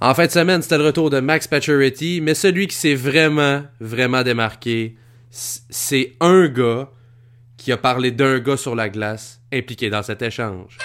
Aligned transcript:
En 0.00 0.14
fin 0.14 0.26
de 0.26 0.30
semaine, 0.30 0.62
c'était 0.62 0.78
le 0.78 0.86
retour 0.86 1.10
de 1.10 1.18
Max 1.18 1.48
Pacioretty, 1.48 2.20
mais 2.22 2.34
celui 2.34 2.68
qui 2.68 2.76
s'est 2.76 2.94
vraiment, 2.94 3.64
vraiment 3.80 4.22
démarqué, 4.22 4.96
c'est 5.28 6.12
un 6.20 6.46
gars 6.46 6.88
qui 7.56 7.72
a 7.72 7.76
parlé 7.76 8.12
d'un 8.12 8.38
gars 8.38 8.56
sur 8.56 8.76
la 8.76 8.88
glace 8.88 9.40
impliqué 9.52 9.90
dans 9.90 10.04
cet 10.04 10.22
échange. 10.22 10.78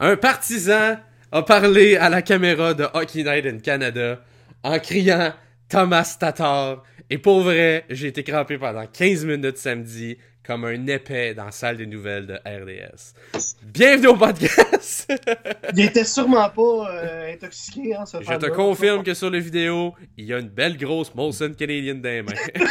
Un 0.00 0.16
partisan 0.16 0.96
a 1.30 1.42
parlé 1.42 1.96
à 1.96 2.08
la 2.08 2.22
caméra 2.22 2.74
de 2.74 2.88
Hockey 2.92 3.22
Night 3.22 3.46
in 3.46 3.58
Canada 3.58 4.20
en 4.64 4.80
criant 4.80 5.32
Thomas 5.68 6.16
Tatar 6.18 6.82
et 7.10 7.18
pour 7.18 7.40
vrai, 7.42 7.84
j'ai 7.90 8.08
été 8.08 8.22
crampé 8.22 8.56
pendant 8.56 8.86
15 8.86 9.26
minutes 9.26 9.58
samedi 9.58 10.16
comme 10.46 10.64
un 10.64 10.86
épais 10.86 11.34
dans 11.34 11.46
la 11.46 11.50
salle 11.50 11.76
des 11.76 11.86
nouvelles 11.86 12.26
de 12.26 12.34
RDS. 12.34 13.14
Bienvenue 13.62 14.08
au 14.08 14.16
podcast! 14.16 15.12
il 15.76 15.84
était 15.84 16.04
sûrement 16.04 16.48
pas 16.50 16.90
euh, 16.90 17.32
intoxiqué 17.32 17.96
en 17.96 18.06
ce 18.06 18.18
Je 18.20 18.34
te 18.34 18.46
confirme 18.46 19.02
que 19.02 19.14
sur 19.14 19.30
la 19.30 19.38
vidéo, 19.38 19.94
il 20.16 20.26
y 20.26 20.34
a 20.34 20.38
une 20.38 20.48
belle 20.48 20.76
grosse 20.76 21.14
Molson 21.14 21.52
Canadian 21.56 21.96
dans 21.96 22.08
les 22.08 22.22
mains. 22.22 22.32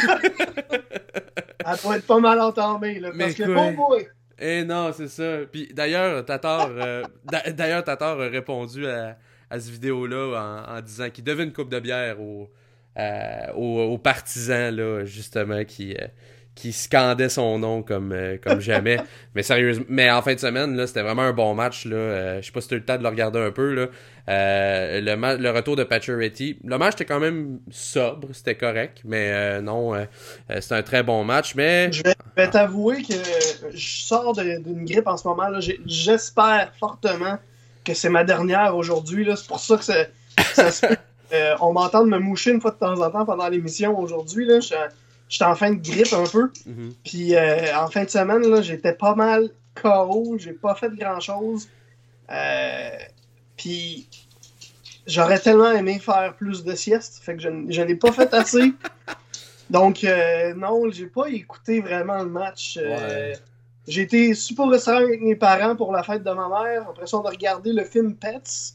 Elle 1.66 1.76
doit 1.82 1.96
être 1.96 2.06
pas 2.06 2.20
mal 2.20 2.40
entamée, 2.40 3.00
là, 3.00 3.10
parce 3.16 3.34
que 3.34 3.44
bon 3.44 3.72
boy! 3.72 4.06
Eh 4.38 4.64
non, 4.64 4.92
c'est 4.92 5.08
ça. 5.08 5.38
Puis 5.50 5.68
d'ailleurs, 5.72 6.24
Tatar, 6.24 6.70
euh, 6.70 7.02
d'ailleurs, 7.54 7.84
Tatar 7.84 8.20
a 8.20 8.28
répondu 8.28 8.86
à, 8.86 9.16
cette 9.52 9.70
vidéo-là 9.70 10.66
en, 10.68 10.76
en 10.76 10.80
disant 10.80 11.08
qu'il 11.10 11.24
devait 11.24 11.44
une 11.44 11.52
coupe 11.52 11.70
de 11.70 11.78
bière 11.78 12.20
au 12.20 12.50
euh, 12.96 13.52
aux, 13.54 13.98
partisans, 13.98 14.74
là, 14.74 15.04
justement, 15.04 15.64
qui, 15.64 15.94
euh, 15.94 16.06
qui 16.54 16.72
scandaient 16.72 17.28
son 17.28 17.58
nom 17.58 17.82
comme, 17.82 18.12
euh, 18.12 18.36
comme 18.40 18.60
jamais. 18.60 18.98
mais 19.34 19.42
sérieusement, 19.42 19.86
mais 19.88 20.10
en 20.10 20.22
fin 20.22 20.34
de 20.34 20.38
semaine, 20.38 20.76
là, 20.76 20.86
c'était 20.86 21.02
vraiment 21.02 21.22
un 21.22 21.32
bon 21.32 21.54
match. 21.54 21.86
Là. 21.86 22.40
je 22.40 22.46
sais 22.46 22.52
pas 22.52 22.60
si 22.60 22.68
tu 22.68 22.74
as 22.74 22.76
eu 22.76 22.80
le 22.80 22.86
temps 22.86 22.96
de 22.96 23.02
le 23.02 23.08
regarder 23.08 23.40
un 23.40 23.50
peu. 23.50 23.74
Là. 23.74 23.86
le, 24.28 25.36
le 25.42 25.50
retour 25.50 25.74
de 25.74 25.82
Pacioretty. 25.82 26.58
Le 26.64 26.78
match 26.78 26.94
était 26.94 27.04
quand 27.04 27.18
même 27.18 27.58
sobre, 27.70 28.28
c'était 28.32 28.54
correct. 28.54 29.00
Mais 29.04 29.60
non, 29.60 29.92
c'était 30.60 30.76
un 30.76 30.82
très 30.82 31.02
bon 31.02 31.24
match. 31.24 31.56
Mais... 31.56 31.90
Je 31.92 32.02
vais, 32.36 32.50
t'avouer 32.50 33.02
que 33.02 33.14
je 33.72 34.04
sors 34.04 34.34
d'une 34.34 34.84
grippe 34.84 35.08
en 35.08 35.16
ce 35.16 35.26
moment. 35.26 35.48
là 35.48 35.58
J'espère 35.84 36.72
fortement 36.78 37.38
que 37.84 37.92
c'est 37.92 38.08
ma 38.08 38.22
dernière 38.22 38.76
aujourd'hui. 38.76 39.28
C'est 39.36 39.48
pour 39.48 39.58
ça 39.58 39.76
que 39.76 39.84
ça, 39.84 39.94
ça 40.54 40.70
se 40.70 40.86
euh, 41.32 41.56
on 41.60 41.72
m'entend 41.72 42.04
me 42.04 42.18
moucher 42.18 42.52
une 42.52 42.60
fois 42.60 42.70
de 42.70 42.76
temps 42.76 43.00
en 43.00 43.10
temps 43.10 43.24
pendant 43.24 43.48
l'émission 43.48 43.98
aujourd'hui. 43.98 44.48
J'étais 45.28 45.44
en 45.44 45.54
fin 45.54 45.72
de 45.72 45.80
grippe 45.80 46.12
un 46.12 46.26
peu. 46.26 46.50
Mhm. 46.66 46.94
Puis 47.04 47.34
euh, 47.34 47.76
en 47.76 47.88
fin 47.88 48.04
de 48.04 48.10
semaine, 48.10 48.62
j'étais 48.62 48.92
pas 48.92 49.14
mal 49.14 49.50
KO. 49.74 50.36
J'ai 50.38 50.52
pas 50.52 50.74
fait 50.74 50.94
grand 50.94 51.20
chose. 51.20 51.68
Euh, 52.30 52.90
puis 53.56 54.08
j'aurais 55.06 55.38
tellement 55.38 55.70
aimé 55.70 55.98
faire 55.98 56.34
plus 56.34 56.64
de 56.64 56.74
sieste. 56.74 57.20
Fait 57.22 57.36
que 57.36 57.42
je, 57.42 57.48
n'ai 57.48 57.96
pas 57.96 58.12
fait 58.12 58.32
assez. 58.34 58.72
Donc, 59.70 60.06
non, 60.56 60.90
j'ai 60.90 61.06
pas 61.06 61.28
écouté 61.28 61.80
vraiment 61.80 62.22
le 62.22 62.28
match. 62.28 62.78
J'ai 63.86 64.02
été 64.02 64.34
super 64.34 64.68
restaurant 64.68 64.98
avec 64.98 65.20
mes 65.20 65.36
parents 65.36 65.76
pour 65.76 65.92
la 65.92 66.02
fête 66.02 66.22
de 66.22 66.30
ma 66.30 66.48
mère. 66.48 66.86
Après 66.88 67.06
ça, 67.06 67.18
on 67.18 67.22
a 67.22 67.30
regardé 67.30 67.72
le 67.72 67.84
film 67.84 68.14
Pets 68.14 68.74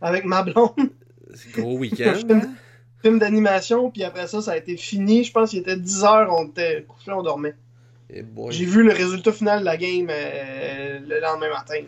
avec 0.00 0.24
ma 0.24 0.42
blonde. 0.42 0.90
Gros 1.54 1.76
week-end. 1.78 2.14
film, 3.02 3.18
d'animation, 3.18 3.90
puis 3.90 4.04
après 4.04 4.26
ça, 4.26 4.42
ça 4.42 4.52
a 4.52 4.56
été 4.56 4.76
fini. 4.76 5.24
Je 5.24 5.32
pense 5.32 5.50
qu'il 5.50 5.60
était 5.60 5.76
10 5.76 6.04
heures, 6.04 6.34
on 6.36 6.48
était 6.48 6.84
couché, 6.86 7.12
on 7.12 7.22
dormait. 7.22 7.54
Eh 8.12 8.24
J'ai 8.50 8.64
vu 8.64 8.82
le 8.82 8.92
résultat 8.92 9.32
final 9.32 9.60
de 9.60 9.64
la 9.64 9.76
game 9.76 10.08
euh, 10.10 10.98
le 11.06 11.20
lendemain 11.20 11.50
matin. 11.50 11.84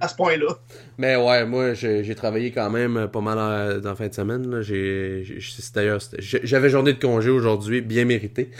À 0.00 0.08
ce 0.08 0.14
point-là. 0.14 0.58
Mais 0.98 1.16
ouais, 1.16 1.44
moi, 1.46 1.74
j'ai 1.74 2.14
travaillé 2.14 2.50
quand 2.50 2.70
même 2.70 3.08
pas 3.12 3.20
mal 3.20 3.80
dans 3.80 3.90
la 3.90 3.96
fin 3.96 4.08
de 4.08 4.14
semaine. 4.14 4.62
D'ailleurs, 5.74 6.00
j'avais 6.18 6.68
journée 6.68 6.92
de 6.92 7.00
congé 7.00 7.30
aujourd'hui, 7.30 7.80
bien 7.80 8.04
mérité. 8.04 8.50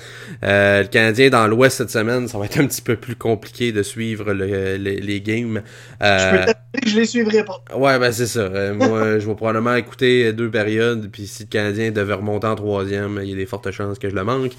Euh, 0.43 0.83
le 0.83 0.89
Canadien 0.89 1.31
dans 1.31 1.47
l'Ouest 1.47 1.79
cette 1.79 1.91
semaine, 1.91 2.29
ça 2.29 2.39
va 2.39 2.47
être 2.47 2.59
un 2.59 2.67
petit 2.67 2.83
peu 2.83 2.97
plus 2.97 3.17
compliqué 3.17 3.73
de 3.73 3.83
suivre 3.83 4.33
les 4.33 5.21
games. 5.21 5.63
Euh, 6.03 6.47
je 6.72 6.72
les 6.95 7.05
suivrai 7.05 7.45
pas. 7.45 7.63
Ouais, 7.77 7.99
ben 7.99 8.13
c'est 8.13 8.27
ça. 8.27 8.41
Euh, 8.41 8.75
moi, 8.75 9.19
je 9.19 9.27
vais 9.27 9.35
probablement 9.35 9.75
écouter 9.75 10.33
deux 10.33 10.51
périodes, 10.51 11.11
puis 11.11 11.27
si 11.27 11.45
le 11.45 11.49
Canadien 11.49 11.91
devait 11.91 12.15
remonter 12.15 12.47
en 12.47 12.55
troisième, 12.55 13.21
il 13.23 13.31
y 13.31 13.33
a 13.33 13.37
des 13.37 13.47
fortes 13.47 13.71
chances 13.71 13.99
que 13.99 14.09
je 14.09 14.15
le 14.15 14.25
manque. 14.25 14.53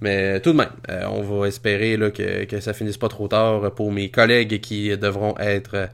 Mais 0.00 0.40
tout 0.40 0.52
de 0.52 0.56
même, 0.56 0.70
euh, 0.88 1.04
on 1.10 1.22
va 1.22 1.46
espérer 1.46 1.96
là, 1.96 2.10
que, 2.10 2.44
que 2.44 2.60
ça 2.60 2.72
finisse 2.72 2.96
pas 2.96 3.08
trop 3.08 3.28
tard 3.28 3.74
pour 3.74 3.92
mes 3.92 4.10
collègues 4.10 4.60
qui 4.60 4.96
devront 4.96 5.36
être 5.38 5.88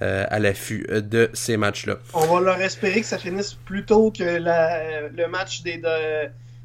euh, 0.00 0.24
à 0.28 0.38
l'affût 0.38 0.86
de 0.90 1.28
ces 1.34 1.58
matchs-là. 1.58 1.98
On 2.14 2.26
va 2.26 2.40
leur 2.40 2.60
espérer 2.62 3.00
que 3.00 3.06
ça 3.06 3.18
finisse 3.18 3.52
plus 3.52 3.84
tôt 3.84 4.10
que 4.10 4.24
le 4.24 5.28
match 5.28 5.62
des, 5.62 5.82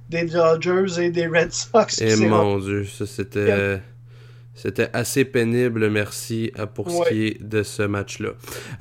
des 0.10 0.24
Dodgers 0.24 1.02
et 1.02 1.10
des 1.10 1.28
Red 1.28 1.52
Sox. 1.52 2.02
Et 2.02 2.14
eh, 2.14 2.16
mon 2.28 2.60
dieu, 2.60 2.86
ça 2.86 3.06
c'était... 3.06 3.82
C'était 4.56 4.90
assez 4.94 5.26
pénible, 5.26 5.90
merci 5.90 6.52
pour 6.76 6.90
ce 6.92 7.10
qui 7.10 7.26
est 7.26 7.44
de 7.44 7.64
ce 7.64 7.82
match-là. 7.82 8.30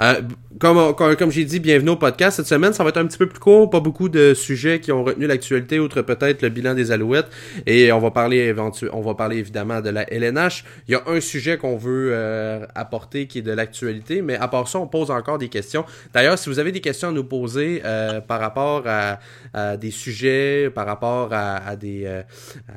Euh, 0.03 0.21
comme, 0.61 0.95
comme, 0.95 1.31
j'ai 1.31 1.47
dit, 1.47 1.61
bienvenue 1.61 1.91
au 1.91 1.97
podcast. 1.97 2.37
Cette 2.37 2.47
semaine, 2.47 2.75
ça 2.75 2.85
va 2.85 2.91
être 2.91 2.99
un 2.99 3.07
petit 3.07 3.17
peu 3.17 3.27
plus 3.27 3.39
court, 3.39 3.71
pas 3.71 3.81
beaucoup 3.81 4.11
de 4.11 4.35
sujets 4.35 4.81
qui 4.81 4.93
ont 4.93 5.03
retenu 5.03 5.27
l'actualité, 5.27 5.81
outre 5.81 6.03
peut-être 6.03 6.43
le 6.43 6.51
bilan 6.51 6.75
des 6.75 6.93
Alouettes. 6.93 7.29
Et 7.65 7.91
on 7.91 8.01
va 8.01 8.11
parler 8.11 8.55
on 8.93 9.01
va 9.01 9.15
parler 9.15 9.39
évidemment 9.39 9.81
de 9.81 9.89
la 9.89 10.03
LNH. 10.13 10.65
Il 10.89 10.93
y 10.93 10.95
a 10.95 11.03
un 11.07 11.21
sujet 11.21 11.57
qu'on 11.57 11.79
veut 11.79 12.11
euh, 12.13 12.67
apporter 12.75 13.27
qui 13.27 13.39
est 13.39 13.43
de 13.43 13.53
l'actualité, 13.53 14.21
mais 14.21 14.37
à 14.37 14.49
part 14.49 14.69
ça, 14.69 14.79
on 14.79 14.87
pose 14.87 15.11
encore 15.11 15.39
des 15.39 15.49
questions. 15.49 15.87
D'ailleurs, 16.13 16.39
si 16.39 16.51
vous 16.51 16.59
avez 16.59 16.73
des 16.73 16.83
questions 16.83 17.09
à 17.09 17.13
nous 17.13 17.25
poser 17.25 17.81
euh, 17.87 18.21
par 18.21 18.41
rapport 18.41 18.83
à, 18.87 19.21
à, 19.55 19.79
des 19.79 19.91
sujets, 19.91 20.71
par 20.75 20.85
rapport 20.85 21.33
à, 21.33 21.57
à 21.57 21.77
des, 21.77 22.07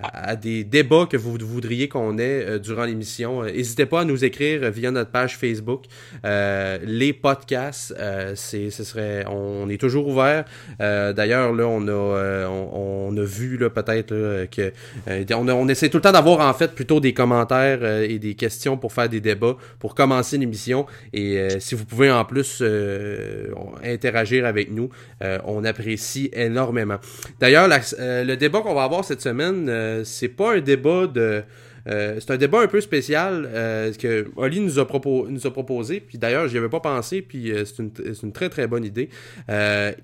à, 0.02 0.38
des 0.38 0.64
débats 0.64 1.08
que 1.12 1.18
vous 1.18 1.38
voudriez 1.42 1.90
qu'on 1.90 2.18
ait 2.18 2.58
durant 2.60 2.85
l'émission. 2.86 3.44
Euh, 3.44 3.52
n'hésitez 3.52 3.86
pas 3.86 4.02
à 4.02 4.06
nous 4.06 4.24
écrire 4.24 4.70
via 4.72 4.92
notre 4.92 5.12
page 5.12 5.38
Facebook. 5.38 5.86
Euh, 6.26 6.78
les 6.84 7.14
podcasts, 7.14 7.94
euh, 8.00 8.34
c'est, 8.36 8.70
ce 8.70 8.84
serait, 8.84 9.26
on 9.28 9.70
est 9.70 9.80
toujours 9.80 10.08
ouvert. 10.08 10.46
d'ailleurs, 10.80 11.54
là, 11.54 11.68
on 11.68 11.88
a, 11.88 12.48
on, 12.48 13.16
a 13.18 13.24
vu 13.24 13.58
peut-être 13.58 14.46
que 14.52 14.72
on, 15.34 15.48
on, 15.48 15.68
essaie 15.68 15.90
tout 15.90 15.98
le 15.98 16.02
temps 16.02 16.12
d'avoir 16.12 16.48
en 16.48 16.54
fait 16.54 16.74
plutôt 16.74 17.00
des 17.00 17.14
commentaires 17.14 17.84
et 17.84 18.20
des 18.20 18.36
questions 18.36 18.78
pour 18.78 18.94
faire 18.94 19.10
des 19.10 19.22
débats 19.22 19.58
pour 19.80 19.96
commencer 19.96 20.38
l'émission. 20.38 20.86
Et 21.14 21.48
si 21.60 21.76
vous 21.76 21.86
pouvez 21.86 22.12
en 22.12 22.26
plus 22.26 22.64
interagir 23.84 24.46
avec 24.46 24.72
nous, 24.72 24.90
on 25.46 25.64
apprécie 25.64 26.30
énormément. 26.34 26.98
D'ailleurs, 27.40 27.68
le 27.68 28.36
débat 28.36 28.62
qu'on 28.62 28.76
va 28.76 28.84
avoir 28.84 29.04
cette 29.06 29.22
semaine, 29.22 30.04
c'est 30.04 30.30
pas 30.30 30.56
un 30.56 30.60
débat 30.60 31.08
de 31.08 31.44
euh, 31.88 32.18
c'est 32.20 32.32
un 32.32 32.38
débat 32.38 32.62
un 32.62 32.68
peu 32.68 32.82
spécial 32.82 33.48
euh, 33.52 33.94
que 33.94 34.28
Oli 34.36 34.60
nous 34.60 34.80
a, 34.80 34.86
proposé, 34.86 36.00
puis 36.00 36.18
d'ailleurs, 36.18 36.48
j'y 36.48 36.58
avais 36.58 36.70
pas 36.70 36.80
pensé, 36.80 37.22
puis 37.22 37.52
euh, 37.52 37.64
c'est 37.66 38.24
une, 38.24 38.32
très 38.32 38.50
très 38.50 38.68
bonne 38.68 38.84
idée. 38.84 39.10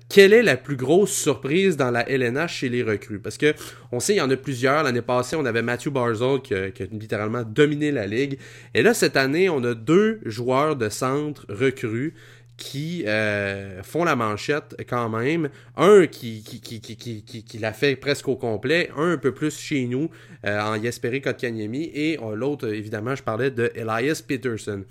quelle 0.08 0.32
est 0.32 0.42
la 0.42 0.56
plus 0.56 0.76
grosse 0.76 1.12
surprise 1.12 1.76
dans 1.76 1.90
la 1.90 2.08
LNH 2.08 2.52
chez 2.52 2.68
les 2.68 2.82
recrues? 2.82 3.18
Parce 3.18 3.36
que 3.36 3.54
on 3.90 4.00
sait, 4.00 4.14
il 4.14 4.18
y 4.18 4.20
en 4.20 4.30
a 4.30 4.36
plusieurs. 4.36 4.84
L'année 4.84 5.02
passée, 5.02 5.36
on 5.36 5.44
avait 5.44 5.62
Matthew 5.62 5.90
Barzell 5.90 6.40
qui, 6.42 6.54
a 6.54 6.68
littéralement 6.92 7.42
dominé 7.42 7.90
la 7.90 8.06
ligue. 8.06 8.38
Et 8.74 8.82
là, 8.82 8.94
cette 8.94 9.16
année, 9.16 9.48
on 9.48 9.62
a 9.64 9.74
deux 9.74 10.20
joueurs 10.24 10.76
de 10.76 10.88
centre 10.88 11.44
recrues 11.48 12.14
qui 12.62 13.02
euh, 13.08 13.82
font 13.82 14.04
la 14.04 14.14
manchette 14.14 14.76
quand 14.88 15.08
même. 15.08 15.48
Un 15.76 16.06
qui, 16.06 16.44
qui, 16.44 17.58
l'a 17.58 17.72
fait 17.72 17.96
presque 17.96 18.28
au 18.28 18.36
complet, 18.36 18.88
un 18.96 19.12
un 19.12 19.16
peu 19.18 19.34
plus 19.34 19.58
chez 19.58 19.84
nous 19.86 20.10
euh, 20.46 20.60
en 20.60 20.76
Yesperi 20.76 21.20
Kotkaniemi 21.20 21.90
et 21.92 22.20
euh, 22.22 22.36
l'autre, 22.36 22.68
évidemment, 22.72 23.16
je 23.16 23.22
parlais 23.24 23.50
de 23.50 23.72
Elias 23.74 24.22
Peterson. 24.26 24.84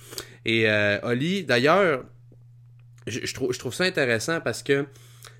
Et 0.45 0.67
Oli, 1.03 1.45
d'ailleurs, 1.45 2.03
je, 3.07 3.33
trouve, 3.33 3.53
je 3.53 3.59
trouve 3.59 3.73
ça 3.73 3.85
intéressant 3.85 4.41
parce 4.41 4.63
que 4.63 4.85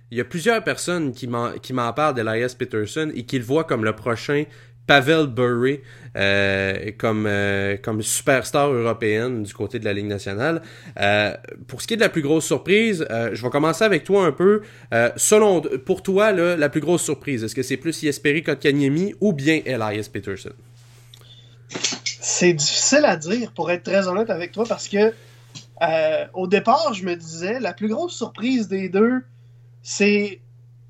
il 0.10 0.18
y 0.18 0.22
a 0.22 0.26
plusieurs 0.26 0.64
personnes 0.64 1.14
qui 1.14 1.28
m'en 1.28 1.94
parlent 1.94 2.16
d'Elias 2.16 2.56
Peterson 2.58 3.12
et 3.14 3.24
qui 3.24 3.40
le 3.40 3.46
voient 3.46 3.64
comme 3.64 3.86
le 3.86 3.94
prochain 3.94 4.44
Pavel 4.92 5.28
Burry 5.28 5.80
euh, 6.18 6.92
comme, 6.98 7.26
euh, 7.26 7.78
comme 7.82 8.02
superstar 8.02 8.70
européenne 8.74 9.44
du 9.44 9.54
côté 9.54 9.80
de 9.80 9.86
la 9.86 9.94
Ligue 9.94 10.08
nationale. 10.08 10.62
Euh, 11.00 11.34
pour 11.66 11.82
ce 11.82 11.88
qui 11.88 11.94
est 11.94 11.96
de 11.96 12.02
la 12.02 12.10
plus 12.10 12.22
grosse 12.22 12.46
surprise, 12.46 13.08
je 13.10 13.42
vais 13.42 13.50
commencer 13.50 13.86
avec 13.86 14.04
toi 14.04 14.26
un 14.26 14.34
peu. 14.34 14.64
selon, 15.16 15.62
pour 15.86 16.04
toi, 16.04 16.34
la 16.34 16.68
plus 16.68 16.82
grosse 16.82 17.04
surprise, 17.04 17.42
est-ce 17.46 17.56
que 17.56 17.64
c'est 17.64 17.78
plus 17.78 18.02
Jesperi 18.02 18.44
Kotkaniemi 18.44 19.16
ou 19.22 19.32
bien 19.32 19.62
Elias 19.66 20.10
Peterson? 20.12 20.52
C'est 22.04 22.52
difficile 22.52 23.06
à 23.06 23.16
dire, 23.16 23.54
pour 23.54 23.72
être 23.72 23.84
très 23.84 24.10
honnête 24.10 24.30
avec 24.30 24.52
toi, 24.52 24.66
parce 24.68 24.90
que 24.90 25.14
au 26.34 26.48
départ, 26.48 26.94
je 26.94 27.06
me 27.06 27.16
disais, 27.16 27.62
la 27.62 27.72
plus 27.72 27.88
grosse 27.88 28.14
surprise 28.14 28.68
des 28.68 28.90
deux, 28.90 29.22
c'est 29.84 30.42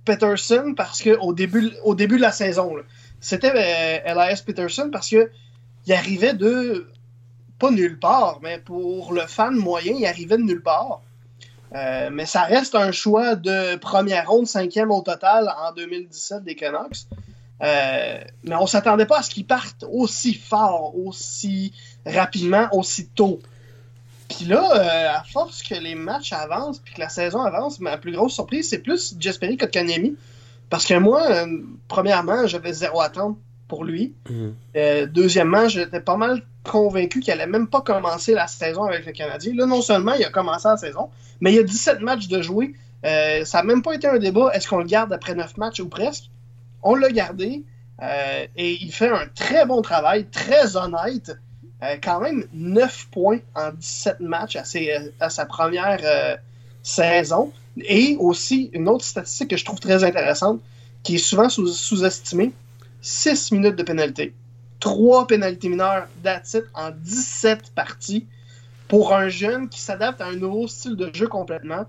Peterson, 0.05 0.73
parce 0.75 1.03
qu'au 1.03 1.33
début, 1.33 1.69
au 1.83 1.93
début 1.93 2.15
de 2.15 2.21
la 2.21 2.31
saison, 2.31 2.73
c'était 3.21 3.53
euh, 3.55 3.99
Elias 4.03 4.41
Peterson 4.45 4.89
parce 4.91 5.09
que 5.09 5.31
il 5.85 5.93
arrivait 5.93 6.33
de. 6.33 6.89
Pas 7.59 7.69
nulle 7.69 7.99
part, 7.99 8.39
mais 8.41 8.57
pour 8.57 9.13
le 9.13 9.21
fan 9.27 9.55
moyen, 9.55 9.93
il 9.93 10.05
arrivait 10.07 10.37
de 10.37 10.41
nulle 10.41 10.63
part. 10.63 11.01
Euh, 11.75 12.09
mais 12.11 12.25
ça 12.25 12.41
reste 12.41 12.73
un 12.73 12.91
choix 12.91 13.35
de 13.35 13.75
première 13.75 14.27
ronde, 14.27 14.47
cinquième 14.47 14.89
au 14.89 15.01
total 15.01 15.53
en 15.63 15.71
2017 15.71 16.43
des 16.43 16.55
Canucks. 16.55 17.05
Euh, 17.61 18.19
mais 18.43 18.55
on 18.55 18.65
s'attendait 18.65 19.05
pas 19.05 19.19
à 19.19 19.21
ce 19.21 19.29
qu'ils 19.29 19.45
partent 19.45 19.85
aussi 19.91 20.33
fort, 20.33 20.97
aussi 20.97 21.71
rapidement, 22.03 22.67
aussi 22.71 23.07
tôt. 23.09 23.39
Puis 24.27 24.45
là, 24.45 25.17
à 25.17 25.23
force 25.23 25.61
que 25.61 25.75
les 25.75 25.93
matchs 25.93 26.33
avancent 26.33 26.79
puis 26.79 26.95
que 26.95 26.99
la 26.99 27.09
saison 27.09 27.41
avance, 27.41 27.79
ma 27.79 27.97
plus 27.97 28.13
grosse 28.13 28.33
surprise, 28.33 28.67
c'est 28.67 28.79
plus 28.79 29.15
Jesperi 29.19 29.57
Kotkaniemi. 29.57 30.15
Parce 30.71 30.87
que 30.87 30.97
moi, 30.97 31.45
premièrement, 31.87 32.47
j'avais 32.47 32.73
zéro 32.73 33.01
attente 33.01 33.37
pour 33.67 33.83
lui. 33.85 34.15
Mhm. 34.29 34.55
deuxièmement, 35.13 35.67
j'étais 35.69 36.01
pas 36.01 36.17
mal 36.17 36.41
convaincu 36.63 37.19
qu'il 37.19 37.33
allait 37.33 37.47
même 37.47 37.67
pas 37.67 37.81
commencer 37.81 38.33
la 38.33 38.47
saison 38.47 38.83
avec 38.83 39.05
le 39.05 39.11
Canadien. 39.11 39.53
Là, 39.55 39.65
non 39.65 39.81
seulement 39.81 40.13
il 40.13 40.23
a 40.23 40.29
commencé 40.29 40.67
la 40.67 40.77
saison, 40.77 41.09
mais 41.39 41.51
il 41.51 41.55
y 41.55 41.59
a 41.59 41.63
17 41.63 42.01
matchs 42.01 42.27
de 42.27 42.41
jouer. 42.41 42.73
Euh, 43.05 43.45
ça 43.45 43.59
n'a 43.59 43.63
même 43.63 43.81
pas 43.81 43.93
été 43.93 44.07
un 44.07 44.17
débat. 44.17 44.51
Est-ce 44.53 44.67
qu'on 44.67 44.77
le 44.79 44.85
garde 44.85 45.11
après 45.11 45.35
9 45.35 45.57
matchs 45.57 45.79
ou 45.79 45.89
presque? 45.89 46.25
On 46.83 46.95
l'a 46.95 47.09
gardé. 47.09 47.63
Euh, 48.01 48.45
et 48.55 48.83
il 48.83 48.91
fait 48.91 49.09
un 49.09 49.27
très 49.33 49.65
bon 49.65 49.81
travail, 49.81 50.25
très 50.25 50.75
honnête. 50.75 51.31
Euh, 51.83 51.97
quand 52.01 52.19
même 52.19 52.45
9 52.53 53.07
points 53.11 53.39
en 53.55 53.71
17 53.71 54.19
matchs 54.19 54.55
à, 54.55 54.63
à 55.19 55.29
sa 55.29 55.45
première 55.45 56.37
saison. 56.83 57.51
Et 57.77 58.17
aussi, 58.19 58.69
une 58.73 58.89
autre 58.89 59.05
statistique 59.05 59.49
que 59.49 59.57
je 59.57 59.65
trouve 59.65 59.79
très 59.79 60.03
intéressante, 60.03 60.61
qui 61.03 61.15
est 61.15 61.19
souvent 61.19 61.49
sous-estimée, 61.49 62.51
6 63.01 63.51
minutes 63.51 63.75
de 63.75 63.83
pénalité. 63.83 64.33
3 64.79 65.27
pénalités 65.27 65.69
mineures 65.69 66.07
d'attitude 66.23 66.67
en 66.73 66.91
17 66.91 67.71
parties 67.75 68.25
pour 68.87 69.13
un 69.13 69.29
jeune 69.29 69.69
qui 69.69 69.79
s'adapte 69.79 70.19
à 70.21 70.27
un 70.27 70.35
nouveau 70.35 70.67
style 70.67 70.95
de 70.95 71.09
jeu 71.13 71.27
complètement, 71.27 71.85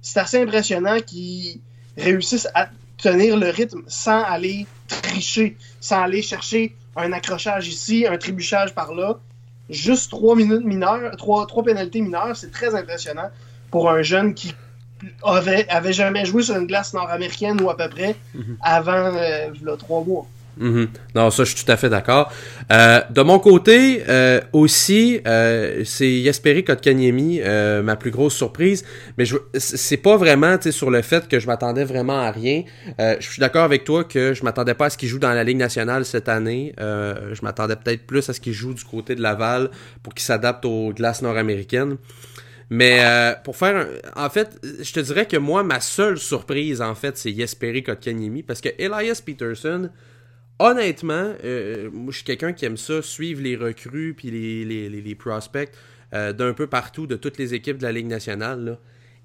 c'est 0.00 0.20
assez 0.20 0.40
impressionnant 0.40 1.00
qu'il 1.00 1.60
réussisse 1.96 2.46
à 2.54 2.68
tenir 2.96 3.36
le 3.36 3.48
rythme 3.48 3.82
sans 3.88 4.22
aller 4.22 4.66
tricher, 4.86 5.56
sans 5.80 6.02
aller 6.02 6.22
chercher 6.22 6.76
un 6.94 7.12
accrochage 7.12 7.66
ici, 7.66 8.06
un 8.06 8.18
trébuchage 8.18 8.74
par 8.74 8.94
là. 8.94 9.18
Juste 9.68 10.10
trois 10.10 10.36
minutes 10.36 10.64
mineures, 10.64 11.16
trois, 11.16 11.46
trois 11.46 11.64
pénalités 11.64 12.00
mineures, 12.00 12.36
c'est 12.36 12.52
très 12.52 12.74
impressionnant 12.74 13.30
pour 13.70 13.90
un 13.90 14.02
jeune 14.02 14.34
qui 14.34 14.54
avait, 15.24 15.68
avait 15.68 15.92
jamais 15.92 16.24
joué 16.24 16.42
sur 16.42 16.56
une 16.56 16.66
glace 16.66 16.92
nord-américaine 16.94 17.60
ou 17.60 17.70
à 17.70 17.76
peu 17.76 17.88
près 17.88 18.16
mhm. 18.34 18.56
avant 18.62 19.12
euh, 19.14 19.76
trois 19.76 20.02
mois. 20.04 20.26
Mhm. 20.56 20.88
Non, 21.14 21.30
ça, 21.30 21.44
je 21.44 21.54
suis 21.54 21.64
tout 21.64 21.70
à 21.70 21.76
fait 21.76 21.88
d'accord. 21.88 22.32
Euh, 22.72 23.00
de 23.10 23.22
mon 23.22 23.38
côté, 23.38 24.02
euh, 24.08 24.40
aussi, 24.52 25.20
euh, 25.26 25.82
c'est 25.84 26.10
Yesperi 26.10 26.64
Kotkaniemi, 26.64 27.40
euh, 27.42 27.82
ma 27.82 27.96
plus 27.96 28.10
grosse 28.10 28.34
surprise. 28.34 28.84
Mais 29.18 29.24
je, 29.24 29.36
c'est 29.54 29.96
pas 29.96 30.16
vraiment 30.16 30.56
sur 30.70 30.90
le 30.90 31.02
fait 31.02 31.28
que 31.28 31.40
je 31.40 31.46
m'attendais 31.46 31.84
vraiment 31.84 32.20
à 32.20 32.30
rien. 32.30 32.62
Je 32.98 33.26
suis 33.26 33.40
d'accord 33.40 33.64
avec 33.64 33.84
toi 33.84 34.04
que 34.04 34.34
je 34.34 34.44
m'attendais 34.44 34.74
pas 34.74 34.86
à 34.86 34.90
ce 34.90 34.98
qu'il 34.98 35.08
joue 35.08 35.18
dans 35.18 35.32
la 35.32 35.44
Ligue 35.44 35.56
nationale 35.56 36.04
cette 36.04 36.28
année. 36.28 36.74
je 36.78 37.42
m'attendais 37.42 37.76
peut-être 37.76 38.06
plus 38.06 38.28
à 38.28 38.32
ce 38.32 38.40
qu'il 38.40 38.52
joue 38.52 38.74
du 38.74 38.84
côté 38.84 39.14
de 39.14 39.22
Laval 39.22 39.70
pour 40.02 40.14
qu'il 40.14 40.24
s'adapte 40.24 40.64
aux 40.64 40.92
glaces 40.92 41.22
nord-américaines. 41.22 41.96
Mais 42.70 43.34
pour 43.44 43.56
faire 43.56 43.86
en 44.16 44.30
fait, 44.30 44.58
je 44.80 44.92
te 44.92 45.00
dirais 45.00 45.26
que 45.26 45.36
moi 45.36 45.62
ma 45.62 45.80
seule 45.80 46.18
surprise 46.18 46.80
en 46.80 46.94
fait, 46.94 47.16
c'est 47.16 47.30
Yesperi 47.30 47.82
Kotkaniemi 47.82 48.42
parce 48.42 48.60
que 48.60 48.70
Elias 48.78 49.20
Peterson 49.24 49.90
honnêtement, 50.58 51.34
euh, 51.44 51.90
je 52.08 52.14
suis 52.14 52.24
quelqu'un 52.24 52.52
qui 52.52 52.64
aime 52.64 52.76
ça, 52.76 53.02
suivre 53.02 53.42
les 53.42 53.56
recrues 53.56 54.14
puis 54.14 54.30
les, 54.30 54.64
les, 54.64 54.88
les, 54.88 55.14
prospects 55.14 55.70
euh, 56.12 56.32
d'un 56.32 56.52
peu 56.52 56.66
partout, 56.66 57.06
de 57.06 57.16
toutes 57.16 57.38
les 57.38 57.54
équipes 57.54 57.78
de 57.78 57.82
la 57.82 57.92
Ligue 57.92 58.06
nationale. 58.06 58.78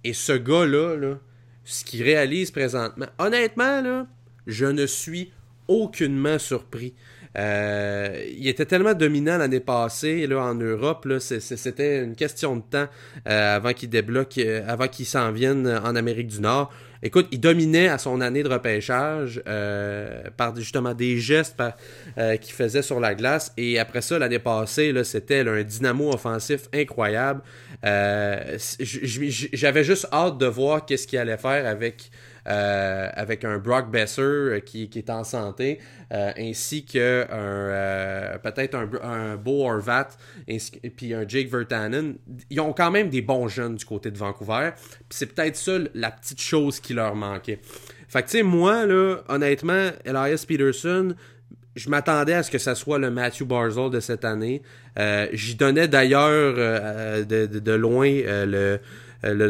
Et 0.04 0.14
ce 0.14 0.34
gars-là, 0.34 0.96
là, 0.96 1.20
ce 1.64 1.84
qu'il 1.84 2.04
réalise 2.04 2.52
présentement, 2.52 3.08
honnêtement, 3.18 3.82
là, 3.82 4.08
je 4.48 4.66
ne 4.66 4.86
suis 4.86 5.32
aucunement 5.68 6.40
surpris. 6.40 6.96
Euh, 7.40 8.24
il 8.38 8.48
était 8.48 8.66
tellement 8.66 8.94
dominant 8.94 9.38
l'année 9.38 9.60
passée 9.60 10.28
là, 10.28 10.42
en 10.44 10.56
Europe, 10.56 11.08
c'était 11.20 12.04
une 12.04 12.16
question 12.16 12.58
de 12.58 12.62
temps 12.62 12.88
avant 13.26 13.74
qu'il 13.74 13.90
débloque, 13.90 14.40
avant 14.68 14.88
qu'il 14.88 15.06
s'en 15.06 15.32
vienne 15.32 15.68
en 15.84 15.96
Amérique 15.96 16.28
du 16.28 16.42
Nord. 16.42 16.72
Écoute, 17.02 17.28
il 17.32 17.40
dominait 17.40 17.88
à 17.88 17.98
son 17.98 18.20
année 18.20 18.44
de 18.44 18.50
repêchage 18.50 19.42
euh, 19.48 20.22
par 20.36 20.54
justement 20.58 20.94
des 20.94 21.18
gestes 21.18 21.56
euh, 22.18 22.36
qu'il 22.36 22.54
faisait 22.54 22.82
sur 22.82 23.00
la 23.00 23.16
glace. 23.16 23.54
Et 23.56 23.80
après 23.80 24.02
ça, 24.02 24.20
l'année 24.20 24.40
passée, 24.40 24.94
c'était 25.06 25.48
un 25.48 25.64
dynamo 25.64 26.12
offensif 26.12 26.68
incroyable. 26.74 27.42
Euh, 27.86 28.58
j'avais 28.80 29.86
juste 29.86 30.08
hâte 30.12 30.38
de 30.38 30.46
voir 30.46 30.86
qu'est-ce 30.86 31.08
qu'il 31.08 31.20
allait 31.20 31.38
faire 31.38 31.66
avec 31.66 32.12
euh, 32.50 33.10
avec 33.14 33.46
un 33.46 33.60
Brock 33.60 33.92
Besser 33.92 34.22
euh, 34.22 34.60
qui, 34.60 34.90
est 34.96 35.10
en 35.12 35.24
santé, 35.24 35.78
euh, 36.12 36.32
ainsi 36.36 36.84
que 36.84 37.28
peut-être 38.42 38.74
un, 38.74 38.90
un 39.04 39.36
Beau 39.36 39.66
Horvat 39.66 40.08
et 40.48 40.60
puis 40.90 41.14
un 41.14 41.28
Jake 41.28 41.48
Vertanen. 41.50 42.16
Ils 42.50 42.60
ont 42.60 42.74
quand 42.74 42.90
même 42.90 43.10
des 43.10 43.22
bons 43.22 43.48
jeunes 43.48 43.76
du 43.76 43.86
côté 43.86 44.10
de 44.10 44.18
Vancouver. 44.18 44.72
c'est 45.12 45.28
peut-être 45.28 45.58
ça 45.58 45.74
la 45.94 46.10
petite 46.10 46.42
chose 46.42 46.80
qui 46.80 46.96
leur 46.96 47.16
manquait. 47.16 47.60
Fait 48.08 48.24
que 48.24 48.28
tu 48.28 48.38
sais, 48.38 48.44
moi, 48.44 48.88
là, 48.88 49.18
honnêtement, 49.28 49.92
Elias 50.04 50.44
Peterson, 50.48 51.14
je 51.76 51.90
m'attendais 51.90 52.34
à 52.34 52.42
ce 52.42 52.50
que 52.50 52.58
ça 52.58 52.74
soit 52.74 52.98
le 52.98 53.12
Matthew 53.12 53.44
Barzell 53.44 53.92
de 53.92 54.00
cette 54.00 54.26
année. 54.26 54.64
J'y 55.34 55.54
donnais 55.54 55.88
d'ailleurs 55.88 56.56
de, 57.26 57.72
loin 57.74 58.10
le 58.10 58.80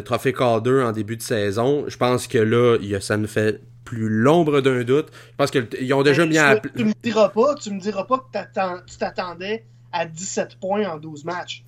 trophée 0.03 0.33
Calder 0.33 0.83
en 0.83 0.91
début 0.91 1.17
de 1.17 1.21
saison. 1.21 1.85
Je 1.87 1.97
pense 1.97 2.27
que 2.27 2.37
là, 2.37 2.77
ça 3.01 3.17
nous 3.17 3.27
fait 3.27 3.61
plus 3.85 4.07
l'ombre 4.07 4.61
d'un 4.61 4.83
doute. 4.83 5.07
Je 5.31 5.35
pense 5.37 5.51
qu'ils 5.51 5.93
ont 5.93 6.03
déjà 6.03 6.25
bien 6.25 6.45
appelé. 6.45 6.73
Tu 6.75 6.85
me 6.85 6.93
diras 7.01 7.29
pas, 7.29 7.55
tu 7.55 7.71
me 7.71 7.79
diras 7.79 8.03
pas 8.03 8.19
que 8.19 8.37
tu 8.87 8.97
t'attendais 8.97 9.65
à 9.91 10.05
17 10.05 10.57
points 10.59 10.87
en 10.87 10.97
12 10.97 11.25
matchs. 11.25 11.63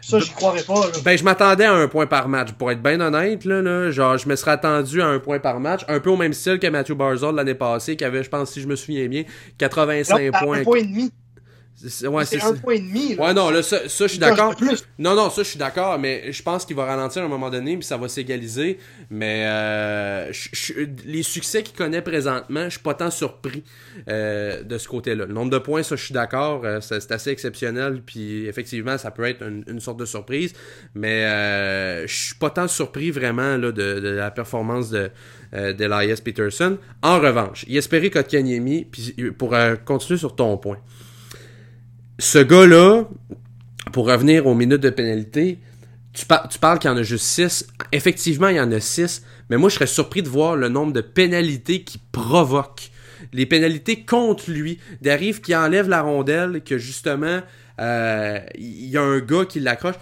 Ça, 0.00 0.20
je 0.20 0.30
croirais 0.30 0.62
pas. 0.62 0.82
Ben, 1.04 1.18
je 1.18 1.24
m'attendais 1.24 1.64
à 1.64 1.74
un 1.74 1.88
point 1.88 2.06
par 2.06 2.28
match. 2.28 2.52
Pour 2.52 2.70
être 2.70 2.80
bien 2.80 3.00
honnête, 3.00 3.44
là, 3.44 3.60
là, 3.60 3.90
genre, 3.90 4.16
je 4.16 4.28
me 4.28 4.36
serais 4.36 4.52
attendu 4.52 5.02
à 5.02 5.06
un 5.06 5.18
point 5.18 5.40
par 5.40 5.58
match. 5.58 5.82
Un 5.88 5.98
peu 5.98 6.10
au 6.10 6.16
même 6.16 6.32
style 6.32 6.60
que 6.60 6.66
Matthew 6.68 6.92
Barzell 6.92 7.34
l'année 7.34 7.54
passée, 7.54 7.96
qui 7.96 8.04
avait, 8.04 8.22
je 8.22 8.30
pense, 8.30 8.52
si 8.52 8.60
je 8.60 8.68
me 8.68 8.76
souviens 8.76 9.08
bien, 9.08 9.24
85 9.58 10.30
points. 10.40 10.60
Un 10.60 10.62
point 10.62 10.78
et 10.78 10.84
demi. 10.84 11.10
C'est 11.76 12.06
un 12.06 12.54
point 12.54 12.72
et 12.72 12.78
demi. 12.78 13.16
Ouais, 13.16 13.34
non, 13.34 13.50
là, 13.50 13.62
ça, 13.62 13.86
ça 13.86 14.06
je 14.06 14.12
suis 14.12 14.18
d'accord. 14.18 14.54
Non, 14.98 15.14
non, 15.14 15.28
ça, 15.28 15.42
je 15.42 15.48
suis 15.48 15.58
d'accord, 15.58 15.98
mais 15.98 16.32
je 16.32 16.42
pense 16.42 16.64
qu'il 16.64 16.74
va 16.74 16.86
ralentir 16.86 17.22
à 17.22 17.26
un 17.26 17.28
moment 17.28 17.50
donné, 17.50 17.76
puis 17.76 17.84
ça 17.84 17.98
va 17.98 18.08
s'égaliser. 18.08 18.78
Mais 19.10 19.44
euh, 19.46 20.32
les 21.04 21.22
succès 21.22 21.62
qu'il 21.62 21.76
connaît 21.76 22.00
présentement, 22.00 22.64
je 22.64 22.70
suis 22.70 22.80
pas 22.80 22.94
tant 22.94 23.10
surpris 23.10 23.62
euh, 24.08 24.62
de 24.62 24.78
ce 24.78 24.88
côté-là. 24.88 25.26
Le 25.26 25.34
nombre 25.34 25.50
de 25.50 25.58
points, 25.58 25.82
ça, 25.82 25.96
je 25.96 26.04
suis 26.04 26.14
d'accord, 26.14 26.62
euh, 26.64 26.80
c'est 26.80 27.12
assez 27.12 27.30
exceptionnel, 27.30 28.00
puis 28.04 28.46
effectivement, 28.46 28.96
ça 28.96 29.10
peut 29.10 29.24
être 29.24 29.42
une, 29.42 29.80
sorte 29.80 29.98
de 29.98 30.06
surprise. 30.06 30.54
Mais 30.94 31.26
je 32.06 32.14
suis 32.14 32.36
pas 32.36 32.48
tant 32.48 32.68
surpris 32.68 33.10
vraiment 33.10 33.58
là, 33.58 33.70
de, 33.70 34.00
de 34.00 34.08
la 34.08 34.30
performance 34.30 34.90
de 34.90 35.10
d'Elias 35.52 36.20
Peterson. 36.22 36.76
En 37.02 37.20
revanche, 37.20 37.64
il 37.68 37.76
espérait 37.76 38.10
Kotkaniemi, 38.10 38.84
puis 38.84 39.14
pour 39.38 39.54
continuer 39.84 40.18
sur 40.18 40.34
ton 40.34 40.56
point 40.58 40.78
ce 42.18 42.38
gars-là, 42.38 43.04
pour 43.92 44.06
revenir 44.06 44.46
aux 44.46 44.54
minutes 44.54 44.80
de 44.80 44.90
pénalité, 44.90 45.58
tu, 46.12 46.24
parles 46.26 46.78
qu'il 46.78 46.90
y 46.90 46.92
en 46.92 46.96
a 46.96 47.02
juste 47.02 47.26
6. 47.26 47.66
Effectivement, 47.92 48.48
il 48.48 48.56
y 48.56 48.60
en 48.60 48.72
a 48.72 48.80
6, 48.80 49.22
mais 49.50 49.56
moi, 49.58 49.68
je 49.68 49.74
serais 49.74 49.86
surpris 49.86 50.22
de 50.22 50.28
voir 50.28 50.56
le 50.56 50.68
nombre 50.68 50.92
de 50.92 51.02
pénalités 51.02 51.82
qu'il 51.82 52.00
provoque. 52.12 52.90
Les 53.32 53.44
pénalités 53.44 54.04
contre 54.04 54.50
lui. 54.50 54.78
D'arrive 55.02 55.40
qui 55.40 55.54
enlève 55.54 55.88
la 55.88 56.02
rondelle, 56.02 56.62
que 56.64 56.78
justement, 56.78 57.40
euh, 57.80 58.38
il 58.56 58.86
y 58.86 58.96
a 58.96 59.02
un 59.02 59.18
gars 59.18 59.44
qui 59.44 59.60
l'accroche 59.60 59.96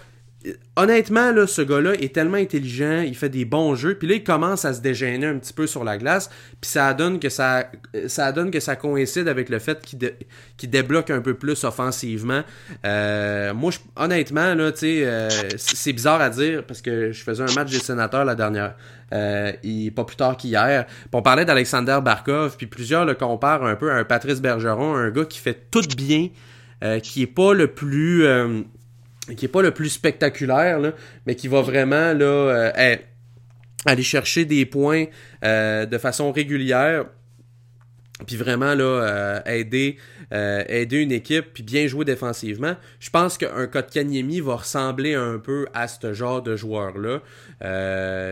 honnêtement, 0.75 1.31
là, 1.31 1.47
ce 1.47 1.61
gars-là 1.61 1.93
est 1.93 2.13
tellement 2.13 2.37
intelligent, 2.37 3.01
il 3.01 3.15
fait 3.15 3.29
des 3.29 3.45
bons 3.45 3.75
jeux, 3.75 3.95
puis 3.95 4.07
là, 4.07 4.15
il 4.15 4.23
commence 4.23 4.65
à 4.65 4.73
se 4.73 4.81
dégêner 4.81 5.25
un 5.25 5.37
petit 5.37 5.53
peu 5.53 5.67
sur 5.67 5.83
la 5.83 5.97
glace, 5.97 6.29
puis 6.61 6.69
ça 6.69 6.93
donne 6.93 7.19
que 7.19 7.29
ça, 7.29 7.69
ça 8.07 8.31
donne 8.31 8.51
que 8.51 8.59
ça 8.59 8.75
coïncide 8.75 9.27
avec 9.27 9.49
le 9.49 9.59
fait 9.59 9.81
qu'il 10.57 10.69
débloque 10.69 11.09
un 11.09 11.21
peu 11.21 11.33
plus 11.33 11.63
offensivement. 11.63 12.41
Euh, 12.85 13.53
moi, 13.53 13.71
honnêtement, 13.95 14.53
là, 14.53 14.71
euh, 14.83 15.29
c'est 15.57 15.93
bizarre 15.93 16.21
à 16.21 16.29
dire, 16.29 16.63
parce 16.65 16.81
que 16.81 17.11
je 17.11 17.23
faisais 17.23 17.43
un 17.43 17.53
match 17.53 17.71
des 17.71 17.79
sénateurs 17.79 18.25
la 18.25 18.35
dernière, 18.35 18.75
euh, 19.13 19.51
pas 19.95 20.03
plus 20.03 20.17
tard 20.17 20.37
qu'hier, 20.37 20.85
on 21.13 21.21
parlait 21.21 21.45
d'Alexander 21.45 21.99
Barkov, 22.03 22.57
puis 22.57 22.67
plusieurs 22.67 23.05
le 23.05 23.13
comparent 23.13 23.65
un 23.65 23.75
peu 23.75 23.91
à 23.91 23.95
un 23.95 24.03
Patrice 24.03 24.41
Bergeron, 24.41 24.95
un 24.95 25.09
gars 25.09 25.25
qui 25.25 25.39
fait 25.39 25.67
tout 25.71 25.87
bien, 25.95 26.29
qui 27.01 27.23
est 27.23 27.27
pas 27.27 27.53
le 27.53 27.67
plus 27.67 28.27
qui 29.33 29.45
est 29.45 29.49
pas 29.49 29.61
le 29.61 29.71
plus 29.71 29.89
spectaculaire, 29.89 30.79
mais 31.25 31.35
qui 31.35 31.47
va 31.47 31.61
vraiment 31.61 32.13
là, 32.13 32.25
euh, 32.25 32.95
aller 33.85 34.03
chercher 34.03 34.45
des 34.45 34.65
points 34.65 35.05
euh, 35.43 35.85
de 35.85 35.97
façon 35.97 36.31
régulière. 36.31 37.05
puis 38.27 38.37
vraiment 38.37 38.75
là 38.75 39.43
aider 39.45 39.97
aider 40.31 41.01
une 41.01 41.11
équipe 41.11 41.47
puis 41.53 41.63
bien 41.63 41.85
jouer 41.85 42.05
défensivement 42.05 42.75
je 42.99 43.09
pense 43.09 43.37
qu'un 43.37 43.67
Kotkaniemi 43.67 44.39
va 44.39 44.55
ressembler 44.55 45.15
un 45.15 45.37
peu 45.37 45.67
à 45.73 45.89
ce 45.89 46.13
genre 46.13 46.41
de 46.41 46.55
joueur 46.55 46.97
là 46.97 47.19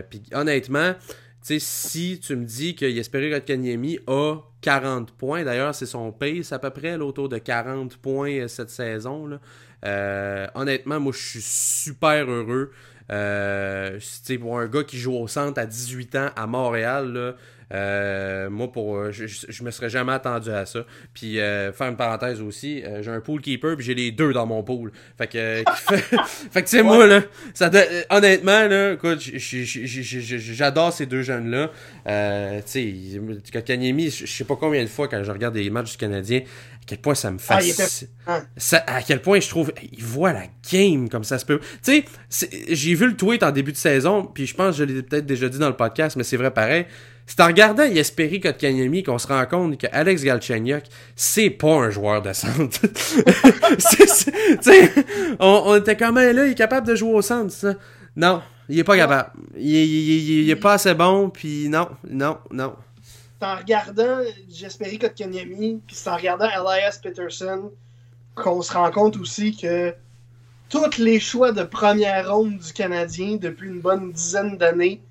puis 0.09 0.21
honnêtement 0.33 0.93
si 1.41 2.21
tu 2.23 2.37
me 2.37 2.45
dis 2.45 2.75
que 2.75 2.89
Jesperi 2.89 3.29
Kotkaniemi 3.29 3.99
a 4.07 4.37
40 4.61 5.11
points 5.11 5.43
d'ailleurs 5.43 5.75
c'est 5.75 5.85
son 5.85 6.13
pace 6.13 6.53
à 6.53 6.59
peu 6.59 6.69
près 6.69 6.95
autour 6.95 7.27
de 7.27 7.37
40 7.37 7.97
points 7.97 8.47
cette 8.47 8.69
saison 8.69 9.27
là. 9.27 9.41
Honnêtement 9.83 10.99
moi 10.99 11.11
je 11.13 11.21
suis 11.21 11.41
super 11.41 12.29
heureux 12.29 12.71
euh, 13.11 13.99
pour 14.39 14.59
un 14.59 14.67
gars 14.67 14.83
qui 14.83 14.97
joue 14.97 15.13
au 15.13 15.27
centre 15.27 15.59
à 15.59 15.65
18 15.65 16.15
ans 16.15 16.29
à 16.35 16.47
Montréal, 16.47 17.11
là, 17.13 17.33
euh, 17.73 18.49
moi, 18.49 18.71
pour, 18.71 18.97
euh, 18.97 19.11
je, 19.11 19.25
je, 19.25 19.63
me 19.63 19.71
serais 19.71 19.89
jamais 19.89 20.11
attendu 20.11 20.51
à 20.51 20.65
ça. 20.65 20.85
Puis, 21.13 21.39
euh, 21.39 21.71
faire 21.71 21.87
une 21.87 21.95
parenthèse 21.95 22.41
aussi, 22.41 22.83
j'ai 23.01 23.09
un 23.09 23.19
pool 23.19 23.41
keeper, 23.41 23.75
puis 23.75 23.85
j'ai 23.85 23.95
les 23.95 24.11
deux 24.11 24.31
dans 24.31 24.45
mon 24.45 24.63
pool. 24.63 24.91
Fait 25.17 25.27
que, 25.27 25.63
fait, 26.51 26.61
que 26.61 26.69
tu 26.69 26.77
sais, 26.77 26.83
moi, 26.83 27.07
là, 27.07 27.21
ça 27.53 27.71
honnêtement, 28.09 28.67
là, 28.67 28.93
écoute, 28.93 29.19
j'adore 29.19 30.93
ces 30.93 31.05
deux 31.05 31.23
jeunes-là. 31.23 31.71
tu 32.61 32.63
sais, 32.65 33.61
Kanyemi, 33.63 34.09
je 34.11 34.25
sais 34.25 34.43
pas 34.43 34.55
combien 34.55 34.83
de 34.83 34.89
fois 34.89 35.07
quand 35.07 35.23
je 35.23 35.31
regarde 35.31 35.55
des 35.55 35.69
matchs 35.69 35.93
du 35.93 35.97
Canadien, 35.97 36.41
à 36.83 36.85
quel 36.85 36.97
point 36.97 37.15
ça 37.15 37.31
me 37.31 37.37
ah, 37.49 37.61
fascine. 37.61 38.07
à 38.87 39.01
quel 39.01 39.21
point 39.21 39.39
je 39.39 39.47
trouve, 39.47 39.71
il 39.91 40.03
voit 40.03 40.33
la 40.33 40.43
game 40.71 41.07
comme 41.07 41.23
ça 41.23 41.39
se 41.39 41.45
peut. 41.45 41.59
Tu 41.83 42.03
sais, 42.29 42.49
j'ai 42.69 42.93
vu 42.93 43.07
le 43.07 43.15
tweet 43.15 43.41
en 43.41 43.51
début 43.51 43.71
de 43.71 43.77
saison, 43.77 44.25
puis 44.25 44.45
je 44.45 44.53
pense 44.53 44.77
que 44.77 44.79
je 44.79 44.83
l'ai 44.83 45.01
peut-être 45.01 45.25
déjà 45.25 45.47
dit 45.47 45.59
dans 45.59 45.69
le 45.69 45.77
podcast, 45.77 46.17
mais 46.17 46.23
c'est 46.23 46.37
vrai 46.37 46.51
pareil. 46.51 46.85
C'est 47.25 47.39
en 47.39 47.47
regardant 47.47 47.85
Yesperi 47.85 48.41
Kotkaniemi 48.41 49.03
qu'on 49.03 49.17
se 49.17 49.27
rend 49.27 49.45
compte 49.45 49.77
que 49.77 49.87
Alex 49.93 50.23
Galchenyuk, 50.23 50.83
c'est 51.15 51.49
pas 51.49 51.73
un 51.73 51.89
joueur 51.89 52.21
de 52.21 52.33
centre. 52.33 52.81
on, 55.39 55.63
on 55.65 55.75
était 55.77 55.95
quand 55.95 56.11
même 56.11 56.35
là, 56.35 56.45
il 56.45 56.51
est 56.51 56.55
capable 56.55 56.85
de 56.85 56.95
jouer 56.95 57.13
au 57.13 57.21
centre, 57.21 57.53
ça. 57.53 57.75
Non, 58.17 58.41
il 58.67 58.77
est 58.77 58.83
pas 58.83 58.97
capable. 58.97 59.29
Il, 59.55 59.73
il, 59.73 60.41
il, 60.41 60.49
est 60.49 60.57
pas 60.57 60.73
assez 60.73 60.93
bon, 60.93 61.29
puis 61.29 61.69
non, 61.69 61.87
non, 62.09 62.39
non. 62.51 62.73
C'est 63.43 63.49
en 63.49 63.57
regardant 63.57 64.19
Jesperi 64.49 64.97
Kotkaniemi, 64.97 65.81
puis 65.85 65.97
c'est 65.97 66.09
en 66.09 66.15
regardant 66.15 66.45
Elias 66.45 66.97
Peterson 67.03 67.73
qu'on 68.35 68.61
se 68.61 68.71
rend 68.71 68.89
compte 68.89 69.17
aussi 69.17 69.53
que 69.53 69.93
tous 70.69 70.97
les 70.97 71.19
choix 71.19 71.51
de 71.51 71.63
première 71.63 72.33
ronde 72.33 72.57
du 72.59 72.71
Canadien 72.71 73.35
depuis 73.35 73.67
une 73.67 73.81
bonne 73.81 74.13
dizaine 74.13 74.57
d'années 74.57 75.01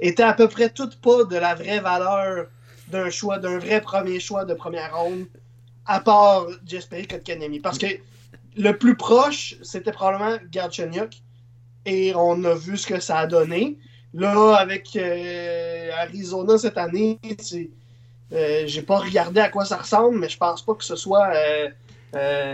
était 0.00 0.22
à 0.22 0.34
peu 0.34 0.48
près 0.48 0.68
toutes 0.68 1.00
pas 1.00 1.24
de 1.24 1.36
la 1.36 1.54
vraie 1.54 1.80
valeur 1.80 2.48
d'un 2.88 3.08
choix, 3.08 3.38
d'un 3.38 3.58
vrai 3.58 3.80
premier 3.80 4.20
choix 4.20 4.44
de 4.44 4.52
première 4.52 4.94
ronde, 4.94 5.24
à 5.86 6.00
part 6.00 6.46
Jesperi 6.66 7.06
Kotkanemi. 7.06 7.58
Parce 7.58 7.78
que 7.78 7.86
le 8.58 8.76
plus 8.76 8.96
proche, 8.96 9.54
c'était 9.62 9.92
probablement 9.92 10.36
Galchenyuk, 10.50 11.22
et 11.86 12.12
on 12.14 12.44
a 12.44 12.54
vu 12.54 12.76
ce 12.76 12.86
que 12.86 13.00
ça 13.00 13.20
a 13.20 13.26
donné. 13.26 13.78
Là, 14.18 14.56
avec 14.56 14.96
euh, 14.96 15.90
Arizona 15.96 16.58
cette 16.58 16.76
année, 16.76 17.20
euh, 18.32 18.64
j'ai 18.66 18.82
pas 18.82 18.98
regardé 18.98 19.40
à 19.40 19.48
quoi 19.48 19.64
ça 19.64 19.76
ressemble, 19.76 20.18
mais 20.18 20.28
je 20.28 20.36
pense 20.36 20.64
pas 20.64 20.74
que 20.74 20.84
ce 20.84 20.96
soit. 20.96 21.28
Euh, 21.34 21.68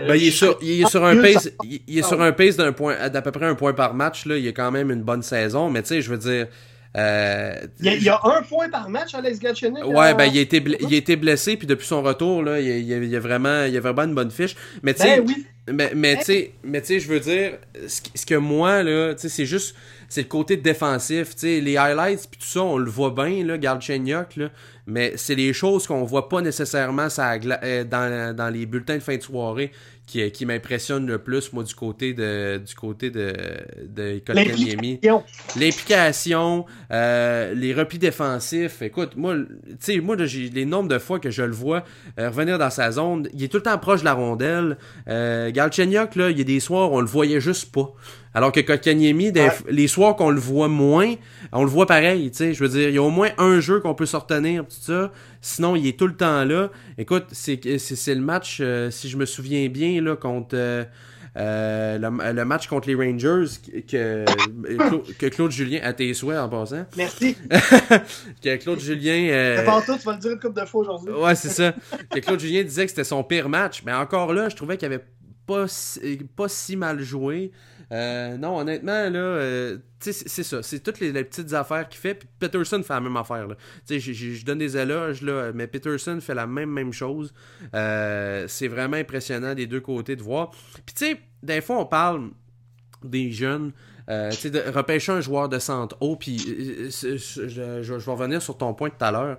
ben, 0.07 0.15
il, 0.15 0.27
est 0.27 0.31
sur, 0.31 0.59
il 0.61 0.81
est 0.83 0.89
sur 0.89 1.03
un 1.03 1.15
pace, 1.15 1.49
il 1.63 1.97
est 1.97 2.03
sur 2.03 2.21
un 2.21 2.33
pace 2.33 2.55
d'un 2.55 2.71
point, 2.71 3.09
d'à 3.09 3.21
peu 3.21 3.31
près 3.31 3.45
un 3.45 3.55
point 3.55 3.73
par 3.73 3.95
match. 3.95 4.27
Là. 4.27 4.37
Il 4.37 4.47
a 4.47 4.51
quand 4.51 4.69
même 4.69 4.91
une 4.91 5.01
bonne 5.01 5.23
saison, 5.23 5.71
mais 5.71 5.81
tu 5.81 5.87
sais, 5.87 6.01
je 6.01 6.11
veux 6.11 6.19
dire, 6.19 6.47
euh, 6.95 7.55
il, 7.81 8.03
y 8.03 8.09
a, 8.09 8.19
un 8.23 8.41
point 8.41 8.69
par 8.69 8.89
match, 8.89 9.13
Alex 9.13 9.39
Galchenyuk. 9.39 9.85
Ouais, 9.85 10.13
ben 10.13 10.25
il 10.25 10.37
a 10.37 10.41
été, 10.41 10.63
il 10.79 10.93
a 10.93 10.97
été 10.97 11.15
blessé, 11.15 11.57
puis 11.57 11.67
depuis 11.67 11.85
son 11.85 12.01
retour, 12.01 12.41
là, 12.41 12.59
il, 12.59 12.67
il, 12.67 13.03
il, 13.03 13.15
a 13.15 13.19
vraiment, 13.19 13.65
il 13.65 13.75
a 13.75 13.81
vraiment 13.81 14.03
une 14.03 14.15
bonne 14.15 14.31
fiche. 14.31 14.55
Mais 14.81 14.93
tu 14.93 15.01
sais, 15.01 15.21
ben 15.21 15.35
mais, 15.67 15.91
mais 15.95 16.17
tu 16.21 16.53
sais, 16.85 16.99
je 16.99 17.07
veux 17.07 17.19
dire, 17.19 17.57
ce, 17.87 18.25
que 18.25 18.35
moi, 18.35 18.83
là, 18.83 19.13
sais, 19.17 19.29
c'est 19.29 19.45
juste, 19.45 19.75
c'est 20.07 20.21
le 20.21 20.27
côté 20.27 20.57
défensif, 20.57 21.35
sais, 21.35 21.59
les 21.59 21.75
highlights, 21.75 22.27
puis 22.29 22.39
tout 22.39 22.47
ça, 22.47 22.61
on 22.61 22.77
le 22.77 22.89
voit 22.89 23.09
bien, 23.09 23.43
là, 23.43 23.57
Galchenyuk, 23.57 24.35
là, 24.35 24.49
mais 24.85 25.13
c'est 25.15 25.33
les 25.33 25.53
choses 25.53 25.87
qu'on 25.87 26.03
voit 26.03 26.29
pas 26.29 26.41
nécessairement 26.41 27.09
ça, 27.09 27.33
euh, 27.33 27.83
dans, 27.83 28.35
dans 28.35 28.49
les 28.49 28.67
bulletins 28.67 28.97
de 28.97 28.99
fin 28.99 29.17
de 29.17 29.21
soirée 29.21 29.71
qui, 30.05 30.31
qui 30.31 30.45
m'impressionne 30.45 31.07
le 31.07 31.17
plus, 31.17 31.51
moi, 31.53 31.63
du 31.63 31.73
côté 31.73 32.13
de 32.13 32.61
du 32.65 32.75
côté 32.75 33.09
de, 33.09 33.33
de 33.87 34.21
L'implication. 34.27 35.23
L'implication, 35.55 36.65
euh, 36.91 37.53
les 37.53 37.73
replis 37.73 37.99
défensifs. 37.99 38.81
Écoute, 38.81 39.15
moi, 39.15 39.35
tu 39.35 39.75
sais, 39.79 39.99
moi, 39.99 40.15
j'ai 40.25 40.49
les 40.49 40.65
nombres 40.65 40.89
de 40.89 40.99
fois 40.99 41.19
que 41.19 41.29
je 41.29 41.43
le 41.43 41.53
vois 41.53 41.83
euh, 42.19 42.29
revenir 42.29 42.57
dans 42.57 42.69
sa 42.69 42.91
zone, 42.91 43.27
il 43.33 43.43
est 43.43 43.47
tout 43.47 43.57
le 43.57 43.63
temps 43.63 43.77
proche 43.77 44.01
de 44.01 44.05
la 44.05 44.13
rondelle. 44.13 44.77
Euh, 45.07 45.51
Galchenyuk, 45.51 46.15
là, 46.15 46.29
il 46.29 46.37
y 46.37 46.41
a 46.41 46.45
des 46.45 46.59
soirs, 46.59 46.91
on 46.91 47.01
le 47.01 47.07
voyait 47.07 47.39
juste 47.39 47.71
pas. 47.71 47.93
Alors 48.35 48.51
que 48.51 48.59
Kotkaniemi, 48.59 49.31
les 49.69 49.87
soirs 49.87 50.17
qu'on 50.17 50.29
le 50.29 50.41
voit 50.41 50.67
moins, 50.67 51.15
on 51.55 51.63
le 51.63 51.69
voit 51.69 51.85
pareil, 51.85 52.29
tu 52.31 52.37
sais. 52.37 52.53
Je 52.53 52.63
veux 52.63 52.69
dire, 52.69 52.89
il 52.89 52.95
y 52.95 52.97
a 52.97 53.03
au 53.03 53.09
moins 53.09 53.29
un 53.37 53.59
jeu 53.59 53.79
qu'on 53.79 53.95
peut 53.95 54.05
s'en 54.05 54.19
retenir, 54.19 54.63
tout 54.63 54.75
ça. 54.79 55.11
Sinon, 55.41 55.75
il 55.75 55.87
est 55.87 55.97
tout 55.97 56.07
le 56.07 56.15
temps 56.15 56.43
là. 56.43 56.69
Écoute, 56.97 57.25
c'est 57.31 57.63
le 57.63 58.21
match, 58.21 58.59
euh, 58.61 58.91
si 58.91 59.09
je 59.09 59.17
me 59.17 59.25
souviens 59.25 59.67
bien, 59.69 60.01
là, 60.01 60.15
contre... 60.15 60.55
Euh, 60.55 60.83
euh, 61.37 61.97
le, 61.97 62.45
match 62.45 62.67
contre 62.67 62.87
les 62.87 62.95
Rangers 62.95 63.59
que, 63.89 64.23
que 65.19 65.25
Claude 65.25 65.51
Julien 65.51 65.81
a 65.83 65.91
tes 65.91 66.13
souhaits 66.13 66.39
en 66.39 66.47
passant. 66.47 66.85
Merci. 66.95 67.35
que 68.41 68.55
Claude 68.55 68.79
Julien. 68.79 69.27
Euh... 69.31 69.65
tout, 69.85 69.97
tu 69.97 70.05
vas 70.05 70.13
le 70.13 70.19
dire 70.19 70.31
une 70.31 70.39
couple 70.39 70.61
de 70.61 70.65
fois 70.65 70.81
aujourd'hui. 70.81 71.11
ouais, 71.11 71.35
c'est 71.35 71.49
ça. 71.49 71.73
que 72.09 72.19
Claude 72.21 72.39
Julien 72.39 72.63
disait 72.63 72.85
que 72.85 72.91
c'était 72.91 73.03
son 73.03 73.21
pire 73.21 73.49
match. 73.49 73.83
Mais 73.85 73.91
encore 73.91 74.33
là, 74.33 74.47
je 74.47 74.55
trouvais 74.55 74.77
qu'il 74.77 74.85
avait 74.85 75.03
pas, 75.45 75.65
pas 76.37 76.47
si 76.47 76.77
mal 76.77 77.01
joué. 77.01 77.51
Euh, 77.91 78.37
non, 78.37 78.57
honnêtement, 78.57 79.09
là, 79.09 79.19
euh, 79.19 79.77
c'est 79.99 80.43
ça. 80.43 80.63
C'est 80.63 80.79
toutes 80.79 80.99
les, 80.99 81.11
petites 81.23 81.53
affaires 81.53 81.87
qu'il 81.87 81.99
fait. 81.99 82.15
Puis 82.15 82.27
Peterson 82.39 82.81
fait 82.83 82.93
la 82.93 83.01
même 83.01 83.17
affaire. 83.17 83.47
Je 83.89 84.45
donne 84.45 84.59
des 84.59 84.77
éloges, 84.77 85.21
là, 85.21 85.51
mais 85.53 85.67
Peterson 85.67 86.19
fait 86.21 86.35
la 86.35 86.47
même, 86.47 86.71
même 86.71 86.93
chose. 86.93 87.33
Euh, 87.73 88.45
c'est 88.47 88.67
vraiment 88.67 88.97
impressionnant 88.97 89.53
des 89.53 89.67
deux 89.67 89.81
côtés 89.81 90.15
de 90.15 90.23
voir. 90.23 90.51
Puis, 90.85 90.95
tu 90.95 91.05
sais, 91.05 91.19
des 91.43 91.61
fois, 91.61 91.79
on 91.79 91.85
parle 91.85 92.31
des 93.03 93.31
jeunes. 93.31 93.71
Euh, 94.09 94.29
de 94.29 94.71
repêcher 94.71 95.11
un 95.11 95.21
joueur 95.21 95.49
de 95.49 95.57
centre 95.57 95.97
haut, 95.99 96.15
puis 96.15 96.37
je, 96.37 97.17
je, 97.17 97.93
vais 97.93 98.11
revenir 98.11 98.41
sur 98.41 98.55
ton 98.55 98.73
point 98.73 98.89
tout 98.89 99.03
à 99.03 99.11
l'heure. 99.11 99.37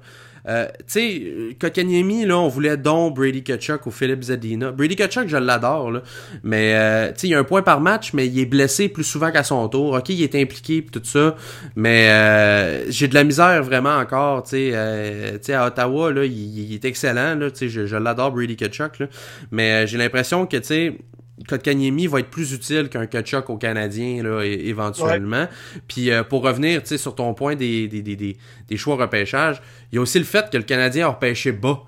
Euh, 0.48 0.66
tu 0.78 0.84
sais, 0.86 1.56
Kokaniemi, 1.60 2.24
là, 2.24 2.38
on 2.38 2.48
voulait 2.48 2.76
donc 2.76 3.16
Brady 3.16 3.42
Kachuk 3.42 3.86
ou 3.86 3.90
Philip 3.90 4.22
Zadina. 4.22 4.70
Brady 4.70 4.94
Kachuk, 4.94 5.28
je 5.28 5.36
l'adore, 5.36 5.90
là. 5.90 6.02
Mais, 6.44 6.74
euh, 6.74 7.08
tu 7.08 7.20
sais, 7.20 7.28
il 7.28 7.34
a 7.34 7.38
un 7.38 7.44
point 7.44 7.62
par 7.62 7.80
match, 7.80 8.12
mais 8.12 8.26
il 8.26 8.38
est 8.38 8.46
blessé 8.46 8.88
plus 8.88 9.04
souvent 9.04 9.32
qu'à 9.32 9.42
son 9.42 9.68
tour. 9.68 9.94
OK, 9.94 10.08
il 10.08 10.22
est 10.22 10.34
impliqué 10.36 10.82
pis 10.82 10.90
tout 10.90 11.04
ça. 11.04 11.34
Mais 11.74 12.10
euh, 12.10 12.90
j'ai 12.90 13.08
de 13.08 13.14
la 13.14 13.24
misère 13.24 13.62
vraiment 13.64 13.96
encore, 13.96 14.44
tu 14.44 14.50
sais. 14.50 14.70
Euh, 14.72 15.32
tu 15.32 15.46
sais, 15.46 15.54
à 15.54 15.66
Ottawa, 15.66 16.12
là, 16.12 16.24
il, 16.24 16.72
est 16.72 16.84
excellent, 16.84 17.34
là. 17.34 17.50
Tu 17.50 17.58
sais, 17.58 17.68
je, 17.68 17.86
je 17.86 17.96
l'adore, 17.96 18.30
Brady 18.30 18.56
Kachuk, 18.56 19.00
là. 19.00 19.06
Mais 19.50 19.86
j'ai 19.88 19.98
l'impression 19.98 20.46
que, 20.46 20.56
tu 20.58 20.64
sais, 20.64 20.98
Kotkaniemi 21.46 22.06
va 22.06 22.20
être 22.20 22.30
plus 22.30 22.52
utile 22.52 22.88
qu'un 22.88 23.06
Kachuk 23.06 23.50
au 23.50 23.56
Canadien 23.56 24.22
là, 24.22 24.42
éventuellement. 24.42 25.46
Puis 25.86 26.10
euh, 26.10 26.22
pour 26.22 26.42
revenir 26.42 26.80
sur 26.84 27.14
ton 27.14 27.34
point 27.34 27.54
des, 27.54 27.88
des, 27.88 28.02
des, 28.02 28.16
des, 28.16 28.76
choix 28.76 28.96
repêchage, 28.96 29.60
il 29.92 29.96
y 29.96 29.98
a 29.98 30.00
aussi 30.00 30.18
le 30.18 30.24
fait 30.24 30.48
que 30.50 30.56
le 30.56 30.62
Canadien 30.62 31.06
a 31.06 31.10
repêché 31.10 31.52
bas. 31.52 31.82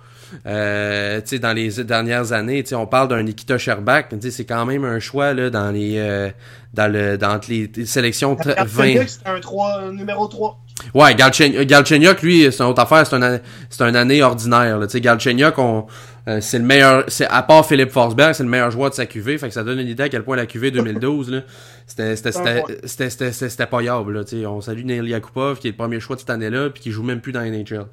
Euh, 0.44 1.22
dans 1.40 1.54
les 1.54 1.82
dernières 1.84 2.32
années, 2.32 2.62
on 2.72 2.86
parle 2.86 3.08
d'un 3.08 3.22
Nikita 3.22 3.56
Sherbak, 3.56 4.14
c'est 4.30 4.44
quand 4.44 4.66
même 4.66 4.84
un 4.84 5.00
choix 5.00 5.32
là, 5.32 5.48
dans 5.48 5.70
les 5.70 5.94
euh, 5.96 6.28
dans 6.74 6.92
le 6.92 7.16
dans 7.16 7.40
les 7.48 7.70
sélections 7.86 8.34
20. 8.34 9.06
C'est 9.06 9.26
un, 9.26 9.40
3, 9.40 9.92
numéro 9.92 10.26
3. 10.26 10.60
Ouais, 10.94 11.14
Galchenyuk, 11.14 12.23
lui, 12.23 12.49
c'est 12.50 12.62
une 12.62 12.70
autre 12.70 12.82
affaire, 12.82 13.06
c'est 13.06 13.16
un, 13.82 13.88
une 13.88 13.97
année 13.97 14.23
ordinaire. 14.23 14.78
Galchenyuk, 14.87 15.58
on, 15.58 15.87
euh, 16.28 16.40
c'est 16.42 16.58
le 16.58 16.64
meilleur, 16.64 17.04
c'est 17.08 17.26
à 17.26 17.42
part 17.42 17.64
Philippe 17.66 17.90
Forsberg, 17.90 18.35
c'est 18.35 18.42
le 18.42 18.49
meilleur 18.50 18.70
joueur 18.70 18.90
de 18.90 18.94
sa 18.94 19.06
QV, 19.06 19.38
fait 19.38 19.49
que 19.49 19.54
ça 19.54 19.64
donne 19.64 19.78
une 19.78 19.88
idée 19.88 20.02
à 20.02 20.08
quel 20.11 20.23
point 20.23 20.37
la 20.37 20.47
QV 20.47 20.70
2012 20.70 21.30
là, 21.30 21.40
c'était 21.88 22.16
c'était 22.16 22.62
c'était 22.85 23.33
c'était 23.33 23.66
pas 23.66 23.83
yable 23.83 24.12
là, 24.12 24.25
tu 24.25 24.45
on 24.45 24.61
salue 24.61 24.85
Neil 24.85 25.09
Yakupov 25.09 25.59
qui 25.59 25.68
est 25.68 25.71
le 25.71 25.76
premier 25.76 26.00
choix 26.00 26.16
de 26.16 26.21
cette 26.21 26.30
année-là 26.30 26.68
puis 26.68 26.83
qui 26.83 26.90
joue 26.90 27.02
même 27.02 27.23
plus 27.23 27.33
dans 27.33 27.40
NHL. 27.40 27.87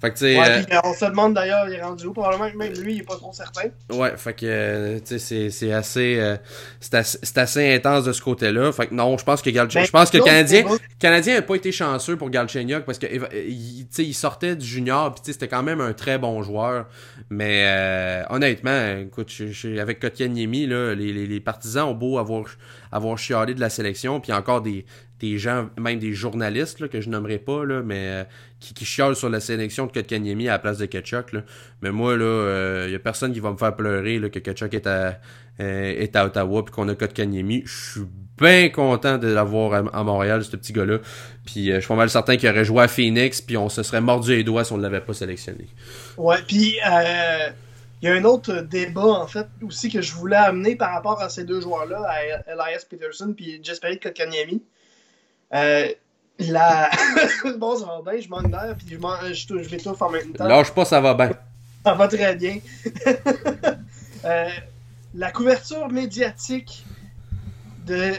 Fait 0.00 0.10
que 0.10 0.14
tu 0.14 0.20
sais 0.20 0.38
ouais, 0.38 0.66
euh, 0.72 0.80
on 0.82 0.92
se 0.92 1.04
demande 1.04 1.34
d'ailleurs, 1.34 1.68
il 1.68 1.74
est 1.74 1.82
rendu 1.82 2.06
où? 2.06 2.12
Probablement 2.12 2.50
que 2.50 2.56
même 2.56 2.72
lui 2.72 2.94
il 2.96 3.00
est 3.00 3.04
pas 3.04 3.14
trop 3.14 3.32
certain. 3.32 3.68
Ouais, 3.92 4.16
fait 4.16 4.34
que 4.34 4.46
euh, 4.46 4.98
tu 4.98 5.18
sais 5.20 5.50
c'est 5.50 5.72
assez 5.72 6.36
c'est 6.80 6.94
assez, 6.94 7.18
assez 7.36 7.74
intense 7.74 8.04
de 8.04 8.12
ce 8.12 8.20
côté-là. 8.20 8.72
Fait 8.72 8.88
que 8.88 8.94
non, 8.94 9.16
je 9.16 9.24
pense 9.24 9.42
que 9.42 9.50
Galchenyuk, 9.50 9.74
ben, 9.74 9.86
je 9.86 9.92
pense 9.92 10.10
que 10.10 10.18
le 10.18 10.24
Canadien 10.24 10.64
Canadien 10.98 11.38
a 11.38 11.42
pas 11.42 11.54
été 11.54 11.70
chanceux 11.70 12.16
pour 12.16 12.30
Galchenyuk 12.30 12.84
parce 12.84 12.98
que 12.98 13.06
il 13.46 14.14
sortait 14.14 14.56
du 14.56 14.66
junior 14.66 15.14
puis 15.14 15.22
c'était 15.32 15.48
quand 15.48 15.62
même 15.62 15.80
un 15.80 15.92
très 15.92 16.18
bon 16.18 16.42
joueur 16.42 16.86
mais 17.28 17.64
euh, 17.66 18.22
honnêtement, 18.30 18.98
écoute, 18.98 19.32
je, 19.32 19.48
je, 19.48 19.78
avec 19.78 19.98
Kotkaniemi, 20.00 20.66
là, 20.66 20.94
les, 20.94 21.12
les, 21.12 21.26
les, 21.26 21.40
partisans 21.40 21.88
ont 21.88 21.94
beau 21.94 22.18
avoir, 22.18 22.44
avoir 22.92 23.18
chialé 23.18 23.54
de 23.54 23.60
la 23.60 23.68
sélection, 23.68 24.20
puis 24.20 24.32
encore 24.32 24.62
des, 24.62 24.84
des 25.20 25.38
gens, 25.38 25.68
même 25.78 25.98
des 25.98 26.12
journalistes 26.12 26.80
là, 26.80 26.88
que 26.88 27.00
je 27.00 27.08
nommerai 27.08 27.38
pas, 27.38 27.64
là, 27.64 27.82
mais 27.82 28.08
euh, 28.08 28.24
qui, 28.60 28.74
qui 28.74 28.84
sur 28.84 29.28
la 29.28 29.40
sélection 29.40 29.86
de 29.86 29.92
Kotkaniemi 29.92 30.48
à 30.48 30.52
la 30.52 30.58
place 30.58 30.78
de 30.78 30.86
Ketchuk. 30.86 31.32
Là. 31.32 31.42
Mais 31.82 31.90
moi, 31.90 32.16
là, 32.16 32.24
il 32.86 32.92
euh, 32.92 32.96
a 32.96 32.98
personne 32.98 33.32
qui 33.32 33.40
va 33.40 33.50
me 33.50 33.56
faire 33.56 33.74
pleurer 33.74 34.18
là, 34.18 34.28
que 34.28 34.38
Ketchuk 34.38 34.74
est 34.74 34.86
à, 34.86 35.18
euh, 35.60 35.94
est 35.98 36.14
à 36.16 36.26
Ottawa 36.26 36.64
puis 36.64 36.74
qu'on 36.74 36.88
a 36.88 36.94
Kotkaniemi. 36.94 37.62
Je 37.64 37.92
suis 37.92 38.06
bien 38.38 38.68
content 38.68 39.18
de 39.18 39.28
l'avoir 39.28 39.72
à, 39.74 39.98
à, 39.98 40.02
Montréal, 40.02 40.44
ce 40.44 40.56
petit 40.56 40.72
gars-là. 40.72 40.98
Puis 41.44 41.72
je 41.72 41.78
suis 41.78 41.88
pas 41.88 41.94
mal 41.94 42.10
certain 42.10 42.36
qu'il 42.36 42.48
aurait 42.48 42.64
joué 42.64 42.82
à 42.82 42.88
Phoenix, 42.88 43.40
puis 43.40 43.56
on 43.56 43.68
se 43.68 43.82
serait 43.82 44.00
mordu 44.00 44.36
les 44.36 44.44
doigts 44.44 44.64
si 44.64 44.72
on 44.72 44.76
ne 44.76 44.82
l'avait 44.82 45.00
pas 45.00 45.14
sélectionné. 45.14 45.66
Ouais, 46.16 46.38
puis 46.46 46.78
euh, 46.86 47.48
il 48.02 48.08
y 48.08 48.12
a 48.12 48.14
un 48.14 48.24
autre 48.24 48.60
débat, 48.60 49.06
en 49.06 49.26
fait, 49.26 49.46
aussi 49.62 49.90
que 49.90 50.02
je 50.02 50.12
voulais 50.12 50.36
amener 50.36 50.76
par 50.76 50.92
rapport 50.92 51.20
à 51.22 51.28
ces 51.28 51.44
deux 51.44 51.60
joueurs-là, 51.60 52.02
à 52.06 52.52
Elias 52.52 52.84
Peterson 52.88 53.32
puis 53.34 53.60
Jesperi 53.62 53.98
Kotkaniemi. 53.98 54.62
Euh, 55.54 55.88
la... 56.38 56.90
bon, 57.58 57.76
ça 57.76 57.86
va 57.86 58.12
bien, 58.12 58.20
je 58.20 58.28
manque 58.28 58.50
d'air, 58.50 58.76
puis 58.76 58.86
je, 58.90 59.32
je, 59.32 59.62
je 59.62 59.70
m'étouffe 59.70 60.02
en 60.02 60.10
même 60.10 60.32
temps. 60.32 60.46
Lâche 60.46 60.72
pas, 60.72 60.84
ça 60.84 61.00
va 61.00 61.14
bien. 61.14 61.30
Ça 61.84 61.94
va 61.94 62.08
très 62.08 62.34
bien. 62.34 62.58
euh, 64.24 64.48
la 65.14 65.30
couverture 65.30 65.88
médiatique 65.88 66.84
de, 67.86 68.12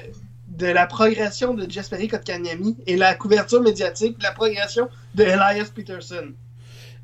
de 0.49 0.67
la 0.67 0.85
progression 0.87 1.53
de 1.53 1.69
Jesperi 1.69 2.07
Kotkaniemi 2.07 2.77
et 2.87 2.95
la 2.95 3.13
couverture 3.15 3.61
médiatique 3.61 4.17
de 4.17 4.23
la 4.23 4.31
progression 4.31 4.89
de 5.15 5.23
Elias 5.23 5.69
Peterson. 5.73 6.27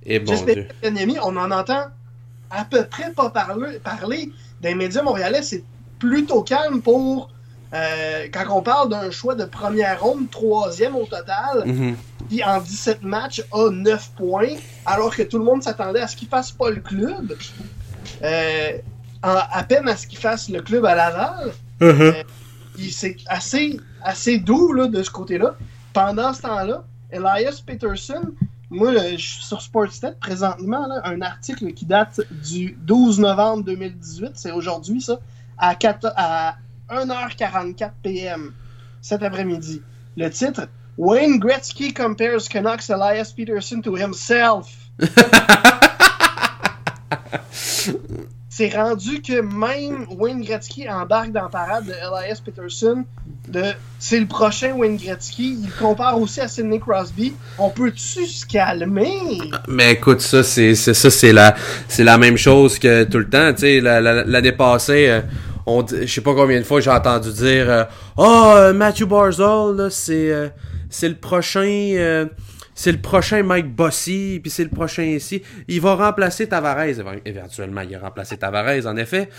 Et 0.05 0.19
bon 0.19 0.31
Jesperi 0.31 0.67
Kotkaniemi, 0.67 1.17
on 1.21 1.35
en 1.37 1.51
entend 1.51 1.85
à 2.49 2.65
peu 2.65 2.85
près 2.85 3.11
pas 3.11 3.29
parler, 3.29 3.79
parler 3.79 4.31
des 4.61 4.75
médias 4.75 5.01
montréalais, 5.01 5.41
c'est 5.41 5.63
plutôt 5.99 6.43
calme 6.43 6.81
pour 6.81 7.29
euh, 7.73 8.27
quand 8.31 8.45
on 8.55 8.61
parle 8.61 8.89
d'un 8.89 9.09
choix 9.09 9.33
de 9.33 9.45
première 9.45 9.99
ronde, 10.01 10.29
troisième 10.29 10.95
au 10.95 11.05
total, 11.05 11.63
qui 11.63 11.71
mm 11.71 11.95
-hmm. 12.29 12.45
en 12.45 12.59
17 12.61 13.01
matchs 13.01 13.41
a 13.51 13.69
9 13.71 14.11
points, 14.15 14.55
alors 14.85 15.15
que 15.15 15.23
tout 15.23 15.39
le 15.39 15.45
monde 15.45 15.63
s'attendait 15.63 16.01
à 16.01 16.07
ce 16.07 16.15
qu'il 16.15 16.27
fasse 16.27 16.51
pas 16.51 16.69
le 16.69 16.81
club, 16.81 17.35
euh, 18.21 18.71
en, 19.23 19.35
à 19.59 19.63
peine 19.63 19.87
à 19.89 19.95
ce 19.97 20.05
qu'il 20.05 20.19
fasse 20.19 20.49
le 20.49 20.61
club 20.61 20.85
à 20.85 20.93
Laval. 21.01 21.51
Mm 21.79 21.89
-hmm. 21.89 22.01
euh, 22.01 22.23
c'est 22.77 23.17
assez, 23.27 23.79
assez 24.01 24.39
doux 24.39 24.73
là, 24.73 24.87
de 24.87 25.03
ce 25.03 25.09
côté-là. 25.09 25.55
Pendant 25.93 26.33
ce 26.33 26.41
temps-là, 26.41 26.83
Elias 27.11 27.61
Peterson, 27.65 28.33
moi, 28.69 28.91
je 29.11 29.17
suis 29.17 29.43
sur 29.43 29.61
Sportsnet 29.61 30.13
présentement, 30.19 30.87
là, 30.87 31.01
un 31.03 31.21
article 31.21 31.73
qui 31.73 31.85
date 31.85 32.21
du 32.31 32.77
12 32.81 33.19
novembre 33.19 33.63
2018, 33.63 34.31
c'est 34.33 34.51
aujourd'hui 34.51 35.01
ça, 35.01 35.19
à, 35.57 35.75
4, 35.75 36.13
à 36.15 36.55
1h44 36.89 37.91
p.m. 38.01 38.53
cet 39.01 39.21
après-midi. 39.21 39.81
Le 40.17 40.29
titre 40.29 40.67
Wayne 40.97 41.39
Gretzky 41.39 41.93
compares 41.93 42.47
Canucks 42.49 42.89
Elias 42.89 43.33
Peterson 43.35 43.81
to 43.81 43.95
himself. 43.95 44.75
C'est 48.55 48.69
rendu 48.69 49.19
que 49.19 49.41
même 49.41 50.05
Wayne 50.15 50.43
Gretzky 50.43 50.87
embarque 50.87 51.31
dans 51.31 51.41
la 51.41 51.49
parade 51.49 51.87
de 51.87 51.91
Elias 51.91 52.39
Peterson. 52.45 53.03
De 53.47 53.63
c'est 53.97 54.19
le 54.19 54.27
prochain 54.27 54.73
Wayne 54.75 54.95
Gretzky. 54.95 55.57
Il 55.63 55.71
compare 55.71 56.21
aussi 56.21 56.39
à 56.39 56.47
Sidney 56.47 56.79
Crosby. 56.79 57.33
On 57.57 57.71
peut-tu 57.71 58.27
se 58.27 58.45
calmer? 58.45 59.39
Mais 59.67 59.93
écoute, 59.93 60.21
ça, 60.21 60.43
c'est 60.43 60.75
ça, 60.75 60.93
c'est 60.93 61.33
la, 61.33 61.55
c'est 61.87 62.03
la 62.03 62.19
même 62.19 62.37
chose 62.37 62.77
que 62.77 63.05
tout 63.05 63.17
le 63.17 63.27
temps. 63.27 63.51
Tu 63.53 63.61
sais, 63.61 63.81
l'année 63.81 64.23
la, 64.27 64.41
la, 64.41 64.51
passée. 64.51 65.07
Euh, 65.09 65.21
on, 65.65 65.83
je 65.87 66.05
sais 66.05 66.21
pas 66.21 66.35
combien 66.35 66.59
de 66.59 66.65
fois 66.65 66.79
j'ai 66.79 66.91
entendu 66.91 67.31
dire 67.31 67.87
oh 68.17 68.71
Matthew 68.75 69.05
Barzal 69.05 69.89
c'est 69.89 70.29
euh, 70.29 70.49
c'est 70.89 71.09
le 71.09 71.15
prochain 71.15 71.93
euh, 71.95 72.25
c'est 72.75 72.91
le 72.91 72.99
prochain 72.99 73.43
Mike 73.43 73.73
Bossy 73.73 74.39
puis 74.41 74.51
c'est 74.51 74.63
le 74.63 74.69
prochain 74.69 75.03
ici 75.03 75.41
il 75.67 75.81
va 75.81 75.95
remplacer 75.95 76.47
Tavares 76.47 76.85
éventuellement 77.25 77.81
il 77.81 77.95
a 77.95 77.99
remplacé 77.99 78.37
Tavares 78.37 78.85
en 78.85 78.97
effet 78.97 79.29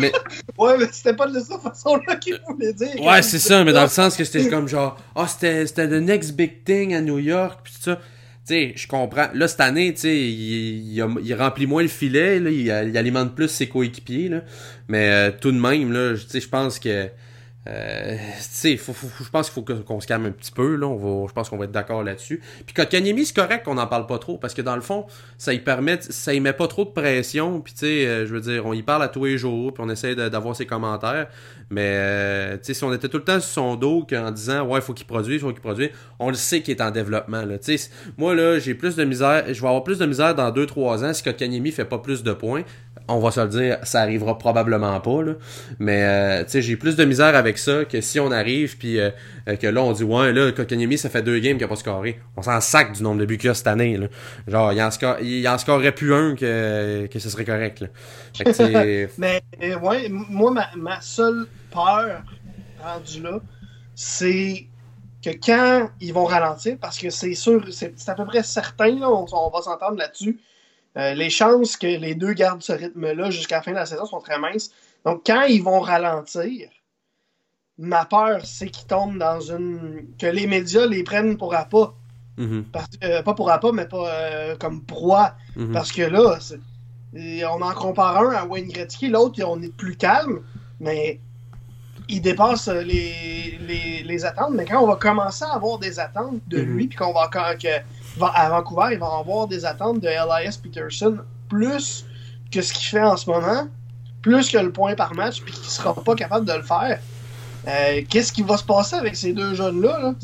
mais 0.00 0.12
ouais 0.58 0.78
mais 0.78 0.86
c'était 0.90 1.14
pas 1.14 1.26
de 1.26 1.38
cette 1.40 1.60
façon 1.60 1.96
là 2.06 2.16
qu'il 2.16 2.38
voulait 2.46 2.72
dire 2.72 3.00
ouais 3.00 3.22
c'est 3.22 3.38
ça 3.38 3.64
mais 3.64 3.72
dans 3.72 3.82
le 3.82 3.88
sens 3.88 4.16
que 4.16 4.24
c'était 4.24 4.48
comme 4.48 4.68
genre 4.68 4.96
oh 5.14 5.24
c'était 5.26 5.66
c'était 5.66 5.88
the 5.88 6.02
next 6.02 6.32
big 6.32 6.64
thing 6.64 6.94
à 6.94 7.00
New 7.00 7.18
York 7.18 7.60
puis 7.64 7.72
tout 7.74 7.90
ça 7.90 7.98
tu 8.46 8.54
sais, 8.54 8.72
je 8.76 8.88
comprends. 8.88 9.28
Là, 9.34 9.46
cette 9.46 9.60
année, 9.60 9.92
tu 9.92 10.00
sais, 10.00 10.16
il, 10.16 10.96
il, 10.96 11.06
il, 11.22 11.34
remplit 11.34 11.66
moins 11.66 11.82
le 11.82 11.88
filet, 11.88 12.40
là, 12.40 12.48
il, 12.48 12.88
il 12.88 12.96
alimente 12.96 13.34
plus 13.34 13.48
ses 13.48 13.68
coéquipiers, 13.68 14.30
là. 14.30 14.40
Mais 14.88 15.10
euh, 15.10 15.30
tout 15.38 15.52
de 15.52 15.60
même, 15.60 15.92
là, 15.92 16.14
tu 16.14 16.30
sais, 16.30 16.40
je 16.40 16.48
pense 16.48 16.78
que... 16.78 17.10
Euh, 17.68 18.16
je 18.64 19.30
pense 19.30 19.50
qu'il 19.50 19.64
faut 19.64 19.82
qu'on 19.82 20.00
se 20.00 20.06
calme 20.06 20.26
un 20.26 20.30
petit 20.30 20.52
peu, 20.52 20.76
là. 20.76 20.86
On 20.86 20.96
va, 20.96 21.28
je 21.28 21.32
pense 21.32 21.48
qu'on 21.48 21.58
va 21.58 21.66
être 21.66 21.72
d'accord 21.72 22.02
là-dessus. 22.02 22.40
Puis 22.64 22.74
Kotkaniemi, 22.74 23.26
c'est 23.26 23.36
correct 23.36 23.64
qu'on 23.64 23.74
n'en 23.74 23.86
parle 23.86 24.06
pas 24.06 24.18
trop, 24.18 24.38
parce 24.38 24.54
que 24.54 24.62
dans 24.62 24.76
le 24.76 24.80
fond, 24.80 25.06
ça 25.36 25.52
y 25.52 25.58
permet... 25.58 25.98
Ça 26.00 26.32
y 26.32 26.40
met 26.40 26.52
pas 26.52 26.68
trop 26.68 26.84
de 26.84 26.90
pression, 26.90 27.60
puis 27.60 27.74
tu 27.74 27.80
sais, 27.80 28.06
euh, 28.06 28.26
je 28.26 28.34
veux 28.34 28.40
dire, 28.40 28.64
on 28.64 28.72
y 28.72 28.82
parle 28.82 29.02
à 29.02 29.08
tous 29.08 29.24
les 29.24 29.38
jours, 29.38 29.74
puis 29.74 29.82
on 29.86 29.90
essaie 29.90 30.14
d'avoir 30.14 30.56
ses 30.56 30.66
commentaires. 30.66 31.28
Mais 31.70 31.96
euh, 31.96 32.56
si 32.62 32.82
on 32.82 32.92
était 32.92 33.08
tout 33.08 33.18
le 33.18 33.24
temps 33.24 33.40
sur 33.40 33.50
son 33.50 33.76
dos 33.76 34.06
en 34.12 34.30
disant 34.30 34.66
ouais, 34.66 34.80
faut 34.80 34.94
qu'il 34.94 35.06
produise, 35.06 35.40
faut 35.40 35.52
qu'il 35.52 35.60
produise, 35.60 35.90
on 36.18 36.28
le 36.28 36.34
sait 36.34 36.62
qu'il 36.62 36.74
est 36.74 36.80
en 36.80 36.90
développement. 36.90 37.42
Là. 37.42 37.56
moi 38.16 38.34
là, 38.34 38.58
j'ai 38.58 38.74
plus 38.74 38.96
de 38.96 39.04
misère, 39.04 39.44
je 39.48 39.60
vais 39.60 39.68
avoir 39.68 39.84
plus 39.84 39.98
de 39.98 40.06
misère 40.06 40.34
dans 40.34 40.50
2-3 40.50 41.04
ans 41.04 41.12
si 41.12 41.22
Kotkaniemi 41.22 41.70
fait 41.70 41.84
pas 41.84 41.98
plus 41.98 42.22
de 42.22 42.32
points. 42.32 42.62
On 43.10 43.20
va 43.20 43.30
se 43.30 43.40
le 43.40 43.48
dire, 43.48 43.78
ça 43.84 44.00
arrivera 44.00 44.36
probablement 44.36 44.98
pas. 45.00 45.22
Là. 45.22 45.32
Mais 45.78 46.02
euh, 46.02 46.44
j'ai 46.48 46.76
plus 46.76 46.96
de 46.96 47.04
misère 47.04 47.34
avec 47.34 47.56
ça 47.56 47.84
que 47.84 48.00
si 48.00 48.20
on 48.20 48.30
arrive 48.30 48.76
puis 48.76 49.00
euh, 49.00 49.10
que 49.60 49.66
là 49.66 49.82
on 49.82 49.92
dit 49.92 50.04
ouais 50.04 50.32
là 50.32 50.52
Kotkaniemi 50.52 50.98
ça 50.98 51.08
fait 51.08 51.22
deux 51.22 51.38
games 51.38 51.56
qu'il 51.56 51.64
a 51.64 51.68
pas 51.68 51.76
scoré. 51.76 52.18
On 52.36 52.42
s'en 52.42 52.60
sac 52.60 52.92
du 52.92 53.02
nombre 53.02 53.20
de 53.20 53.26
buts 53.26 53.38
qu'il 53.38 53.50
a 53.50 53.54
cette 53.54 53.66
année. 53.66 53.96
Là. 53.96 54.08
Genre 54.46 54.72
il 54.72 54.82
en, 54.82 54.90
score, 54.90 55.20
il 55.20 55.46
en 55.48 55.58
scorerait 55.58 55.92
plus 55.92 56.14
un 56.14 56.34
que, 56.34 57.06
que 57.06 57.18
ce 57.18 57.28
serait 57.28 57.44
correct. 57.44 57.80
Là. 57.80 57.88
Mais 59.18 59.42
ouais, 59.82 60.08
moi 60.08 60.50
ma, 60.50 60.68
ma 60.76 61.00
seule 61.00 61.46
peur 61.70 62.22
rendu 62.82 63.22
là, 63.22 63.40
c'est 63.94 64.66
que 65.22 65.30
quand 65.30 65.90
ils 66.00 66.12
vont 66.12 66.24
ralentir, 66.24 66.76
parce 66.80 66.98
que 66.98 67.10
c'est 67.10 67.34
sûr, 67.34 67.64
c'est 67.72 68.08
à 68.08 68.14
peu 68.14 68.24
près 68.24 68.42
certain, 68.42 68.98
là, 68.98 69.10
on, 69.10 69.26
on, 69.32 69.50
va 69.50 69.62
s'entendre 69.62 69.98
là-dessus, 69.98 70.40
euh, 70.96 71.14
les 71.14 71.30
chances 71.30 71.76
que 71.76 71.86
les 71.86 72.14
deux 72.14 72.32
gardent 72.32 72.62
ce 72.62 72.72
rythme-là 72.72 73.30
jusqu'à 73.30 73.56
la 73.56 73.62
fin 73.62 73.70
de 73.72 73.76
la 73.76 73.86
saison 73.86 74.06
sont 74.06 74.20
très 74.20 74.38
minces. 74.38 74.70
Donc 75.04 75.22
quand 75.26 75.42
ils 75.42 75.62
vont 75.62 75.80
ralentir, 75.80 76.70
ma 77.78 78.04
peur, 78.04 78.44
c'est 78.44 78.68
qu'ils 78.68 78.86
tombent 78.86 79.18
dans 79.18 79.40
une. 79.40 80.06
que 80.18 80.26
les 80.26 80.46
médias 80.46 80.86
les 80.86 81.04
prennent 81.04 81.36
pour 81.36 81.54
appât. 81.54 81.94
Mm 82.36 82.46
-hmm. 82.46 82.62
Parce, 82.72 82.88
euh, 83.04 83.22
pas 83.22 83.34
pour 83.34 83.50
appât, 83.50 83.72
mais 83.72 83.86
pas 83.86 84.06
euh, 84.08 84.56
comme 84.56 84.84
proie. 84.84 85.34
Mm 85.56 85.64
-hmm. 85.64 85.72
Parce 85.72 85.92
que 85.92 86.02
là, 86.02 86.38
on 87.14 87.62
en 87.62 87.72
compare 87.72 88.18
un 88.18 88.30
à 88.30 88.44
Wayne 88.44 88.68
Gretzky, 88.68 89.08
l'autre, 89.08 89.42
on 89.46 89.60
est 89.62 89.74
plus 89.74 89.96
calme, 89.96 90.40
mais 90.80 91.20
il 92.08 92.22
dépasse 92.22 92.68
les, 92.68 93.58
les, 93.66 94.02
les, 94.02 94.24
attentes, 94.24 94.52
mais 94.54 94.64
quand 94.64 94.82
on 94.82 94.86
va 94.86 94.96
commencer 94.96 95.44
à 95.44 95.54
avoir 95.54 95.78
des 95.78 95.98
attentes 95.98 96.40
de 96.48 96.58
lui, 96.58 96.84
mm 96.84 96.86
-hmm. 96.86 96.88
puis 96.88 96.98
qu'on 96.98 97.12
va, 97.12 97.28
que, 97.28 97.68
à 98.22 98.48
Vancouver, 98.48 98.88
il 98.92 98.98
va 98.98 99.18
avoir 99.18 99.46
des 99.46 99.64
attentes 99.64 100.00
de 100.00 100.08
Elias 100.08 100.58
Peterson 100.62 101.18
plus 101.48 102.06
que 102.50 102.62
ce 102.62 102.72
qu'il 102.72 102.88
fait 102.88 103.02
en 103.02 103.16
ce 103.16 103.28
moment, 103.30 103.68
plus 104.22 104.50
que 104.50 104.58
le 104.58 104.72
point 104.72 104.94
par 104.94 105.14
match, 105.14 105.42
puis 105.42 105.52
qu'il 105.52 105.64
ne 105.64 105.68
sera 105.68 105.94
pas 105.94 106.14
capable 106.14 106.46
de 106.46 106.54
le 106.54 106.62
faire. 106.62 106.98
Euh, 107.66 108.02
Qu'est-ce 108.08 108.32
qui 108.32 108.42
va 108.42 108.56
se 108.56 108.64
passer 108.64 108.96
avec 108.96 109.16
ces 109.16 109.32
deux 109.32 109.54
jeunes-là? 109.54 109.98
Là? 109.98 110.14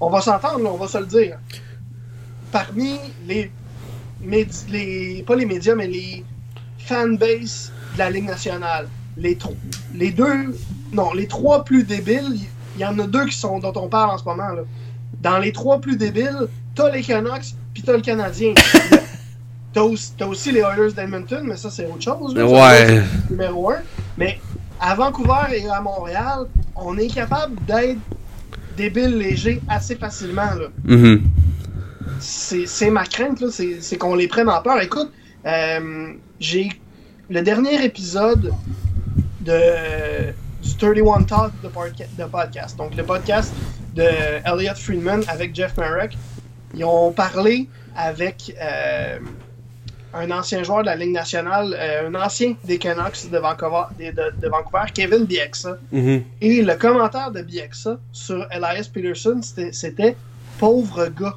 On 0.00 0.10
va 0.10 0.20
s'entendre, 0.20 0.70
on 0.72 0.76
va 0.76 0.86
se 0.86 0.98
le 0.98 1.06
dire. 1.06 1.38
Parmi 2.52 2.98
les, 3.26 3.50
les. 4.24 5.24
Pas 5.26 5.36
les 5.36 5.46
médias, 5.46 5.74
mais 5.74 5.86
les 5.86 6.24
fanbases 6.78 7.72
de 7.94 7.98
la 7.98 8.10
Ligue 8.10 8.26
nationale, 8.26 8.88
les, 9.16 9.36
les 9.94 10.10
deux 10.10 10.54
non, 10.92 11.12
les 11.12 11.26
trois 11.26 11.64
plus 11.64 11.84
débiles, 11.84 12.38
il 12.74 12.80
y, 12.80 12.82
y, 12.82 12.86
en 12.86 12.98
a 12.98 13.06
deux 13.06 13.26
qui 13.26 13.36
sont 13.36 13.58
dont 13.58 13.72
on 13.76 13.88
parle 13.88 14.10
en 14.10 14.18
ce 14.18 14.24
moment. 14.24 14.48
Là. 14.48 14.62
Dans 15.20 15.38
les 15.38 15.52
trois 15.52 15.80
plus 15.80 15.96
débiles, 15.96 16.48
t'as 16.74 16.90
les 16.90 17.02
Canucks 17.02 17.54
puis 17.74 17.82
t'as 17.82 17.94
le 17.94 18.00
Canadien. 18.00 18.54
t'as 19.72 19.82
aussi, 20.26 20.52
les 20.52 20.60
Oilers 20.60 20.92
d'Edmonton, 20.92 21.42
mais 21.44 21.56
ça 21.56 21.70
c'est 21.70 21.86
autre 21.86 22.02
chose. 22.02 22.34
Là, 22.34 22.46
ouais. 22.46 23.02
Numéro 23.30 23.70
un. 23.70 23.78
Mais 24.16 24.40
à 24.80 24.94
Vancouver 24.94 25.54
et 25.54 25.68
à 25.68 25.80
Montréal, 25.80 26.46
on 26.74 26.96
est 26.96 27.12
capable 27.12 27.56
d'être 27.66 27.98
débile 28.76 29.18
léger 29.18 29.60
assez 29.68 29.96
facilement. 29.96 30.54
Là. 30.54 30.68
Mm 30.84 30.96
-hmm. 30.96 31.20
C'est 32.20 32.90
ma 32.90 33.04
crainte, 33.04 33.40
là, 33.40 33.48
c'est 33.50 33.98
qu'on 33.98 34.14
les 34.14 34.28
prenne 34.28 34.48
en 34.48 34.60
peur. 34.62 34.80
Écoute, 34.80 35.12
euh, 35.46 36.12
j'ai 36.40 36.70
le 37.30 37.42
dernier 37.42 37.84
épisode 37.84 38.52
de 39.40 40.32
du 40.62 40.76
31 40.76 41.22
Talk 41.22 41.52
de, 41.62 41.68
de, 41.68 42.28
podcast. 42.28 42.76
Donc, 42.76 42.96
le 42.96 43.04
podcast 43.04 43.52
de 43.94 44.02
Elliot 44.44 44.74
Friedman 44.74 45.22
avec 45.28 45.54
Jeff 45.54 45.76
Marek. 45.76 46.16
Ils 46.74 46.84
ont 46.84 47.12
parlé 47.12 47.68
avec 47.96 48.54
euh, 48.60 49.18
un 50.14 50.30
ancien 50.30 50.62
joueur 50.62 50.80
de 50.80 50.86
la 50.86 50.96
Ligue 50.96 51.12
nationale, 51.12 51.74
euh, 51.78 52.08
un 52.08 52.14
ancien 52.14 52.54
des 52.64 52.78
Canucks 52.78 53.30
de 53.30 53.38
Vancouver, 53.38 53.84
de, 53.98 54.10
de 54.10 54.48
Vancouver 54.48 54.84
Kevin 54.92 55.24
Bieksa. 55.24 55.78
Mhm. 55.92 56.24
Et 56.40 56.62
le 56.62 56.74
commentaire 56.74 57.30
de 57.30 57.42
Bieksa 57.42 57.98
sur 58.12 58.46
Elias 58.50 58.88
Peterson, 58.92 59.40
c'était 59.42 60.16
pauvre 60.58 61.08
gars. 61.08 61.36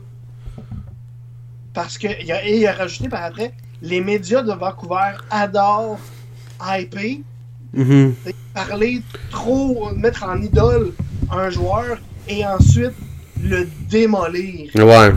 Parce 1.73 1.97
que, 1.97 2.07
il 2.21 2.31
a, 2.31 2.45
et 2.45 2.57
il 2.59 2.67
a 2.67 2.73
rajouté 2.73 3.07
par 3.09 3.23
après, 3.23 3.53
les 3.81 4.01
médias 4.01 4.41
de 4.43 4.51
Vancouver 4.53 5.13
adorent 5.29 5.99
hyper, 6.61 7.17
Mhm. 7.73 8.13
parler 8.53 9.01
trop, 9.29 9.91
mettre 9.95 10.25
en 10.25 10.41
idole 10.41 10.91
un 11.31 11.49
joueur 11.49 11.97
et 12.27 12.45
ensuite 12.45 12.91
le 13.41 13.67
démolir. 13.89 14.69
Ouais, 14.75 15.11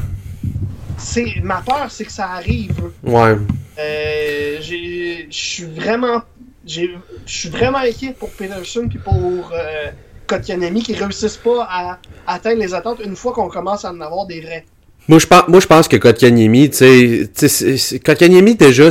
C'est 0.96 1.40
ma 1.42 1.60
peur, 1.60 1.90
c'est 1.90 2.04
que 2.04 2.12
ça 2.12 2.30
arrive. 2.30 2.80
ouais. 3.02 3.36
Euh, 3.78 4.58
Je 4.60 5.24
suis 5.30 5.64
vraiment, 5.64 6.22
je 6.66 6.82
suis 7.26 7.48
vraiment 7.48 7.78
inquiet 7.78 8.14
pour 8.18 8.30
Peterson 8.30 8.86
puis 8.88 8.98
pour 9.00 9.50
euh, 9.52 9.90
Kotkaniemi 10.28 10.82
qui 10.84 10.94
réussissent 10.94 11.36
pas 11.36 11.66
à 11.68 11.98
atteindre 12.26 12.60
les 12.60 12.72
attentes 12.72 13.00
une 13.04 13.16
fois 13.16 13.32
qu'on 13.32 13.48
commence 13.48 13.84
à 13.84 13.90
en 13.92 14.00
avoir 14.00 14.26
des 14.26 14.40
vrais. 14.40 14.64
Moi 15.06 15.18
je 15.18 15.26
pense 15.26 15.48
moi 15.48 15.60
je 15.60 15.66
pense 15.66 15.86
que 15.86 15.96
Kotkaniemi, 15.98 16.70
tu 16.70 16.78
sais, 16.78 17.98
Kotkaniemi 18.02 18.54
déjà 18.54 18.88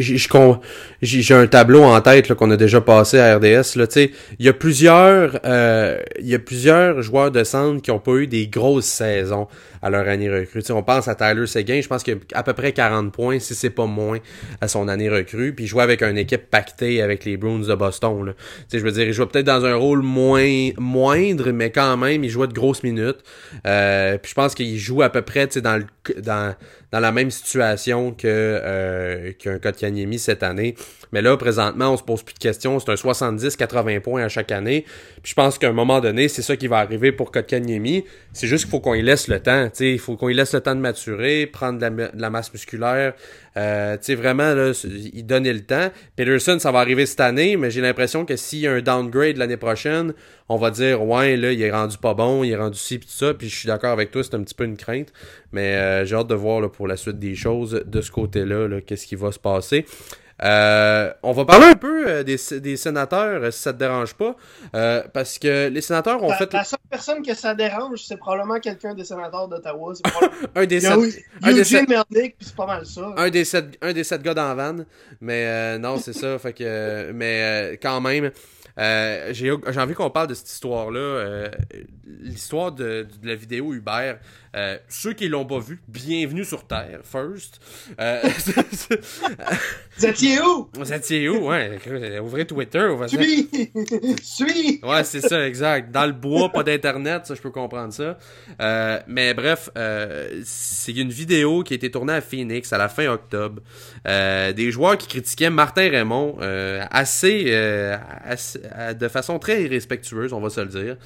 j- 0.00 0.28
qu'on- 0.28 0.60
j'ai 1.02 1.34
un 1.34 1.48
tableau 1.48 1.82
en 1.82 2.00
tête 2.00 2.32
qu'on 2.34 2.50
a 2.52 2.56
déjà 2.56 2.80
passé 2.80 3.18
à 3.18 3.36
RDS 3.36 3.74
là, 3.76 3.86
tu 3.88 3.94
sais, 3.94 4.10
il 4.38 4.46
y 4.46 4.48
a 4.48 4.52
plusieurs 4.52 5.40
euh, 5.44 5.98
il 6.20 6.28
y 6.28 6.36
a 6.36 6.38
plusieurs 6.38 7.02
joueurs 7.02 7.32
de 7.32 7.42
centre 7.42 7.82
qui 7.82 7.90
ont 7.90 7.98
pas 7.98 8.12
eu 8.12 8.28
des 8.28 8.46
grosses 8.46 8.84
saisons 8.86 9.48
à 9.86 9.90
leur 9.90 10.08
année 10.08 10.30
recrue. 10.30 10.60
Tu 10.60 10.66
sais, 10.66 10.72
on 10.72 10.82
pense 10.82 11.08
à 11.08 11.14
Tyler 11.14 11.46
Seguin, 11.46 11.80
je 11.80 11.88
pense 11.88 12.02
qu'il 12.02 12.14
a 12.34 12.38
à 12.38 12.42
peu 12.42 12.52
près 12.52 12.72
40 12.72 13.12
points 13.12 13.38
si 13.38 13.54
c'est 13.54 13.70
pas 13.70 13.86
moins 13.86 14.18
à 14.60 14.68
son 14.68 14.88
année 14.88 15.08
recrue, 15.08 15.52
puis 15.52 15.64
il 15.64 15.68
jouait 15.68 15.82
avec 15.82 16.02
une 16.02 16.18
équipe 16.18 16.50
pactée 16.50 17.02
avec 17.02 17.24
les 17.24 17.36
Bruins 17.36 17.60
de 17.60 17.74
Boston 17.74 18.34
je 18.72 18.78
veux 18.78 18.92
dire, 18.92 19.06
il 19.06 19.12
jouait 19.12 19.26
peut-être 19.26 19.46
dans 19.46 19.64
un 19.64 19.74
rôle 19.74 20.02
moins 20.02 20.70
moindre 20.78 21.50
mais 21.50 21.70
quand 21.70 21.96
même 21.96 22.24
il 22.24 22.30
jouait 22.30 22.46
de 22.46 22.52
grosses 22.52 22.82
minutes. 22.82 23.18
Euh, 23.66 24.18
puis 24.18 24.30
je 24.30 24.34
pense 24.34 24.54
qu'il 24.54 24.78
joue 24.78 25.02
à 25.02 25.10
peu 25.10 25.22
près 25.22 25.46
dans, 25.46 25.76
le, 25.76 26.20
dans, 26.20 26.54
dans 26.92 27.00
la 27.00 27.12
même 27.12 27.30
situation 27.30 28.12
que 28.12 28.26
euh, 28.26 29.32
qu'un 29.32 29.58
Kotkaniemi 29.58 30.18
cette 30.18 30.42
année. 30.42 30.74
Mais 31.12 31.22
là, 31.22 31.36
présentement, 31.36 31.92
on 31.92 31.96
se 31.96 32.02
pose 32.02 32.22
plus 32.22 32.34
de 32.34 32.38
questions. 32.38 32.78
C'est 32.78 32.90
un 32.90 32.94
70-80 32.94 34.00
points 34.00 34.22
à 34.22 34.28
chaque 34.28 34.52
année. 34.52 34.84
Puis 35.22 35.30
je 35.30 35.34
pense 35.34 35.58
qu'à 35.58 35.68
un 35.68 35.72
moment 35.72 36.00
donné, 36.00 36.28
c'est 36.28 36.42
ça 36.42 36.56
qui 36.56 36.66
va 36.66 36.78
arriver 36.78 37.12
pour 37.12 37.30
Kotkaniemi. 37.30 38.04
C'est 38.32 38.46
juste 38.46 38.64
qu'il 38.64 38.70
faut 38.70 38.80
qu'on 38.80 38.94
lui 38.94 39.02
laisse 39.02 39.28
le 39.28 39.40
temps. 39.40 39.68
Il 39.80 39.98
faut 39.98 40.16
qu'on 40.16 40.28
lui 40.28 40.34
laisse 40.34 40.54
le 40.54 40.60
temps 40.60 40.74
de 40.74 40.80
maturer, 40.80 41.46
prendre 41.46 41.78
de 41.78 42.10
la 42.14 42.30
masse 42.30 42.52
musculaire. 42.52 43.14
Euh, 43.56 43.96
tu 43.96 44.04
sais, 44.04 44.14
vraiment, 44.14 44.54
il 45.12 45.24
donner 45.24 45.52
le 45.52 45.64
temps. 45.64 45.90
Peterson, 46.14 46.58
ça 46.58 46.72
va 46.72 46.80
arriver 46.80 47.06
cette 47.06 47.20
année, 47.20 47.56
mais 47.56 47.70
j'ai 47.70 47.80
l'impression 47.80 48.24
que 48.24 48.36
s'il 48.36 48.60
y 48.60 48.66
a 48.66 48.72
un 48.72 48.82
downgrade 48.82 49.38
l'année 49.38 49.56
prochaine, 49.56 50.12
on 50.48 50.56
va 50.56 50.70
dire, 50.70 51.02
ouais, 51.02 51.36
là, 51.36 51.52
il 51.52 51.62
est 51.62 51.70
rendu 51.70 51.96
pas 51.96 52.14
bon, 52.14 52.44
il 52.44 52.50
est 52.50 52.56
rendu 52.56 52.78
ci, 52.78 52.98
pis 52.98 53.06
tout 53.06 53.12
ça. 53.12 53.34
Puis 53.34 53.48
je 53.48 53.56
suis 53.56 53.66
d'accord 53.66 53.92
avec 53.92 54.10
toi, 54.10 54.22
c'est 54.22 54.34
un 54.34 54.42
petit 54.42 54.54
peu 54.54 54.64
une 54.64 54.76
crainte. 54.76 55.12
Mais 55.52 55.74
euh, 55.76 56.04
j'ai 56.04 56.16
hâte 56.16 56.28
de 56.28 56.34
voir 56.34 56.70
pour 56.70 56.86
la 56.86 56.96
suite 56.96 57.18
des 57.18 57.34
choses 57.34 57.82
de 57.84 58.00
ce 58.00 58.10
côté-là, 58.10 58.68
là, 58.68 58.80
qu'est-ce 58.80 59.06
qui 59.06 59.16
va 59.16 59.32
se 59.32 59.38
passer. 59.38 59.86
Euh, 60.42 61.10
on 61.22 61.32
va 61.32 61.44
parler 61.46 61.66
un 61.66 61.74
peu 61.76 62.06
euh, 62.08 62.22
des, 62.22 62.36
des 62.60 62.76
sénateurs, 62.76 63.42
euh, 63.42 63.50
si 63.50 63.62
ça 63.62 63.72
te 63.72 63.78
dérange 63.78 64.14
pas, 64.14 64.36
euh, 64.74 65.02
parce 65.14 65.38
que 65.38 65.68
les 65.68 65.80
sénateurs 65.80 66.22
ont 66.22 66.28
La, 66.28 66.36
fait 66.36 66.52
la 66.52 66.62
seule 66.64 66.78
personne 66.90 67.22
que 67.22 67.34
ça 67.34 67.54
dérange, 67.54 68.00
c'est 68.06 68.18
probablement 68.18 68.60
quelqu'un 68.60 68.92
des 68.94 69.04
sénateurs 69.04 69.48
d'Ottawa. 69.48 69.94
Probablement- 70.04 70.48
un 70.54 70.66
des 70.66 70.80
sept, 70.80 70.90
un 71.42 71.52
des 71.54 71.64
sept- 71.64 71.86
puis 71.86 72.34
c'est 72.40 72.54
pas 72.56 72.66
mal 72.66 72.84
ça. 72.84 73.14
un 73.16 73.30
des 73.30 73.44
sept, 73.46 73.78
un 73.80 73.92
des 73.94 74.04
sept 74.04 74.22
gars 74.22 74.34
dans 74.34 74.54
la 74.54 74.54
van, 74.72 74.84
mais 75.22 75.46
euh, 75.46 75.78
non, 75.78 75.96
c'est 75.98 76.12
ça, 76.12 76.38
fait 76.38 76.52
que, 76.52 76.64
euh, 76.64 77.12
mais 77.14 77.72
euh, 77.72 77.76
quand 77.80 78.00
même, 78.02 78.30
euh, 78.78 79.32
j'ai 79.32 79.50
envie 79.80 79.94
qu'on 79.94 80.10
parle 80.10 80.28
de 80.28 80.34
cette 80.34 80.50
histoire-là, 80.50 80.98
euh, 80.98 81.48
l'histoire 82.20 82.72
de, 82.72 83.06
de 83.22 83.28
la 83.28 83.34
vidéo 83.34 83.72
Uber. 83.74 84.14
Euh, 84.54 84.78
ceux 84.88 85.12
qui 85.12 85.28
l'ont 85.28 85.44
pas 85.44 85.58
vu, 85.58 85.82
bienvenue 85.86 86.44
sur 86.44 86.66
Terre, 86.66 87.00
first. 87.04 87.60
Euh, 88.00 88.20
Vous 89.98 90.06
étiez 90.06 90.40
où? 90.40 90.68
vous 90.74 90.92
étiez 90.92 91.28
où, 91.28 91.48
ouais? 91.48 91.78
Ouvrez 92.20 92.46
Twitter, 92.46 92.86
on 92.90 92.96
va. 92.96 93.08
Suis! 93.08 93.48
Suis! 94.22 94.80
Ouais, 94.82 95.04
c'est 95.04 95.20
ça, 95.20 95.46
exact. 95.46 95.90
Dans 95.90 96.06
le 96.06 96.12
bois, 96.12 96.50
pas 96.50 96.62
d'internet, 96.62 97.26
ça, 97.26 97.34
je 97.34 97.40
peux 97.42 97.50
comprendre 97.50 97.92
ça. 97.92 98.18
Euh, 98.60 98.98
mais 99.06 99.34
bref, 99.34 99.68
euh, 99.76 100.40
c'est 100.44 100.92
une 100.92 101.10
vidéo 101.10 101.62
qui 101.62 101.74
a 101.74 101.76
été 101.76 101.90
tournée 101.90 102.14
à 102.14 102.20
Phoenix 102.20 102.72
à 102.72 102.78
la 102.78 102.88
fin 102.88 103.06
octobre. 103.08 103.62
Euh, 104.08 104.52
des 104.52 104.70
joueurs 104.70 104.96
qui 104.96 105.06
critiquaient 105.08 105.50
Martin 105.50 105.90
Raymond 105.90 106.38
euh, 106.40 106.82
assez, 106.90 107.44
euh, 107.48 107.96
assez- 108.24 108.60
de 108.94 109.08
façon 109.08 109.38
très 109.38 109.64
irrespectueuse, 109.64 110.32
on 110.32 110.40
va 110.40 110.50
se 110.50 110.60
le 110.60 110.68
dire. 110.68 110.96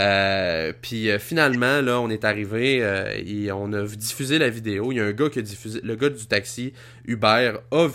Euh, 0.00 0.72
puis 0.80 1.10
euh, 1.10 1.18
finalement, 1.18 1.80
là, 1.80 2.00
on 2.00 2.10
est 2.10 2.24
arrivé 2.24 2.78
euh, 2.82 3.12
et 3.24 3.50
on 3.52 3.72
a 3.72 3.82
diffusé 3.82 4.38
la 4.38 4.50
vidéo. 4.50 4.92
Il 4.92 4.96
y 4.96 5.00
a 5.00 5.04
un 5.04 5.12
gars 5.12 5.28
qui 5.28 5.38
a 5.38 5.42
diffusé, 5.42 5.80
le 5.82 5.96
gars 5.96 6.10
du 6.10 6.26
taxi 6.26 6.72
Uber 7.06 7.54
a 7.70 7.88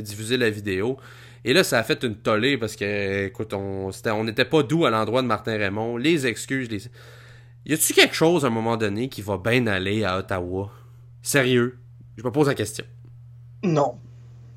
diffusé 0.00 0.36
la 0.36 0.50
vidéo. 0.50 0.96
Et 1.44 1.52
là, 1.54 1.64
ça 1.64 1.78
a 1.78 1.82
fait 1.82 2.02
une 2.04 2.16
tollée 2.16 2.58
parce 2.58 2.76
que, 2.76 3.26
écoute, 3.26 3.54
on 3.54 3.90
n'était 4.24 4.44
pas 4.44 4.62
doux 4.62 4.84
à 4.84 4.90
l'endroit 4.90 5.22
de 5.22 5.26
Martin 5.26 5.56
Raymond. 5.56 5.96
Les 5.96 6.26
excuses, 6.26 6.70
les... 6.70 6.82
Y 7.66 7.74
a-tu 7.74 7.94
quelque 7.94 8.14
chose 8.14 8.44
à 8.44 8.48
un 8.48 8.50
moment 8.50 8.76
donné 8.76 9.08
qui 9.08 9.22
va 9.22 9.38
bien 9.38 9.66
aller 9.66 10.04
à 10.04 10.18
Ottawa? 10.18 10.70
Sérieux? 11.22 11.78
Je 12.16 12.22
me 12.22 12.30
pose 12.30 12.48
la 12.48 12.54
question. 12.54 12.84
Non. 13.62 13.98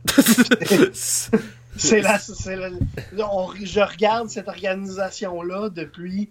C'est 1.78 2.02
la, 2.02 2.20
on- 3.26 3.52
je 3.62 3.80
regarde 3.80 4.30
cette 4.30 4.48
organisation-là 4.48 5.70
depuis, 5.70 6.30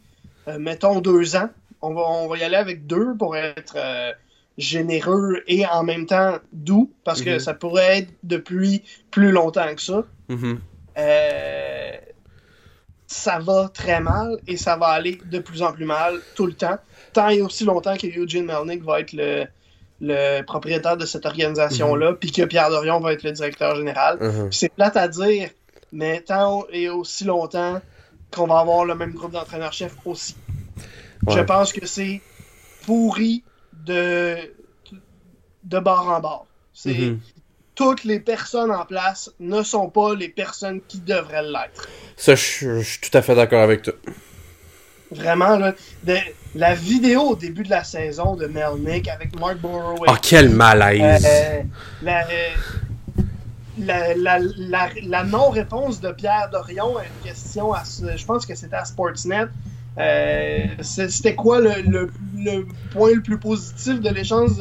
euh, 0.48 0.58
mettons, 0.58 1.00
deux 1.00 1.36
ans. 1.36 1.50
On 1.80 1.92
va, 1.94 2.02
on 2.02 2.28
va 2.28 2.36
y 2.36 2.44
aller 2.44 2.56
avec 2.56 2.86
deux 2.86 3.14
pour 3.18 3.36
être 3.36 3.74
euh, 3.76 4.12
généreux 4.58 5.42
et 5.48 5.66
en 5.66 5.82
même 5.82 6.06
temps 6.06 6.38
doux, 6.52 6.92
parce 7.04 7.22
que 7.22 7.30
Mhm. 7.30 7.38
ça 7.40 7.54
pourrait 7.54 7.98
être 7.98 8.10
depuis 8.22 8.82
plus 9.10 9.32
longtemps 9.32 9.74
que 9.74 9.82
ça. 9.82 10.04
Mhm. 10.28 10.60
Euh, 10.98 11.90
ça 13.06 13.38
va 13.40 13.68
très 13.72 14.00
mal 14.00 14.38
et 14.46 14.56
ça 14.56 14.76
va 14.76 14.86
aller 14.86 15.18
de 15.24 15.38
plus 15.38 15.62
en 15.62 15.72
plus 15.72 15.84
mal 15.84 16.20
tout 16.34 16.46
le 16.46 16.54
temps. 16.54 16.78
Tant 17.12 17.28
et 17.28 17.42
aussi 17.42 17.64
longtemps 17.64 17.96
que 17.96 18.06
Eugene 18.06 18.46
Melnick 18.46 18.82
va 18.84 19.00
être 19.00 19.12
le, 19.12 19.44
le 20.04 20.42
propriétaire 20.42 20.96
de 20.96 21.06
cette 21.06 21.24
organisation-là, 21.26 22.14
puis 22.14 22.32
que 22.32 22.42
Pierre 22.42 22.70
Dorion 22.70 22.98
va 22.98 23.12
être 23.12 23.22
le 23.22 23.30
directeur 23.32 23.76
général. 23.76 24.18
Mhm. 24.20 24.50
C'est 24.52 24.68
plate 24.74 24.96
à 24.96 25.06
dire, 25.06 25.48
mais 25.92 26.20
tant 26.20 26.64
et 26.72 26.88
aussi 26.88 27.22
longtemps 27.24 27.80
qu'on 28.34 28.46
va 28.48 28.58
avoir 28.58 28.84
le 28.84 28.96
même 28.96 29.12
groupe 29.12 29.30
d'entraîneurs-chefs 29.32 29.94
aussi. 30.04 30.34
Je 31.28 31.38
pense 31.40 31.72
que 31.72 31.86
c'est 31.86 32.20
pourri 32.84 33.44
de, 33.86 34.36
de 35.64 35.78
bord 35.78 36.08
en 36.08 36.18
bord. 36.20 36.46
C'est 36.74 36.90
Mhm. 36.94 37.20
toutes 37.76 38.02
les 38.02 38.18
personnes 38.18 38.72
en 38.72 38.84
place 38.84 39.30
ne 39.38 39.62
sont 39.62 39.88
pas 39.88 40.14
les 40.16 40.28
personnes 40.28 40.80
qui 40.88 40.98
devraient 40.98 41.44
l'être. 41.44 41.88
Ça, 42.16 42.34
je 42.34 42.80
je 42.80 42.82
suis 42.82 43.00
tout 43.00 43.16
à 43.16 43.22
fait 43.22 43.36
d'accord 43.36 43.62
avec 43.62 43.82
toi. 43.82 43.92
Vraiment, 45.12 45.56
là, 45.58 45.74
de- 46.04 46.16
la 46.54 46.74
vidéo 46.74 47.20
au 47.30 47.36
début 47.36 47.62
de 47.62 47.70
la 47.70 47.82
saison 47.84 48.36
de 48.36 48.46
Melnick 48.46 49.08
avec 49.08 49.38
Mark 49.38 49.56
Burrow 49.58 49.96
Oh, 50.06 50.12
quel 50.20 50.50
malaise! 50.50 51.24
Euh, 51.26 51.62
la, 52.02 52.20
euh, 52.26 53.22
la, 53.78 54.14
la, 54.14 54.88
la, 55.02 55.24
non-réponse 55.24 56.00
de 56.00 56.12
Pierre 56.12 56.50
Dorion 56.52 56.98
à 56.98 57.02
une 57.04 57.28
question, 57.28 57.72
à, 57.72 57.84
ce- 57.84 58.16
je 58.16 58.24
pense 58.26 58.44
que 58.44 58.54
c'était 58.54 58.76
à 58.76 58.84
Sportsnet. 58.84 59.46
Euh, 59.98 60.58
c'était 60.82 61.34
quoi 61.34 61.60
le, 61.60 61.82
le, 61.86 62.10
le 62.36 62.66
point 62.92 63.12
le 63.14 63.20
plus 63.22 63.38
positif 63.38 64.00
de 64.00 64.08
l'échange 64.10 64.52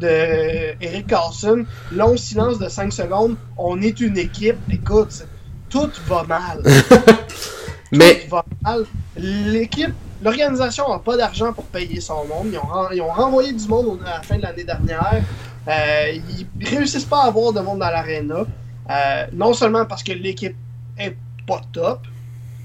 de 0.00 0.74
Eric 0.82 1.06
Carlson? 1.08 1.64
Long 1.92 2.16
silence 2.16 2.58
de 2.58 2.68
5 2.68 2.92
secondes. 2.92 3.36
On 3.56 3.80
est 3.82 4.00
une 4.00 4.16
équipe. 4.18 4.56
Écoute, 4.70 5.26
tout 5.70 5.90
va 6.06 6.24
mal. 6.24 6.62
Mais, 7.92 8.20
Tout 8.20 8.30
va 8.30 8.44
mal. 8.62 8.84
L'équipe, 9.16 9.94
l'organisation 10.22 10.88
n'a 10.90 10.98
pas 10.98 11.16
d'argent 11.16 11.52
pour 11.52 11.64
payer 11.64 12.00
son 12.00 12.24
monde. 12.26 12.48
Ils 12.52 12.58
ont, 12.58 12.62
ren- 12.62 12.88
ils 12.92 13.00
ont 13.02 13.12
renvoyé 13.12 13.52
du 13.52 13.66
monde 13.68 14.00
à 14.06 14.16
la 14.18 14.22
fin 14.22 14.36
de 14.36 14.42
l'année 14.42 14.64
dernière. 14.64 15.22
Euh, 15.68 16.18
ils 16.60 16.66
réussissent 16.66 17.04
pas 17.04 17.22
à 17.24 17.26
avoir 17.28 17.52
de 17.52 17.60
monde 17.60 17.78
dans 17.80 17.90
l'aréna. 17.90 18.44
Euh, 18.90 19.26
non 19.32 19.52
seulement 19.52 19.84
parce 19.84 20.02
que 20.02 20.12
l'équipe 20.12 20.56
est 20.98 21.16
pas 21.46 21.60
top, 21.72 22.00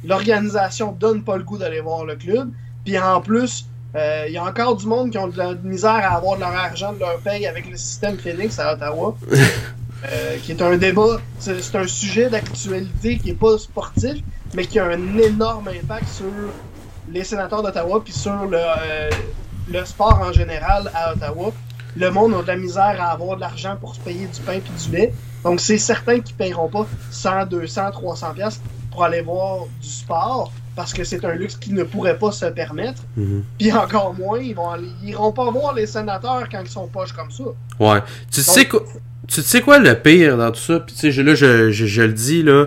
l'organisation 0.03 0.91
donne 0.91 1.23
pas 1.23 1.37
le 1.37 1.43
goût 1.43 1.57
d'aller 1.57 1.81
voir 1.81 2.05
le 2.05 2.15
club. 2.15 2.51
Puis 2.85 2.97
en 2.99 3.21
plus, 3.21 3.65
euh, 3.95 4.25
il 4.27 4.33
y 4.33 4.37
a 4.37 4.43
encore 4.43 4.75
du 4.75 4.85
monde 4.87 5.11
qui 5.11 5.17
ont 5.17 5.27
de 5.27 5.37
la 5.37 5.53
misère 5.53 5.91
à 5.91 6.15
avoir 6.17 6.35
de 6.35 6.41
leur 6.41 6.55
argent, 6.55 6.93
de 6.93 6.99
leur 6.99 7.17
paye 7.19 7.45
avec 7.47 7.69
le 7.69 7.77
système 7.77 8.17
Phoenix 8.17 8.59
à 8.59 8.73
Ottawa. 8.73 9.15
Euh, 10.05 10.35
qui 10.43 10.51
est 10.51 10.61
un 10.61 10.75
débat, 10.75 11.21
c'est 11.39 11.61
c'est 11.63 11.77
un 11.77 11.87
sujet 11.87 12.29
d'actualité 12.29 13.17
qui 13.19 13.29
est 13.29 13.33
pas 13.39 13.57
sportif, 13.57 14.17
mais 14.53 14.65
qui 14.65 14.77
a 14.77 14.83
un 14.87 15.17
énorme 15.17 15.69
impact 15.69 16.09
sur 16.09 16.25
les 17.11 17.23
sénateurs 17.23 17.63
d'Ottawa 17.63 18.01
puis 18.03 18.13
sur 18.13 18.45
le, 18.45 18.57
euh, 18.57 19.09
le 19.71 19.85
sport 19.85 20.19
en 20.21 20.31
général 20.31 20.89
à 20.93 21.13
Ottawa. 21.13 21.51
le 21.95 22.09
monde 22.09 22.33
a 22.33 22.41
de 22.41 22.47
la 22.47 22.55
misère 22.55 22.95
à 22.99 23.11
avoir 23.11 23.35
de 23.35 23.41
l'argent 23.41 23.75
pour 23.79 23.93
se 23.95 23.99
payer 23.99 24.25
du 24.27 24.41
pain 24.41 24.53
et 24.53 24.61
du 24.61 24.91
lait. 24.91 25.13
Donc, 25.43 25.59
c'est 25.59 25.77
certain 25.77 26.19
qu'ils 26.21 26.35
ne 26.35 26.39
paieront 26.45 26.67
pas 26.69 26.87
100, 27.11 27.45
200, 27.47 27.91
300 27.91 28.33
pièces 28.33 28.59
pour 28.91 29.03
aller 29.03 29.21
voir 29.21 29.65
du 29.81 29.87
sport 29.87 30.51
parce 30.75 30.91
que 30.91 31.03
c'est 31.03 31.23
un 31.23 31.33
luxe 31.33 31.55
qu'ils 31.55 31.75
ne 31.75 31.83
pourraient 31.83 32.17
pas 32.17 32.31
se 32.31 32.45
permettre. 32.47 33.03
Mhm. 33.15 33.43
Puis 33.59 33.71
encore 33.71 34.13
moins, 34.15 34.39
ils 34.39 34.55
vont 34.55 34.71
aller- 34.71 34.87
ils 35.03 35.09
iront 35.09 35.31
pas 35.31 35.51
voir 35.51 35.73
les 35.75 35.85
sénateurs 35.85 36.47
quand 36.51 36.61
ils 36.63 36.69
sont 36.69 36.87
poches 36.87 37.13
comme 37.13 37.29
ça. 37.29 37.43
Ouais. 37.79 38.01
Tu 38.31 38.39
Donc- 38.39 38.55
sais 38.55 38.65
quoi, 38.67 38.81
tu 39.27 39.41
sais 39.43 39.61
quoi 39.61 39.77
le 39.77 39.93
pire 39.93 40.35
dans 40.37 40.51
tout 40.51 40.59
ça? 40.61 40.79
Puis 40.79 40.95
tu 40.95 41.01
sais, 41.01 41.11
je- 41.11 41.21
là, 41.21 41.35
je, 41.35 41.69
je, 41.69 41.85
je 41.85 42.01
le 42.01 42.13
dis, 42.13 42.41
là, 42.41 42.65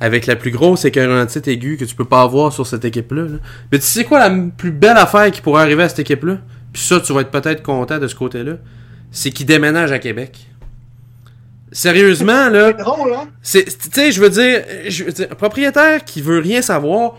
avec 0.00 0.26
la 0.26 0.34
plus 0.34 0.50
grosse 0.50 0.86
écœurantite 0.86 1.46
aiguë 1.46 1.76
que 1.76 1.84
tu 1.84 1.94
peux 1.94 2.06
pas 2.06 2.22
avoir 2.22 2.52
sur 2.52 2.66
cette 2.66 2.84
équipe-là. 2.84 3.22
là. 3.22 3.38
Mais 3.70 3.78
tu 3.78 3.84
sais 3.84 4.04
quoi 4.04 4.18
la 4.18 4.34
plus 4.56 4.72
belle 4.72 4.96
affaire 4.96 5.30
qui 5.30 5.42
pourrait 5.42 5.62
arriver 5.62 5.82
à 5.82 5.88
cette 5.90 6.00
équipe-là? 6.00 6.38
Puis 6.72 6.82
ça, 6.82 7.00
tu 7.00 7.12
vas 7.12 7.20
être 7.20 7.30
peut-être 7.30 7.62
content 7.62 7.98
de 7.98 8.08
ce 8.08 8.14
côté-là. 8.14 8.54
C'est 9.10 9.30
qu'ils 9.30 9.46
déménagent 9.46 9.92
à 9.92 9.98
Québec. 9.98 10.46
Sérieusement, 11.72 12.48
là. 12.48 12.72
C'est 12.76 12.82
drôle, 12.82 13.12
hein? 13.12 13.28
Tu 13.42 13.64
sais, 13.92 14.10
je 14.10 14.20
veux 14.20 14.30
dire, 14.30 14.64
un 15.30 15.34
propriétaire 15.34 16.04
qui 16.04 16.22
veut 16.22 16.38
rien 16.38 16.62
savoir, 16.62 17.16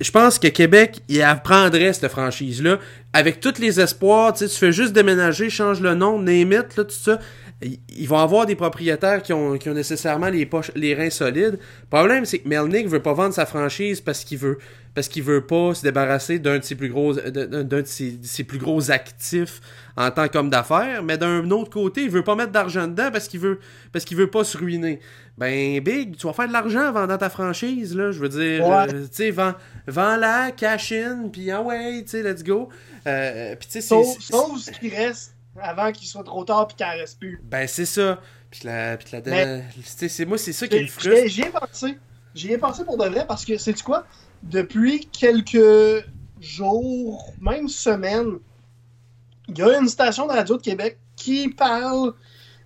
je 0.00 0.10
pense 0.10 0.38
que 0.38 0.48
Québec, 0.48 1.02
il 1.08 1.20
apprendrait 1.22 1.92
cette 1.92 2.10
franchise-là. 2.10 2.78
Avec 3.12 3.40
tous 3.40 3.58
les 3.58 3.80
espoirs, 3.80 4.32
tu 4.32 4.40
sais, 4.40 4.48
tu 4.48 4.56
fais 4.56 4.72
juste 4.72 4.92
déménager, 4.92 5.50
change 5.50 5.80
le 5.80 5.94
nom, 5.94 6.18
name 6.18 6.52
it, 6.52 6.76
là, 6.76 6.84
tout 6.84 6.90
ça. 6.90 7.18
Ils 7.62 8.08
vont 8.08 8.16
avoir 8.18 8.46
des 8.46 8.54
propriétaires 8.56 9.22
qui 9.22 9.34
ont, 9.34 9.58
qui 9.58 9.68
ont 9.68 9.74
nécessairement 9.74 10.30
les 10.30 10.46
poches, 10.46 10.72
les 10.74 10.94
reins 10.94 11.10
solides. 11.10 11.58
Le 11.82 11.86
problème, 11.90 12.24
c'est 12.24 12.38
que 12.38 12.48
Melnick 12.48 12.88
veut 12.88 13.02
pas 13.02 13.12
vendre 13.12 13.34
sa 13.34 13.44
franchise 13.44 14.00
parce 14.00 14.24
qu'il 14.24 14.38
veut, 14.38 14.56
parce 14.94 15.08
qu'il 15.08 15.22
veut 15.22 15.46
pas 15.46 15.74
se 15.74 15.82
débarrasser 15.82 16.38
d'un 16.38 16.58
de 16.58 16.64
ses 16.64 16.74
plus 16.74 16.88
gros, 16.88 17.12
d'un 17.12 17.64
de 17.64 17.82
ses, 17.84 18.44
plus 18.44 18.56
gros 18.58 18.90
actifs 18.90 19.60
en 19.94 20.10
tant 20.10 20.28
qu'homme 20.28 20.48
d'affaires. 20.48 21.02
Mais 21.02 21.18
d'un 21.18 21.50
autre 21.50 21.68
côté, 21.68 22.04
il 22.04 22.10
veut 22.10 22.24
pas 22.24 22.34
mettre 22.34 22.52
d'argent 22.52 22.86
dedans 22.88 23.10
parce 23.12 23.28
qu'il 23.28 23.40
veut, 23.40 23.60
parce 23.92 24.06
qu'il 24.06 24.16
veut 24.16 24.30
pas 24.30 24.42
se 24.42 24.56
ruiner. 24.56 24.98
Ben, 25.36 25.80
Big, 25.80 26.16
tu 26.16 26.26
vas 26.26 26.32
faire 26.32 26.48
de 26.48 26.54
l'argent 26.54 26.88
en 26.88 26.92
vendant 26.92 27.18
ta 27.18 27.28
franchise, 27.28 27.94
là. 27.94 28.10
Je 28.10 28.20
veux 28.20 28.28
dire, 28.30 28.66
Ouais. 28.66 28.86
euh, 28.94 29.02
tu 29.02 29.08
sais, 29.12 29.30
vends, 29.30 29.52
vends-la, 29.86 30.50
cash 30.52 30.92
in, 30.92 31.28
puis 31.30 31.50
ah 31.50 31.60
ouais, 31.60 32.02
tu 32.04 32.08
sais, 32.08 32.22
let's 32.22 32.42
go. 32.42 32.70
Euh, 33.06 33.54
puis 33.56 33.68
tu 33.70 33.72
sais, 33.72 33.80
c'est- 33.82 34.20
sauf 34.32 34.58
ce 34.58 34.70
qui 34.70 34.88
reste 34.88 35.34
avant 35.62 35.92
qu'il 35.92 36.06
soit 36.08 36.24
trop 36.24 36.44
tard 36.44 36.66
puis 36.66 36.76
qu'il 36.76 36.86
en 36.86 36.90
reste 36.90 37.18
plus. 37.18 37.40
ben 37.44 37.66
c'est 37.68 37.86
ça. 37.86 38.18
Puis 38.50 38.62
la, 38.64 38.96
puis 38.96 39.08
la, 39.12 39.20
Mais- 39.24 39.64
c'est 39.84 40.24
moi, 40.24 40.36
c'est 40.38 40.52
ça 40.52 40.66
qui 40.66 40.80
me 40.80 40.86
frustre. 40.86 41.26
j'y 41.28 41.42
ai 41.42 41.50
pensé. 41.50 41.98
J'y 42.34 42.52
ai 42.52 42.58
pensé 42.58 42.84
pour 42.84 42.96
de 42.96 43.06
vrai 43.06 43.26
parce 43.26 43.44
que, 43.44 43.56
sais-tu 43.58 43.82
quoi? 43.84 44.04
Depuis 44.42 45.06
quelques 45.08 46.04
jours, 46.40 47.32
même 47.40 47.68
semaines, 47.68 48.38
il 49.48 49.58
y 49.58 49.62
a 49.62 49.78
une 49.78 49.88
station 49.88 50.26
de 50.26 50.32
radio 50.32 50.56
de 50.56 50.62
Québec 50.62 50.98
qui 51.16 51.48
parle. 51.48 52.14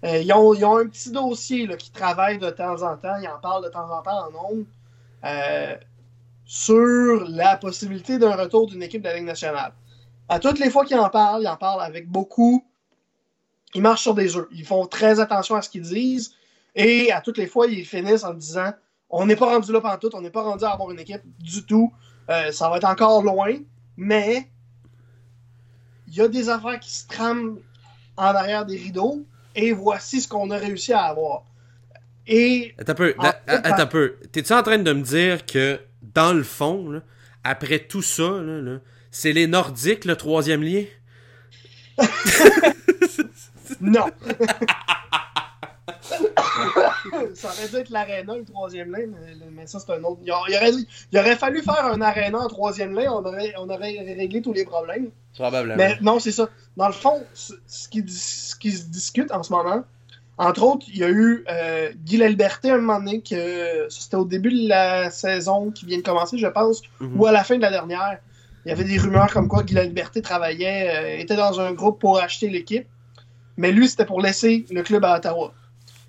euh, 0.05 0.19
ils, 0.19 0.33
ont, 0.33 0.55
ils 0.55 0.65
ont 0.65 0.79
un 0.79 0.87
petit 0.87 1.11
dossier 1.11 1.67
là, 1.67 1.77
qui 1.77 1.91
travaille 1.91 2.39
de 2.39 2.51
temps 2.51 2.83
en 2.83 2.97
temps. 2.97 3.17
Ils 3.23 3.29
en 3.29 3.39
parlent 3.41 3.65
de 3.65 3.71
temps 3.71 3.91
en 3.91 4.03
temps 4.03 4.29
en 4.29 4.51
ondes. 4.53 4.65
euh, 5.25 5.75
sur 6.47 7.25
la 7.29 7.57
possibilité 7.57 8.19
d'un 8.19 8.37
retour 8.37 8.67
d'une 8.67 8.83
équipe 8.83 9.03
de 9.03 9.09
la 9.09 9.15
Ligue 9.15 9.25
nationale. 9.25 9.73
À 10.29 10.39
toutes 10.39 10.59
les 10.59 10.69
fois 10.71 10.85
qu'ils 10.85 10.99
en 10.99 11.09
parlent, 11.09 11.43
ils 11.43 11.49
en 11.49 11.57
parlent 11.57 11.81
avec 11.83 12.09
beaucoup. 12.09 12.65
Ils 13.75 13.83
marchent 13.83 14.03
sur 14.03 14.15
des 14.15 14.37
œufs. 14.37 14.47
Ils 14.53 14.65
font 14.65 14.87
très 14.87 15.21
attention 15.21 15.57
à 15.57 15.63
ce 15.63 15.69
qu'ils 15.69 15.83
disent. 15.83 16.33
Et 16.77 17.11
à 17.13 17.21
toutes 17.21 17.39
les 17.39 17.47
fois, 17.47 17.67
ils 17.67 17.85
finissent 17.85 18.25
en 18.25 18.35
disant 18.35 18.73
on 19.11 19.27
n'est 19.27 19.37
pas 19.37 19.47
rendu 19.47 19.73
là 19.73 19.81
pantoute, 19.81 20.15
on 20.15 20.21
n'est 20.21 20.31
pas 20.31 20.43
rendu 20.43 20.65
à 20.65 20.71
avoir 20.71 20.91
une 20.91 20.99
équipe 20.99 21.23
du 21.39 21.65
tout. 21.65 21.93
Euh, 22.31 22.51
ça 22.53 22.69
va 22.71 22.79
être 22.79 22.85
encore 22.89 23.23
loin, 23.23 23.55
mais 23.97 24.49
il 26.09 26.15
y 26.15 26.21
a 26.21 26.29
des 26.29 26.49
affaires 26.49 26.81
qui 26.81 26.93
se 26.93 27.07
trament 27.07 27.59
en 28.17 28.25
arrière 28.25 28.65
des 28.67 28.77
rideaux 28.77 29.25
et 29.55 29.73
voici 29.73 30.21
ce 30.21 30.27
qu'on 30.29 30.51
a 30.51 30.57
réussi 30.57 30.93
à 30.93 31.03
avoir. 31.05 31.45
Et 32.27 32.75
Attends 32.79 32.93
un 32.93 32.95
peu, 32.95 33.15
En 33.19 33.23
da- 33.23 33.33
fait, 33.47 33.51
attends 33.67 33.83
un 33.83 33.87
peu. 33.87 34.17
T'es-tu 34.33 34.53
en 34.53 34.63
train 34.63 34.79
de 34.79 34.93
me 34.93 35.03
dire 35.03 35.45
que, 35.47 35.81
dans 36.15 36.33
le 36.33 36.43
fond, 36.43 36.91
là, 36.91 37.01
après 37.45 37.81
tout 37.81 38.03
ça, 38.03 38.33
c'est 39.11 39.33
les 39.33 39.47
Nordiques, 39.47 40.07
le 40.07 40.17
troisième 40.17 40.63
lien? 40.63 40.85
non! 43.91 44.07
ça 47.35 47.49
aurait 47.49 47.69
dû 47.69 47.77
être 47.77 47.91
l'aréna, 47.91 48.37
le 48.37 48.45
troisième 48.45 48.93
lien, 48.93 49.07
mais, 49.09 49.35
mais 49.53 49.67
ça, 49.67 49.79
c'est 49.81 49.93
un 49.93 50.03
autre. 50.05 50.21
Il 50.25 50.33
aurait, 50.33 50.71
il 51.13 51.19
aurait 51.19 51.37
fallu 51.37 51.63
faire 51.63 51.85
un 51.85 52.01
aréna 52.01 52.39
en 52.39 52.49
troisième 52.49 52.95
lien, 52.95 53.13
on 53.13 53.25
aurait, 53.25 53.55
on 53.59 53.69
aurait 53.69 53.99
réglé 54.17 54.43
tous 54.43 54.53
les 54.53 54.65
problèmes. 54.65 55.11
Probablement. 55.35 55.77
Mais 55.77 55.97
non, 56.01 56.19
c'est 56.19 56.33
ça. 56.33 56.49
Dans 56.77 56.87
le 56.87 56.93
fond, 56.93 57.23
ce 57.35 57.89
qui, 57.89 58.05
ce 58.09 58.55
qui 58.57 58.73
se 58.73 58.85
discute 58.87 59.31
en 59.33 59.43
ce 59.43 59.53
moment, 59.53 59.85
entre 60.39 60.63
autres, 60.65 60.87
il 60.89 60.99
y 60.99 61.05
a 61.05 61.11
eu 61.11 61.45
euh, 61.49 61.91
Guy 62.05 62.17
Laliberté 62.17 62.71
un 62.71 62.79
moment 62.79 62.99
donné, 62.99 63.21
que 63.21 63.87
ça, 63.89 64.01
c'était 64.01 64.17
au 64.17 64.25
début 64.25 64.51
de 64.51 64.69
la 64.69 65.11
saison 65.11 65.71
qui 65.71 65.87
vient 65.87 65.99
de 65.99 66.03
commencer, 66.03 66.39
je 66.39 66.47
pense, 66.47 66.83
Mhm. 67.01 67.21
ou 67.21 67.27
à 67.27 67.33
la 67.33 67.45
fin 67.45 67.57
de 67.57 67.63
la 67.63 67.71
dernière. 67.71 68.19
Il 68.65 68.71
y 68.71 68.73
avait 68.73 68.85
des 68.85 68.99
rumeurs 68.99 69.33
comme 69.33 69.47
quoi 69.47 69.63
Guy 69.63 69.75
Laliberté 69.75 70.23
travaillait, 70.23 71.17
euh, 71.19 71.21
était 71.21 71.37
dans 71.37 71.61
un 71.61 71.73
groupe 71.73 72.01
pour 72.01 72.19
acheter 72.19 72.49
l'équipe. 72.49 72.87
Mais 73.57 73.73
lui, 73.73 73.89
c'était 73.89 74.07
pour 74.07 74.21
laisser 74.21 74.67
le 74.71 74.83
club 74.83 75.05
à 75.05 75.17
Ottawa. 75.17 75.53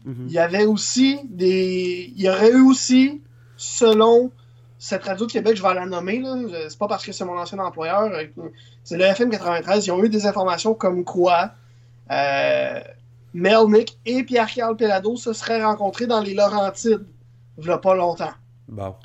Mhm. 0.04 0.26
Il 0.28 0.34
y 0.34 0.40
avait 0.40 0.66
aussi 0.66 1.20
des. 1.26 2.12
Il 2.16 2.22
y 2.22 2.30
aurait 2.30 2.52
eu 2.52 2.62
aussi, 2.62 3.22
selon 3.58 4.32
cette 4.78 5.04
radio 5.04 5.26
de 5.26 5.32
Québec, 5.32 5.56
je 5.56 5.64
vais 5.64 5.74
la 5.74 5.86
nommer, 5.86 6.22
c'est 6.70 6.78
pas 6.78 6.88
parce 6.88 7.06
que 7.06 7.12
c'est 7.12 7.26
mon 7.26 7.38
ancien 7.38 7.58
employeur, 7.60 8.04
euh, 8.04 8.26
c'est 8.84 8.98
le 8.98 9.06
FM 9.06 9.30
93, 9.32 9.88
ils 9.88 9.92
ont 9.92 10.04
eu 10.04 10.10
des 10.10 10.28
informations 10.28 10.76
comme 10.76 11.04
quoi 11.04 11.52
euh, 12.12 12.82
Melnick 13.34 13.98
et 14.06 14.24
Pierre-Carl 14.24 14.76
Pelado 14.76 15.16
se 15.16 15.34
seraient 15.34 15.64
rencontrés 15.64 16.08
dans 16.08 16.22
les 16.22 16.34
Laurentides, 16.34 17.06
il 17.58 17.66
y 17.66 17.70
a 17.70 17.78
pas 17.78 17.96
longtemps. 17.96 18.34
Bon. 18.68 18.96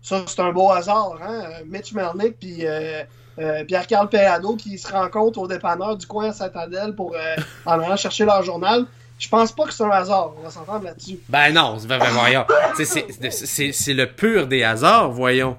Ça, 0.00 0.24
c'est 0.26 0.40
un 0.40 0.52
beau 0.52 0.70
hasard, 0.70 1.18
hein? 1.22 1.44
Euh, 1.44 1.64
Mitch 1.66 1.92
Melnick 1.92 2.38
puis 2.38 2.66
euh, 2.66 3.04
euh, 3.38 3.64
Pierre-Carl 3.64 4.08
Pelado 4.08 4.56
qui 4.56 4.78
se 4.78 4.90
rencontrent 4.92 5.38
au 5.38 5.48
dépanneur 5.48 5.96
du 5.96 6.06
coin 6.06 6.30
à 6.30 6.32
Saint-Adèle 6.32 6.94
pour 6.94 7.14
euh, 7.14 7.36
en 7.66 7.80
allant 7.80 7.96
chercher 7.96 8.24
leur 8.24 8.42
journal. 8.42 8.86
Je 9.18 9.28
pense 9.28 9.52
pas 9.52 9.66
que 9.66 9.72
c'est 9.72 9.84
un 9.84 9.90
hasard, 9.90 10.32
on 10.36 10.42
va 10.42 10.50
s'entendre 10.50 10.84
là-dessus. 10.84 11.20
Ben 11.28 11.52
non, 11.52 11.78
c'est 11.78 11.86
ben, 11.86 11.98
ben, 11.98 12.10
voyons. 12.10 12.44
C'est- 12.74 13.94
le 13.94 14.04
pur 14.06 14.48
des 14.48 14.64
hasards, 14.64 15.12
voyons. 15.12 15.56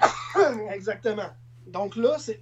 Exactement. 0.74 1.30
Donc 1.68 1.94
là, 1.96 2.16
c'est 2.18 2.40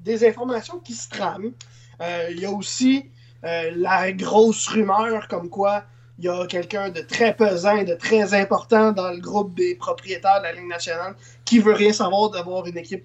des 0.00 0.26
informations 0.26 0.78
qui 0.80 0.94
se 0.94 1.08
trament. 1.08 1.52
Euh, 2.00 2.28
Il 2.30 2.40
y 2.40 2.46
a 2.46 2.50
aussi 2.50 3.10
euh, 3.44 3.70
la 3.76 4.10
grosse 4.12 4.66
rumeur 4.66 5.28
comme 5.28 5.48
quoi 5.48 5.84
il 6.18 6.24
y 6.24 6.28
a 6.28 6.46
quelqu'un 6.46 6.88
de 6.90 7.00
très 7.00 7.34
pesant 7.34 7.84
de 7.84 7.94
très 7.94 8.34
important 8.34 8.90
dans 8.90 9.10
le 9.10 9.18
groupe 9.20 9.54
des 9.54 9.76
propriétaires 9.76 10.40
de 10.40 10.44
la 10.44 10.52
Ligue 10.52 10.66
nationale 10.66 11.14
qui 11.44 11.60
veut 11.60 11.74
rien 11.74 11.92
savoir 11.92 12.30
d'avoir 12.30 12.66
une 12.66 12.76
équipe 12.76 13.04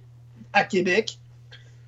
à 0.54 0.64
Québec. 0.64 1.18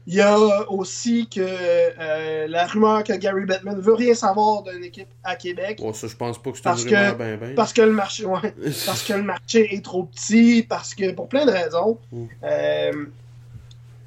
Il 0.07 0.13
y 0.13 0.21
a 0.21 0.37
aussi 0.69 1.27
que 1.27 1.39
euh, 1.41 2.47
la 2.47 2.67
rumeur 2.67 3.03
que 3.03 3.13
Gary 3.13 3.45
Bettman 3.45 3.79
veut 3.79 3.95
rien 3.95 4.13
savoir 4.13 4.61
d'une 4.61 4.83
équipe 4.83 5.07
à 5.23 5.35
Québec 5.35 5.79
Oh, 5.81 5.93
ça, 5.93 6.05
je 6.07 6.15
pense 6.15 6.37
pas 6.39 6.51
que 6.51 6.57
c'est 6.57 6.63
Parce 6.63 6.83
une 6.83 6.89
que- 6.91 6.95
rumeur 6.95 7.15
ben 7.17 7.39
ben. 7.39 7.55
parce 7.55 7.73
que 7.73 7.81
le 7.81 7.91
marché, 7.91 8.23
ouais, 8.23 8.53
parce 8.85 9.01
que 9.01 9.13
le 9.13 9.23
marché 9.23 9.73
est 9.73 9.83
trop 9.83 10.03
petit, 10.03 10.61
parce 10.61 10.93
que 10.93 11.11
pour 11.11 11.27
plein 11.27 11.45
de 11.47 11.51
raisons. 11.51 11.97
Mm. 12.11 12.25
Euh, 12.43 13.05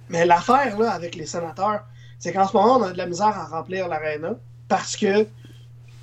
mais 0.08 0.24
l'affaire 0.24 0.78
là 0.78 0.92
avec 0.92 1.16
les 1.16 1.26
sénateurs, 1.26 1.80
c'est 2.20 2.32
qu'en 2.32 2.46
ce 2.46 2.56
moment 2.56 2.76
on 2.78 2.82
a 2.84 2.92
de 2.92 2.98
la 2.98 3.06
misère 3.06 3.36
à 3.36 3.46
remplir 3.46 3.88
l'aréna 3.88 4.36
parce 4.68 4.96
que 4.96 5.26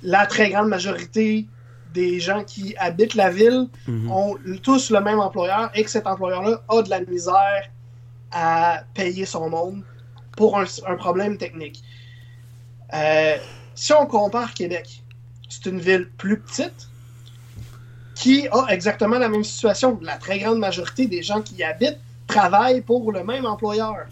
la 0.02 0.26
très 0.26 0.50
grande 0.50 0.68
majorité 0.68 1.46
des 1.94 2.20
gens 2.20 2.44
qui 2.44 2.74
habitent 2.76 3.14
la 3.14 3.30
ville 3.30 3.68
Mhm. 3.88 4.10
ont 4.10 4.36
tous 4.62 4.90
le 4.90 5.00
même 5.00 5.20
employeur 5.20 5.70
et 5.74 5.82
que 5.84 5.90
cet 5.90 6.06
employeur-là 6.06 6.62
a 6.68 6.82
de 6.82 6.90
la 6.90 7.00
misère 7.00 7.70
à 8.32 8.82
payer 8.94 9.24
son 9.26 9.48
monde 9.50 9.82
pour 10.36 10.58
un, 10.58 10.64
un 10.86 10.96
problème 10.96 11.38
technique. 11.38 11.82
Euh, 12.94 13.36
si 13.74 13.92
on 13.92 14.06
compare 14.06 14.54
Québec, 14.54 15.02
c'est 15.48 15.66
une 15.66 15.80
ville 15.80 16.08
plus 16.18 16.38
petite 16.40 16.88
qui 18.14 18.48
a 18.48 18.66
exactement 18.68 19.18
la 19.18 19.28
même 19.28 19.44
situation. 19.44 19.98
La 20.02 20.16
très 20.16 20.38
grande 20.38 20.58
majorité 20.58 21.06
des 21.06 21.22
gens 21.22 21.42
qui 21.42 21.56
y 21.56 21.62
habitent 21.64 21.98
travaillent 22.26 22.80
pour 22.80 23.12
le 23.12 23.22
même 23.24 23.44
employeur. 23.46 24.06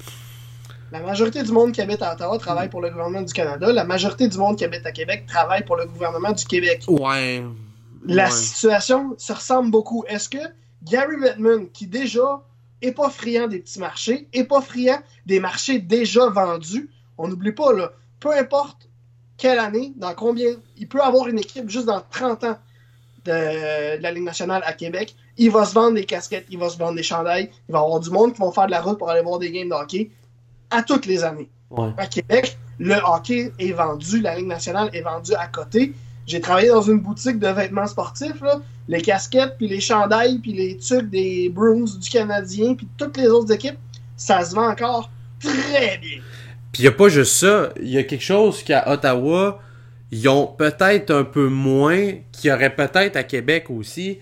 La 0.92 1.00
majorité 1.00 1.42
du 1.42 1.50
monde 1.50 1.72
qui 1.72 1.80
habite 1.80 2.02
à 2.02 2.12
Ottawa 2.14 2.38
travaille 2.38 2.68
pour 2.68 2.80
le 2.80 2.90
gouvernement 2.90 3.22
du 3.22 3.32
Canada. 3.32 3.72
La 3.72 3.84
majorité 3.84 4.28
du 4.28 4.38
monde 4.38 4.56
qui 4.56 4.64
habite 4.64 4.86
à 4.86 4.92
Québec 4.92 5.24
travaille 5.26 5.64
pour 5.64 5.76
le 5.76 5.86
gouvernement 5.86 6.30
du 6.32 6.44
Québec. 6.44 6.84
Ouais. 6.86 7.42
La 8.06 8.26
Ouais. 8.26 8.30
situation 8.30 9.14
se 9.18 9.32
ressemble 9.32 9.70
beaucoup. 9.70 10.04
Est-ce 10.06 10.28
que 10.28 10.38
Gary 10.84 11.16
Bettman, 11.20 11.68
qui 11.70 11.86
déjà 11.86 12.42
est 12.84 12.92
pas 12.92 13.10
friand 13.10 13.48
des 13.48 13.58
petits 13.58 13.78
marchés, 13.78 14.28
est 14.32 14.44
pas 14.44 14.60
friand 14.60 14.98
des 15.26 15.40
marchés 15.40 15.78
déjà 15.78 16.28
vendus, 16.28 16.90
on 17.18 17.28
n'oublie 17.28 17.52
pas, 17.52 17.72
là, 17.72 17.92
peu 18.20 18.32
importe 18.36 18.88
quelle 19.36 19.58
année, 19.58 19.92
dans 19.96 20.14
combien, 20.14 20.50
il 20.76 20.88
peut 20.88 21.00
avoir 21.00 21.28
une 21.28 21.38
équipe 21.38 21.68
juste 21.68 21.86
dans 21.86 22.02
30 22.10 22.44
ans 22.44 22.58
de, 23.24 23.96
de 23.96 24.02
la 24.02 24.10
Ligue 24.12 24.24
nationale 24.24 24.62
à 24.64 24.72
Québec, 24.72 25.16
il 25.36 25.50
va 25.50 25.64
se 25.64 25.74
vendre 25.74 25.94
des 25.94 26.04
casquettes, 26.04 26.46
il 26.50 26.58
va 26.58 26.68
se 26.68 26.78
vendre 26.78 26.94
des 26.96 27.02
chandails, 27.02 27.50
il 27.68 27.72
va 27.72 27.80
y 27.80 27.82
avoir 27.82 28.00
du 28.00 28.10
monde 28.10 28.32
qui 28.32 28.40
vont 28.40 28.52
faire 28.52 28.66
de 28.66 28.70
la 28.70 28.80
route 28.80 28.98
pour 28.98 29.10
aller 29.10 29.22
voir 29.22 29.38
des 29.38 29.50
games 29.50 29.68
de 29.68 29.74
hockey 29.74 30.10
à 30.70 30.82
toutes 30.82 31.06
les 31.06 31.24
années. 31.24 31.48
Ouais. 31.70 31.90
À 31.96 32.06
Québec, 32.06 32.56
le 32.78 32.96
hockey 33.04 33.52
est 33.58 33.72
vendu, 33.72 34.20
la 34.20 34.36
Ligue 34.36 34.46
nationale 34.46 34.90
est 34.92 35.00
vendue 35.00 35.34
à 35.34 35.46
côté. 35.48 35.92
J'ai 36.26 36.40
travaillé 36.40 36.68
dans 36.68 36.82
une 36.82 37.00
boutique 37.00 37.38
de 37.38 37.48
vêtements 37.48 37.86
sportifs, 37.86 38.40
là. 38.40 38.60
Les 38.88 39.00
casquettes, 39.00 39.56
puis 39.56 39.68
les 39.68 39.80
chandails, 39.80 40.38
puis 40.38 40.52
les 40.52 40.76
trucs 40.76 41.08
des 41.10 41.48
Bruins 41.48 41.84
du 41.84 42.08
Canadien, 42.08 42.74
puis 42.74 42.88
toutes 42.98 43.16
les 43.16 43.28
autres 43.28 43.52
équipes, 43.52 43.78
ça 44.16 44.44
se 44.44 44.54
vend 44.54 44.70
encore 44.70 45.10
très 45.40 45.98
bien. 45.98 46.20
Puis 46.72 46.82
il 46.82 46.82
n'y 46.82 46.88
a 46.88 46.92
pas 46.92 47.08
juste 47.08 47.36
ça, 47.36 47.70
il 47.80 47.88
y 47.88 47.98
a 47.98 48.02
quelque 48.02 48.24
chose 48.24 48.62
qu'à 48.62 48.90
Ottawa, 48.92 49.60
ils 50.10 50.28
ont 50.28 50.46
peut-être 50.46 51.10
un 51.10 51.24
peu 51.24 51.48
moins, 51.48 52.12
qu'il 52.32 52.50
y 52.50 52.52
aurait 52.52 52.74
peut-être 52.74 53.16
à 53.16 53.22
Québec 53.22 53.66
aussi. 53.70 54.18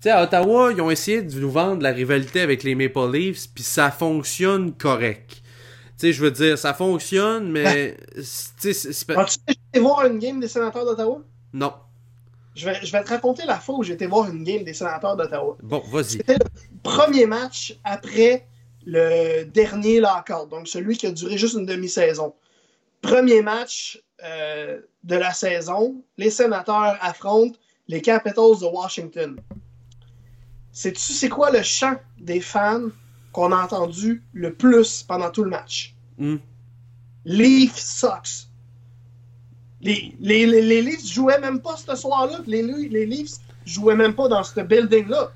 Tu 0.00 0.08
sais, 0.08 0.10
à 0.10 0.22
Ottawa, 0.22 0.72
ils 0.72 0.80
ont 0.80 0.90
essayé 0.90 1.22
de 1.22 1.38
nous 1.38 1.50
vendre 1.50 1.82
la 1.82 1.90
rivalité 1.92 2.40
avec 2.40 2.64
les 2.64 2.74
Maple 2.74 3.12
Leafs, 3.12 3.48
puis 3.54 3.62
ça 3.62 3.90
fonctionne 3.90 4.72
correct. 4.72 5.42
Tu 5.98 6.08
sais, 6.08 6.12
je 6.12 6.22
veux 6.22 6.30
dire, 6.30 6.58
ça 6.58 6.74
fonctionne, 6.74 7.50
mais... 7.50 7.96
tu 8.14 8.74
sais, 8.74 8.88
As-tu 9.14 9.38
été 9.48 9.80
voir 9.80 10.04
une 10.06 10.18
game 10.18 10.40
des 10.40 10.48
sénateurs 10.48 10.84
d'Ottawa? 10.84 11.20
Non. 11.52 11.72
Je 12.54 12.66
vais, 12.66 12.84
je 12.84 12.92
vais 12.92 13.02
te 13.02 13.08
raconter 13.08 13.44
la 13.46 13.58
fois 13.58 13.76
où 13.76 13.82
j'ai 13.82 13.94
été 13.94 14.06
voir 14.06 14.28
une 14.30 14.44
game 14.44 14.62
des 14.62 14.74
sénateurs 14.74 15.16
d'Ottawa. 15.16 15.56
Bon, 15.62 15.82
vas-y. 15.90 16.18
C'était 16.18 16.34
le 16.34 16.44
premier 16.82 17.26
match 17.26 17.78
après 17.84 18.46
le 18.84 19.44
dernier 19.44 20.00
lockout, 20.00 20.48
donc 20.50 20.68
celui 20.68 20.96
qui 20.96 21.06
a 21.06 21.12
duré 21.12 21.38
juste 21.38 21.54
une 21.54 21.66
demi-saison. 21.66 22.34
Premier 23.00 23.42
match 23.42 24.02
euh, 24.22 24.80
de 25.04 25.16
la 25.16 25.32
saison, 25.32 26.02
les 26.18 26.30
sénateurs 26.30 26.96
affrontent 27.00 27.58
les 27.88 28.00
Capitals 28.00 28.60
de 28.60 28.66
Washington. 28.66 29.40
Sais-tu 30.72 31.12
c'est 31.12 31.28
quoi 31.28 31.50
le 31.50 31.62
chant 31.62 31.96
des 32.18 32.40
fans 32.40 32.88
qu'on 33.32 33.52
a 33.52 33.56
entendu 33.56 34.22
le 34.32 34.54
plus 34.54 35.02
pendant 35.02 35.30
tout 35.30 35.44
le 35.44 35.50
match? 35.50 35.94
Hmm. 36.18 36.36
Leaf 37.24 37.76
sucks. 37.76 38.48
Les, 39.82 40.14
les, 40.20 40.46
les, 40.46 40.62
les, 40.62 40.82
Leafs 40.82 41.04
jouaient 41.04 41.40
même 41.40 41.60
pas 41.60 41.76
ce 41.76 41.94
soir-là. 41.96 42.38
Les, 42.46 42.62
les 42.62 43.06
Leafs 43.06 43.38
jouaient 43.66 43.96
même 43.96 44.14
pas 44.14 44.28
dans 44.28 44.44
ce 44.44 44.60
building-là. 44.60 45.32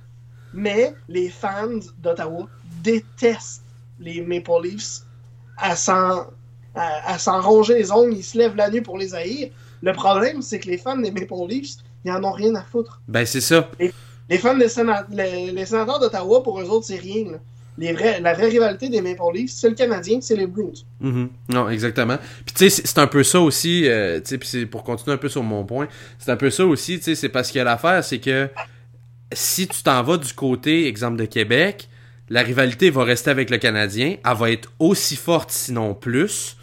Mais 0.55 0.95
les 1.09 1.29
fans 1.29 1.81
d'Ottawa 1.99 2.49
détestent 2.83 3.65
les 3.99 4.23
Maple 4.23 4.63
Leafs 4.63 5.03
à 5.59 5.75
s'en, 5.75 6.27
à, 6.75 7.19
s'en 7.19 7.41
ronger 7.41 7.75
les 7.75 7.91
ongles. 7.91 8.15
Ils 8.15 8.25
se 8.25 8.39
lèvent 8.39 8.57
la 8.57 8.71
nuit 8.71 8.81
pour 8.81 8.99
les 8.99 9.15
haïr. 9.15 9.51
Le 9.83 9.93
problème, 9.93 10.43
c'est 10.43 10.61
que 10.61 10.69
les 10.69 10.79
fans 10.79 10.97
des 10.97 11.11
Maple 11.11 11.35
Leafs, 11.49 11.77
ils 12.05 12.13
en 12.13 12.23
ont 12.23 12.33
rien 12.33 12.55
à 12.55 12.63
foutre. 12.63 13.01
Ben, 13.09 13.27
c'est 13.27 13.41
ça. 13.41 13.69
Les, 14.29 14.39
fans 14.39 14.57
des 14.57 14.69
les, 15.11 15.51
les 15.51 15.67
sénateurs 15.67 15.99
d'Ottawa, 15.99 16.43
pour 16.43 16.61
eux 16.61 16.69
autres, 16.69 16.87
c'est 16.87 16.97
rien. 16.97 17.33
Là 17.33 17.39
les 17.79 17.93
vrais, 17.93 18.21
la 18.21 18.33
vraie 18.35 18.49
rivalité 18.49 18.89
des 18.89 19.01
Maple 19.01 19.23
Leafs, 19.35 19.51
c'est 19.51 19.69
le 19.69 19.75
Canadien, 19.75 20.21
c'est 20.21 20.37
les 20.37 20.47
Bruins. 20.47 20.73
Mm-hmm. 21.03 21.29
Non, 21.51 21.69
exactement. 21.69 22.17
Puis 22.45 22.55
tu 22.55 22.71
sais, 22.71 22.83
c'est 22.85 22.99
un 22.99 23.07
peu 23.07 23.23
ça 23.23 23.41
aussi, 23.41 23.87
euh, 23.87 24.21
tu 24.21 24.39
sais, 24.43 24.67
pour 24.67 24.83
continuer 24.83 25.15
un 25.15 25.19
peu 25.19 25.29
sur 25.29 25.43
mon 25.43 25.65
point, 25.65 25.89
c'est 26.19 26.31
un 26.31 26.37
peu 26.37 26.51
ça 26.51 26.65
aussi, 26.65 26.99
tu 26.99 27.05
sais, 27.05 27.15
c'est 27.15 27.29
parce 27.29 27.51
qu'il 27.51 27.59
y 27.59 27.61
a 27.61 27.65
l'affaire, 27.65 28.03
c'est 28.03 28.19
que 28.19 28.49
si 29.33 29.69
tu 29.69 29.83
t'en 29.83 30.03
vas 30.03 30.17
du 30.17 30.33
côté, 30.33 30.87
exemple 30.87 31.17
de 31.17 31.27
Québec, 31.27 31.89
la 32.29 32.43
rivalité 32.43 32.91
va 32.91 33.05
rester 33.05 33.31
avec 33.31 33.51
le 33.51 33.59
Canadien, 33.59 34.17
elle 34.25 34.37
va 34.37 34.51
être 34.51 34.73
aussi 34.79 35.17
forte, 35.17 35.51
sinon 35.51 35.95
plus. 35.95 36.57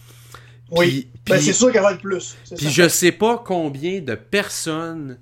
oui, 0.71 1.07
ben, 1.25 1.39
c'est 1.39 1.53
sûr 1.53 1.71
qu'elle 1.71 1.83
va 1.83 1.93
être 1.93 2.01
plus. 2.01 2.35
Puis 2.57 2.69
je 2.69 2.87
sais 2.87 3.11
pas 3.11 3.41
combien 3.45 4.01
de 4.01 4.15
personnes 4.15 5.17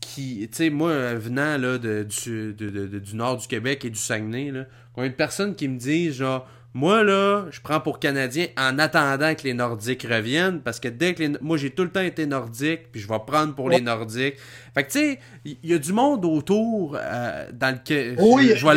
qui, 0.00 0.48
tu 0.50 0.56
sais, 0.56 0.70
moi, 0.70 1.14
venant 1.14 1.56
là, 1.58 1.78
de, 1.78 2.04
du, 2.04 2.54
du 2.54 3.16
nord 3.16 3.38
du 3.38 3.46
Québec 3.46 3.84
et 3.84 3.90
du 3.90 3.98
Saguenay, 3.98 4.50
là, 4.50 4.64
combien 4.98 5.10
de 5.10 5.14
personnes 5.14 5.54
qui 5.54 5.68
me 5.68 5.78
disent, 5.78 6.14
genre, 6.14 6.44
moi, 6.74 7.04
là, 7.04 7.46
je 7.52 7.60
prends 7.60 7.78
pour 7.78 8.00
Canadien 8.00 8.46
en 8.58 8.80
attendant 8.80 9.32
que 9.36 9.44
les 9.44 9.54
Nordiques 9.54 10.02
reviennent, 10.02 10.60
parce 10.60 10.80
que 10.80 10.88
dès 10.88 11.14
que 11.14 11.22
les... 11.22 11.38
Moi, 11.40 11.56
j'ai 11.56 11.70
tout 11.70 11.84
le 11.84 11.90
temps 11.90 12.00
été 12.00 12.26
nordique, 12.26 12.90
puis 12.90 13.00
je 13.00 13.06
vais 13.06 13.20
prendre 13.24 13.54
pour 13.54 13.70
les 13.70 13.80
Nordiques. 13.80 14.34
Fait 14.74 14.82
que, 14.82 14.90
tu 14.90 14.98
sais, 14.98 15.20
il 15.44 15.56
y, 15.62 15.72
a 15.72 15.78
du 15.78 15.92
monde 15.92 16.24
autour 16.24 16.96
euh, 17.00 17.46
dans 17.52 17.76
lequel... 17.76 18.16
Je, 18.18 18.60
vois 18.60 18.74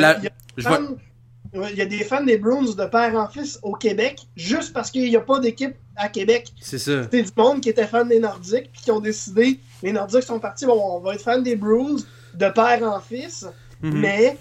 il 1.53 1.75
y 1.75 1.81
a 1.81 1.85
des 1.85 2.03
fans 2.03 2.23
des 2.23 2.37
Bruins 2.37 2.71
de 2.71 2.85
père 2.85 3.15
en 3.15 3.27
fils 3.27 3.57
au 3.63 3.73
Québec, 3.73 4.21
juste 4.35 4.73
parce 4.73 4.91
qu'il 4.91 5.09
n'y 5.09 5.15
a 5.15 5.21
pas 5.21 5.39
d'équipe 5.39 5.73
à 5.95 6.07
Québec. 6.07 6.53
C'est 6.61 6.77
ça. 6.77 7.01
C'était 7.01 7.23
du 7.23 7.31
monde 7.35 7.61
qui 7.61 7.69
était 7.69 7.87
fan 7.87 8.07
des 8.07 8.19
Nordiques, 8.19 8.69
puis 8.71 8.81
qui 8.83 8.91
ont 8.91 8.99
décidé, 8.99 9.59
les 9.81 9.91
Nordiques 9.91 10.21
sont 10.21 10.39
partis, 10.39 10.67
bon, 10.67 10.79
on 10.79 10.99
va 10.99 11.15
être 11.15 11.23
fan 11.23 11.41
des 11.41 11.55
Bruins 11.55 11.97
de 12.35 12.49
père 12.49 12.83
en 12.83 12.99
fils, 12.99 13.47
mhm. 13.81 13.99
mais 13.99 14.37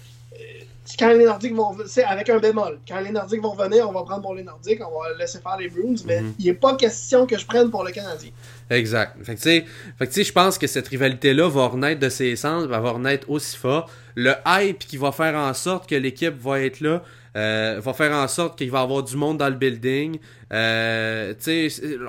quand 0.99 1.13
les 1.13 1.25
Nordiques 1.25 1.55
vont 1.55 1.77
c'est 1.87 2.05
avec 2.05 2.29
un 2.29 2.39
bémol. 2.39 2.79
Quand 2.89 3.01
les 3.01 3.11
Nordiques 3.11 3.43
vont 3.43 3.55
venir, 3.55 3.89
on 3.89 3.93
va 3.93 4.03
prendre 4.03 4.23
pour 4.23 4.35
les 4.35 4.43
Nordiques, 4.43 4.81
on 4.81 5.01
va 5.01 5.17
laisser 5.19 5.41
faire 5.41 5.57
les 5.59 5.69
Bruins, 5.69 6.03
mais 6.07 6.21
mhm. 6.21 6.35
il 6.39 6.47
n'est 6.47 6.55
pas 6.55 6.77
question 6.77 7.27
que 7.27 7.39
je 7.39 7.47
prenne 7.47 7.71
pour 7.71 7.85
le 7.85 7.91
Canadien. 7.91 8.31
Exact. 8.71 9.17
Fait 9.23 9.37
que 9.37 9.41
tu 9.41 9.65
sais, 10.13 10.25
je 10.25 10.33
pense 10.33 10.59
que 10.59 10.67
cette 10.67 10.89
rivalité-là 10.89 11.49
va 11.49 11.67
renaître 11.67 12.01
de 12.01 12.09
ses 12.09 12.37
sens, 12.37 12.65
va 12.65 12.79
renaître 12.79 13.29
aussi 13.31 13.57
fort. 13.57 13.91
Le 14.15 14.35
hype 14.47 14.79
qui 14.81 14.97
va 14.97 15.13
faire 15.13 15.35
en 15.35 15.55
sorte 15.55 15.89
que 15.89 15.95
l'équipe 15.95 16.37
va 16.41 16.61
être 16.61 16.81
là, 16.81 17.03
euh, 17.37 17.81
va 17.83 17.93
faire 17.93 18.13
en 18.13 18.27
sorte 18.27 18.59
qu'il 18.59 18.71
va 18.71 18.81
y 18.81 18.83
avoir 18.83 19.03
du 19.03 19.17
monde 19.17 19.39
dans 19.39 19.49
le 19.49 19.55
building. 19.55 20.19
Euh, 20.53 21.35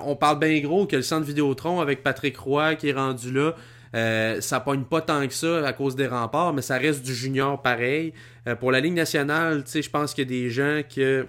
on 0.03 0.15
parle 0.15 0.39
bien 0.39 0.60
gros 0.62 0.88
que 0.88 0.95
le 0.95 1.03
centre 1.03 1.25
Vidéotron 1.25 1.79
avec 1.79 2.01
Patrick 2.03 2.38
Roy 2.38 2.75
qui 2.75 2.89
est 2.89 2.93
rendu 2.93 3.31
là. 3.31 3.55
Euh, 3.93 4.39
ça 4.39 4.60
pogne 4.60 4.84
pas 4.84 5.01
tant 5.01 5.27
que 5.27 5.34
ça 5.34 5.65
à 5.67 5.73
cause 5.73 5.95
des 5.95 6.08
remparts, 6.08 6.54
mais 6.54 6.62
ça 6.62 6.77
reste 6.77 7.04
du 7.04 7.13
junior 7.13 7.62
pareil. 7.62 8.13
Euh, 8.47 8.56
pour 8.56 8.71
la 8.71 8.80
Ligue 8.80 8.93
nationale, 8.93 9.63
je 9.71 9.89
pense 9.89 10.13
qu'il 10.13 10.23
y 10.23 10.27
a 10.27 10.41
des 10.41 10.49
gens 10.49 10.82
que, 10.93 11.25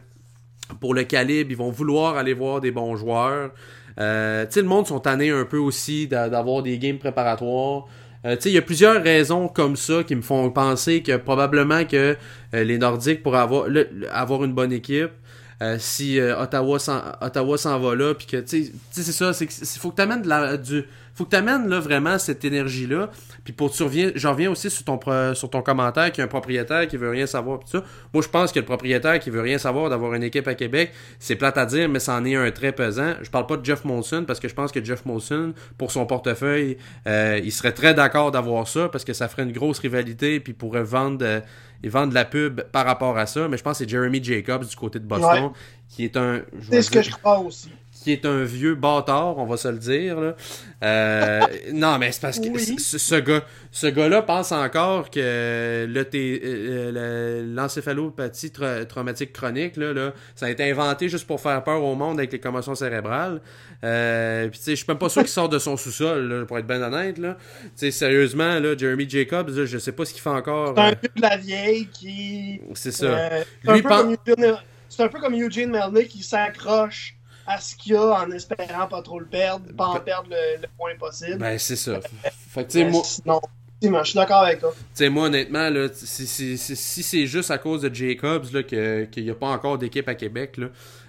pour 0.80 0.94
le 0.94 1.04
calibre, 1.04 1.50
ils 1.50 1.56
vont 1.56 1.70
vouloir 1.70 2.16
aller 2.16 2.34
voir 2.34 2.60
des 2.60 2.70
bons 2.70 2.96
joueurs. 2.96 3.50
Euh, 3.98 4.46
le 4.54 4.62
monde 4.62 4.86
sont 4.86 5.00
tannés 5.00 5.30
un 5.30 5.44
peu 5.44 5.58
aussi 5.58 6.06
d'avoir 6.06 6.62
des 6.62 6.78
games 6.78 6.98
préparatoires. 6.98 7.86
Euh, 8.24 8.36
il 8.44 8.52
y 8.52 8.58
a 8.58 8.62
plusieurs 8.62 9.02
raisons 9.02 9.48
comme 9.48 9.74
ça 9.76 10.04
qui 10.04 10.14
me 10.14 10.22
font 10.22 10.48
penser 10.50 11.02
que 11.02 11.16
probablement 11.16 11.84
que 11.84 12.16
euh, 12.54 12.64
les 12.64 12.78
Nordiques 12.78 13.22
pourraient 13.22 13.40
avoir, 13.40 13.66
avoir 14.12 14.44
une 14.44 14.52
bonne 14.52 14.72
équipe. 14.72 15.10
Si 15.78 16.18
Ottawa 16.20 16.78
s'en 16.78 17.80
va 17.80 17.94
là, 17.94 18.14
puis 18.14 18.26
faut 21.14 21.24
que 21.24 21.30
tu 21.30 21.36
amènes 21.36 21.64
de 21.64 21.70
là, 21.70 21.80
vraiment 21.80 22.18
cette 22.18 22.44
énergie-là. 22.44 23.10
Puis 23.44 23.52
pour 23.52 23.70
tu 23.70 23.84
j'en 24.14 24.32
reviens 24.32 24.50
aussi 24.50 24.70
sur 24.70 24.84
ton, 24.84 25.62
commentaire 25.62 26.10
qu'il 26.10 26.18
y 26.18 26.22
a 26.22 26.24
un 26.24 26.28
propriétaire 26.28 26.86
qui 26.88 26.96
veut 26.96 27.10
rien 27.10 27.26
savoir. 27.26 27.60
Ça. 27.66 27.82
Moi, 28.14 28.22
je 28.22 28.28
pense 28.28 28.52
que 28.52 28.60
le 28.60 28.64
propriétaire 28.64 29.18
qui 29.18 29.30
veut 29.30 29.40
rien 29.40 29.58
savoir 29.58 29.90
d'avoir 29.90 30.14
une 30.14 30.22
équipe 30.22 30.48
à 30.48 30.54
Québec, 30.54 30.92
c'est 31.18 31.36
plate 31.36 31.58
à 31.58 31.66
dire, 31.66 31.88
mais 31.88 31.98
c'en 31.98 32.24
est 32.24 32.34
un 32.34 32.50
très 32.50 32.72
pesant. 32.72 33.14
Je 33.20 33.30
parle 33.30 33.46
pas 33.46 33.56
de 33.56 33.64
Jeff 33.64 33.84
Molson 33.84 34.24
parce 34.26 34.40
que 34.40 34.48
je 34.48 34.54
pense 34.54 34.72
que 34.72 34.82
Jeff 34.82 35.04
Molson, 35.04 35.52
pour 35.76 35.90
son 35.90 36.06
portefeuille, 36.06 36.78
euh, 37.06 37.40
il 37.42 37.52
serait 37.52 37.72
très 37.72 37.94
d'accord 37.94 38.30
d'avoir 38.30 38.66
ça 38.66 38.88
parce 38.88 39.04
que 39.04 39.12
ça 39.12 39.28
ferait 39.28 39.42
une 39.42 39.52
grosse 39.52 39.80
rivalité 39.80 40.40
puis 40.40 40.52
pourrait 40.52 40.84
vendre. 40.84 41.18
Euh, 41.22 41.40
et 41.82 41.88
vendre 41.88 42.14
la 42.14 42.24
pub 42.24 42.60
par 42.70 42.86
rapport 42.86 43.18
à 43.18 43.26
ça, 43.26 43.48
mais 43.48 43.56
je 43.56 43.62
pense 43.62 43.78
que 43.78 43.84
c'est 43.84 43.90
Jeremy 43.90 44.22
Jacobs 44.22 44.64
du 44.64 44.76
côté 44.76 44.98
de 44.98 45.06
Boston, 45.06 45.50
qui 45.88 46.04
est 46.04 46.16
un. 46.16 46.42
C'est 46.70 46.82
ce 46.82 46.90
que 46.90 47.02
je 47.02 47.10
crois 47.10 47.38
aussi 47.38 47.70
qui 48.02 48.12
est 48.12 48.26
un 48.26 48.44
vieux 48.44 48.74
bâtard, 48.74 49.38
on 49.38 49.46
va 49.46 49.56
se 49.56 49.68
le 49.68 49.78
dire. 49.78 50.20
Là. 50.20 50.34
Euh, 50.82 51.40
non, 51.72 51.98
mais 51.98 52.10
c'est 52.12 52.20
parce 52.20 52.40
que 52.40 52.46
ce, 52.58 53.14
gars, 53.16 53.44
ce 53.70 53.86
gars-là 53.86 54.22
pense 54.22 54.52
encore 54.52 55.10
que 55.10 55.86
le 55.88 56.06
euh, 56.14 57.54
l'encéphalopathie 57.54 58.52
traumatique 58.88 59.32
chronique, 59.32 59.76
là, 59.76 59.92
là, 59.92 60.12
ça 60.34 60.46
a 60.46 60.50
été 60.50 60.68
inventé 60.68 61.08
juste 61.08 61.26
pour 61.26 61.40
faire 61.40 61.62
peur 61.62 61.82
au 61.82 61.94
monde 61.94 62.18
avec 62.18 62.32
les 62.32 62.40
commotions 62.40 62.74
cérébrales. 62.74 63.40
Euh, 63.84 64.48
Puis 64.48 64.58
tu 64.58 64.64
sais, 64.64 64.70
je 64.72 64.76
suis 64.76 64.86
même 64.88 64.98
pas 64.98 65.08
sûr 65.08 65.22
qu'il 65.22 65.30
sort 65.30 65.48
de 65.48 65.58
son 65.58 65.76
sous-sol, 65.76 66.46
pour 66.46 66.58
être 66.58 66.66
bien 66.66 66.82
honnête. 66.82 67.18
Là. 67.18 67.36
sérieusement, 67.76 68.58
là, 68.58 68.76
Jeremy 68.76 69.08
Jacobs, 69.08 69.48
là, 69.48 69.64
je 69.64 69.78
sais 69.78 69.92
pas 69.92 70.04
ce 70.04 70.12
qu'il 70.12 70.22
fait 70.22 70.30
encore. 70.30 70.74
C'est 70.76 70.82
un 70.82 70.94
peu 70.94 71.08
de 71.14 71.22
la 71.22 71.36
vieille 71.36 71.86
qui. 71.86 72.60
C'est 72.74 72.92
ça. 72.92 73.06
Euh, 73.06 73.44
c'est 73.62 73.70
un, 73.70 73.74
un, 75.04 75.08
peu 75.08 75.20
comme 75.20 75.34
Eugene 75.34 75.70
Melnick 75.70 76.08
qui 76.08 76.22
s'accroche 76.22 77.16
à 77.46 77.60
ce 77.60 77.76
qu'il 77.76 77.92
y 77.92 77.96
a 77.96 78.22
en 78.22 78.30
espérant 78.30 78.86
pas 78.86 79.02
trop 79.02 79.18
le 79.18 79.26
perdre, 79.26 79.66
pas 79.76 79.86
en 79.86 80.00
perdre 80.00 80.28
le, 80.30 80.66
moins 80.78 80.94
possible. 80.98 81.38
Ben, 81.38 81.58
c'est 81.58 81.76
ça. 81.76 82.00
Fait 82.50 82.64
que, 82.64 82.90
moi. 82.90 84.02
Je 84.04 84.10
suis 84.10 84.14
d'accord 84.14 84.44
avec 84.44 84.60
toi. 84.60 84.72
Moi, 85.10 85.26
honnêtement, 85.26 85.68
là, 85.68 85.88
si, 85.92 86.26
si, 86.26 86.56
si 86.56 87.02
c'est 87.02 87.26
juste 87.26 87.50
à 87.50 87.58
cause 87.58 87.82
de 87.82 87.92
Jacobs 87.92 88.46
qu'il 88.64 89.24
n'y 89.24 89.30
a 89.30 89.34
pas 89.34 89.48
encore 89.48 89.76
d'équipe 89.76 90.08
à 90.08 90.14
Québec, 90.14 90.56
là, 90.56 90.68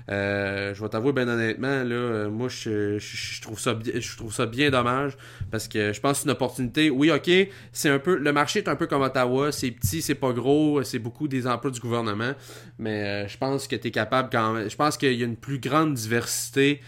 euh, 0.10 0.74
je 0.74 0.82
vais 0.82 0.90
t'avouer, 0.90 1.14
ben 1.14 1.28
honnêtement, 1.30 1.84
là, 1.84 1.96
euh, 1.96 2.30
moi, 2.30 2.50
je, 2.50 2.98
je, 3.00 3.42
trouve 3.42 3.60
ça, 3.60 3.78
je 3.84 4.18
trouve 4.18 4.34
ça 4.34 4.46
bien 4.46 4.70
dommage 4.70 5.14
parce 5.50 5.68
que 5.68 5.94
je 5.94 6.00
pense 6.02 6.12
que 6.12 6.18
c'est 6.20 6.26
une 6.26 6.32
opportunité. 6.32 6.90
Oui, 6.90 7.10
ok, 7.10 7.32
c'est 7.72 7.90
un 7.90 8.00
peu, 8.00 8.18
le 8.18 8.34
marché 8.34 8.60
est 8.60 8.68
un 8.68 8.76
peu 8.76 8.88
comme 8.88 9.02
Ottawa, 9.02 9.52
c'est 9.52 9.72
petit, 9.72 10.02
c'est 10.02 10.16
pas 10.16 10.34
gros, 10.34 10.84
c'est 10.84 11.00
beaucoup 11.00 11.28
des 11.28 11.48
emplois 11.48 11.72
du 11.72 11.80
gouvernement, 11.80 12.34
mais 12.78 13.04
euh, 13.04 13.28
je 13.28 13.38
pense 13.38 13.68
que 13.68 13.76
tu 13.76 13.88
es 13.88 13.92
capable 13.92 14.30
quand 14.32 14.54
même. 14.54 14.70
Je 14.70 14.76
pense 14.76 14.98
qu'il 14.98 15.14
y 15.14 15.24
a 15.24 15.26
une 15.26 15.38
plus 15.38 15.60
grande 15.60 15.94
diversité 15.94 16.82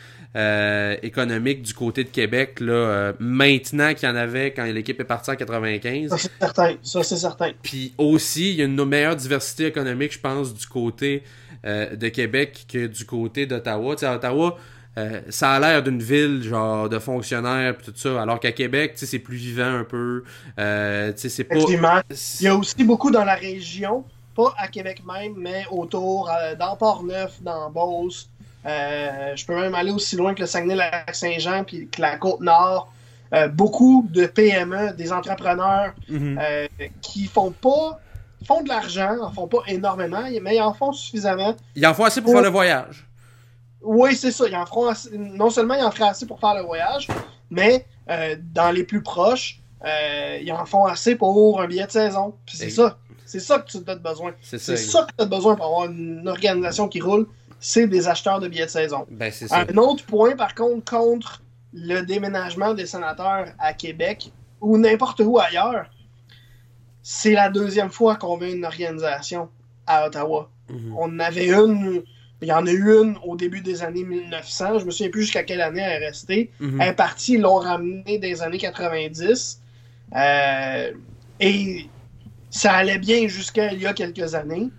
économique 1.02 1.62
du 1.62 1.74
côté 1.74 2.04
de 2.04 2.10
Québec 2.10 2.60
là, 2.60 3.14
maintenant 3.20 3.94
qu'il 3.94 4.10
y 4.10 4.12
en 4.12 4.18
avait 4.18 4.52
quand 4.52 4.66
l'équipe 4.66 5.00
est 5.00 5.06
partie 5.06 5.32
en 5.32 5.38
95. 5.38 6.10
Ça, 6.10 6.18
c'est 6.18 6.32
certain. 6.38 6.76
Ça, 6.82 7.04
c'est 7.04 7.16
certain. 7.16 7.52
Puis 7.64 7.94
aussi, 7.98 8.52
il 8.52 8.58
y 8.58 8.62
a 8.62 8.66
une 8.66 8.84
meilleure 8.84 9.16
diversité 9.16 9.66
économique, 9.66 10.12
je 10.12 10.20
pense, 10.20 10.54
du 10.54 10.68
côté 10.68 11.24
euh, 11.66 11.96
de 11.96 12.08
Québec 12.10 12.66
que 12.72 12.88
du 12.88 13.06
côté 13.06 13.46
d'Ottawa. 13.46 13.96
Tu 13.96 14.02
sais, 14.02 14.08
Ottawa, 14.08 14.58
euh, 14.98 15.22
ça 15.30 15.52
a 15.54 15.60
l'air 15.60 15.84
d'une 15.84 16.02
ville 16.02 16.42
genre 16.44 16.88
de 16.88 17.00
fonctionnaires 17.00 17.76
tout 17.84 17.92
ça 17.96 18.22
alors 18.22 18.40
qu'à 18.40 18.54
Québec 18.54 18.94
tu 18.94 19.00
sais 19.00 19.06
c'est 19.06 19.20
plus 19.20 19.36
vivant 19.36 19.80
un 19.80 19.84
peu 19.84 20.24
euh, 20.58 21.12
tu 21.12 21.20
sais 21.20 21.30
c'est 21.30 21.44
pas 21.44 21.56
il 21.58 22.46
y 22.46 22.48
a 22.48 22.56
aussi 22.56 22.82
beaucoup 22.86 23.12
dans 23.12 23.26
la 23.26 23.36
région 23.36 24.06
pas 24.38 24.54
à 24.58 24.70
Québec 24.70 25.02
même 25.06 25.34
mais 25.36 25.66
autour 25.70 26.32
dans 26.58 26.78
Port-Neuf 26.78 27.42
dans 27.42 27.70
Beauce 27.72 28.30
je 28.64 29.46
peux 29.46 29.56
même 29.56 29.76
aller 29.76 29.92
aussi 29.92 30.16
loin 30.16 30.34
que 30.34 30.40
le 30.40 30.48
Saguenay-Lac-Saint-Jean 30.48 31.66
puis 31.66 31.90
que 31.90 32.00
la 32.00 32.16
Côte-Nord 32.16 32.90
beaucoup 33.52 34.08
de 34.10 34.28
PME 34.28 34.94
des 34.94 35.12
entrepreneurs 35.12 35.94
Mhm. 36.08 36.40
qui 37.02 37.26
font 37.26 37.52
pas 37.52 38.00
font 38.46 38.62
de 38.62 38.70
l'argent 38.70 39.16
en 39.22 39.32
font 39.32 39.48
pas 39.48 39.60
énormément 39.68 40.24
mais 40.42 40.56
ils 40.58 40.62
en 40.62 40.74
font 40.74 40.92
suffisamment 40.94 41.56
ils 41.76 41.86
en 41.86 41.94
font 41.94 42.06
assez 42.06 42.22
pour 42.22 42.32
faire 42.32 42.42
le 42.42 42.50
voyage 42.50 43.08
oui, 43.88 44.16
c'est 44.16 44.32
ça. 44.32 44.48
Ils 44.48 44.56
en 44.56 44.66
feront 44.66 44.88
assez- 44.88 45.16
non 45.16 45.52
seulement 45.52 45.76
ils 45.76 45.84
en 45.84 45.92
feraient 45.92 46.10
assez 46.10 46.26
pour 46.26 46.40
faire 46.40 46.56
le 46.56 46.64
voyage, 46.64 47.08
mais 47.52 47.86
euh, 48.10 48.36
dans 48.52 48.72
les 48.72 48.84
plus 48.84 49.04
proches, 49.04 49.60
euh, 49.86 50.40
ils 50.42 50.52
en 50.52 50.66
font 50.66 50.86
assez 50.86 51.16
pour 51.16 51.62
un 51.62 51.68
billet 51.68 51.86
de 51.86 51.92
saison. 51.92 52.34
C'est 52.52 52.66
Et- 52.66 52.70
ça. 52.72 52.98
C'est 53.28 53.40
ça 53.40 53.60
que 53.60 53.70
tu 53.70 53.78
as 53.88 53.96
besoin. 53.96 54.34
c'est 54.42 54.58
ça 54.58 55.04
que 55.04 55.12
tu 55.16 55.24
as 55.24 55.26
besoin 55.28 55.56
pour 55.56 55.66
avoir 55.66 55.86
une 55.86 56.28
organisation 56.28 56.88
qui 56.88 57.00
roule. 57.00 57.28
C'est 57.60 57.86
des 57.88 58.08
acheteurs 58.08 58.40
de 58.40 58.48
billets 58.48 58.66
de 58.66 58.72
saison. 58.72 59.06
ben 59.10 59.32
ça 59.32 59.66
Un 59.70 59.78
autre 59.78 60.04
point, 60.06 60.36
par 60.36 60.56
contre, 60.56 60.84
contre 60.92 61.44
le 61.74 62.02
déménagement 62.02 62.74
des 62.74 62.86
sénateurs 62.88 63.46
à 63.60 63.74
Québec 63.74 64.32
ou 64.62 64.78
n'importe 64.80 65.22
où 65.24 65.38
ailleurs, 65.40 65.86
c'est 67.08 67.34
la 67.34 67.50
deuxième 67.50 67.92
fois 67.92 68.16
qu'on 68.16 68.36
veut 68.36 68.50
une 68.50 68.66
organisation 68.66 69.48
à 69.86 70.08
Ottawa. 70.08 70.50
Mhm. 70.72 70.96
On 70.98 71.04
en 71.06 71.20
avait 71.20 71.50
une, 71.50 72.02
il 72.42 72.48
y 72.48 72.52
en 72.52 72.66
a 72.66 72.72
eu 72.72 72.92
une 73.00 73.16
au 73.24 73.36
début 73.36 73.62
des 73.62 73.84
années 73.84 74.04
1900, 74.04 74.80
je 74.80 74.86
me 74.86 74.90
souviens 74.92 75.12
plus 75.12 75.22
jusqu'à 75.22 75.44
quelle 75.44 75.62
année 75.62 75.82
elle 75.82 76.02
est 76.02 76.08
restée. 76.08 76.50
Mhm. 76.60 76.82
Elle 76.82 76.90
est 76.90 76.94
partie, 76.94 77.34
ils 77.34 77.42
l'ont 77.42 77.58
ramenée 77.60 78.18
des 78.18 78.42
années 78.42 78.58
90. 78.58 79.62
Euh, 80.16 80.92
et 81.40 81.88
ça 82.50 82.74
allait 82.74 82.98
bien 82.98 83.28
jusqu'à 83.28 83.72
il 83.72 83.82
y 83.82 83.86
a 83.86 83.94
quelques 83.94 84.34
années. 84.34 84.70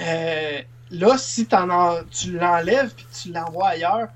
Euh, 0.00 0.62
là, 0.90 1.18
si 1.18 1.44
t'en 1.46 1.68
en- 1.68 2.02
tu 2.10 2.32
l'enlèves 2.38 2.94
et 2.98 3.04
tu 3.22 3.30
l'envoies 3.32 3.68
ailleurs, 3.68 4.08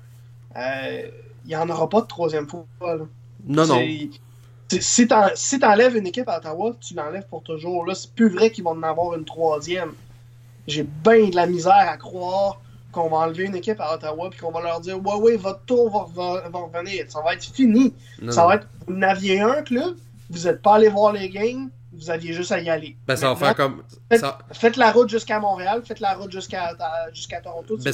euh, 0.55 1.07
il 1.45 1.49
n'y 1.49 1.55
en 1.55 1.69
aura 1.69 1.87
pas 1.87 2.01
de 2.01 2.07
troisième 2.07 2.47
fois. 2.49 2.65
là. 2.81 3.03
non 3.45 3.67
non 3.67 3.77
Si 4.81 5.07
si 5.35 5.59
t'enlèves 5.59 5.95
une 5.95 6.07
équipe 6.07 6.27
à 6.29 6.37
Ottawa, 6.37 6.73
tu 6.81 6.93
l'enlèves 6.93 7.27
pour 7.29 7.43
toujours. 7.43 7.85
Là, 7.85 7.95
c'est 7.95 8.11
plus 8.11 8.29
vrai 8.29 8.51
qu'ils 8.51 8.63
vont 8.63 8.71
en 8.71 8.83
avoir 8.83 9.15
une 9.15 9.25
troisième. 9.25 9.91
J'ai 10.67 10.83
bien 10.83 11.29
de 11.29 11.35
la 11.35 11.45
misère 11.45 11.73
à 11.89 11.97
croire 11.97 12.59
qu'on 12.91 13.09
va 13.09 13.17
enlever 13.17 13.45
une 13.45 13.55
équipe 13.55 13.79
à 13.81 13.95
Ottawa 13.95 14.29
puis 14.29 14.39
qu'on 14.39 14.51
va 14.51 14.61
leur 14.61 14.79
dire 14.79 14.97
Ouais, 15.05 15.15
ouais, 15.15 15.35
votre 15.35 15.61
tour 15.65 15.89
va, 16.15 16.41
va- 16.41 16.49
va 16.49 16.59
revenir. 16.59 17.05
Ça 17.09 17.21
va 17.21 17.33
être 17.33 17.43
fini. 17.43 17.93
Non, 18.21 18.31
ça 18.31 18.41
non. 18.43 18.47
va 18.49 18.55
être. 18.55 18.67
Vous 18.87 18.93
n'aviez 18.95 19.41
un 19.41 19.61
club, 19.63 19.95
vous 20.29 20.43
n'êtes 20.45 20.61
pas 20.61 20.75
allé 20.75 20.89
voir 20.89 21.11
les 21.13 21.29
games, 21.29 21.69
vous 21.93 22.09
aviez 22.09 22.33
juste 22.33 22.51
à 22.51 22.59
y 22.59 22.69
aller. 22.69 22.97
ben 23.07 23.15
ça 23.15 23.29
va 23.29 23.35
faire 23.35 23.55
comme 23.55 23.83
Faites, 24.09 24.21
ça, 24.21 24.39
faites 24.51 24.77
la 24.77 24.91
route 24.91 25.09
jusqu'à 25.09 25.39
Montréal, 25.39 25.81
faites 25.85 25.99
la 25.99 26.13
route 26.13 26.31
jusqu'à 26.31 26.75
jusqu'à 27.13 27.41
Toronto. 27.41 27.77
Ben. 27.77 27.93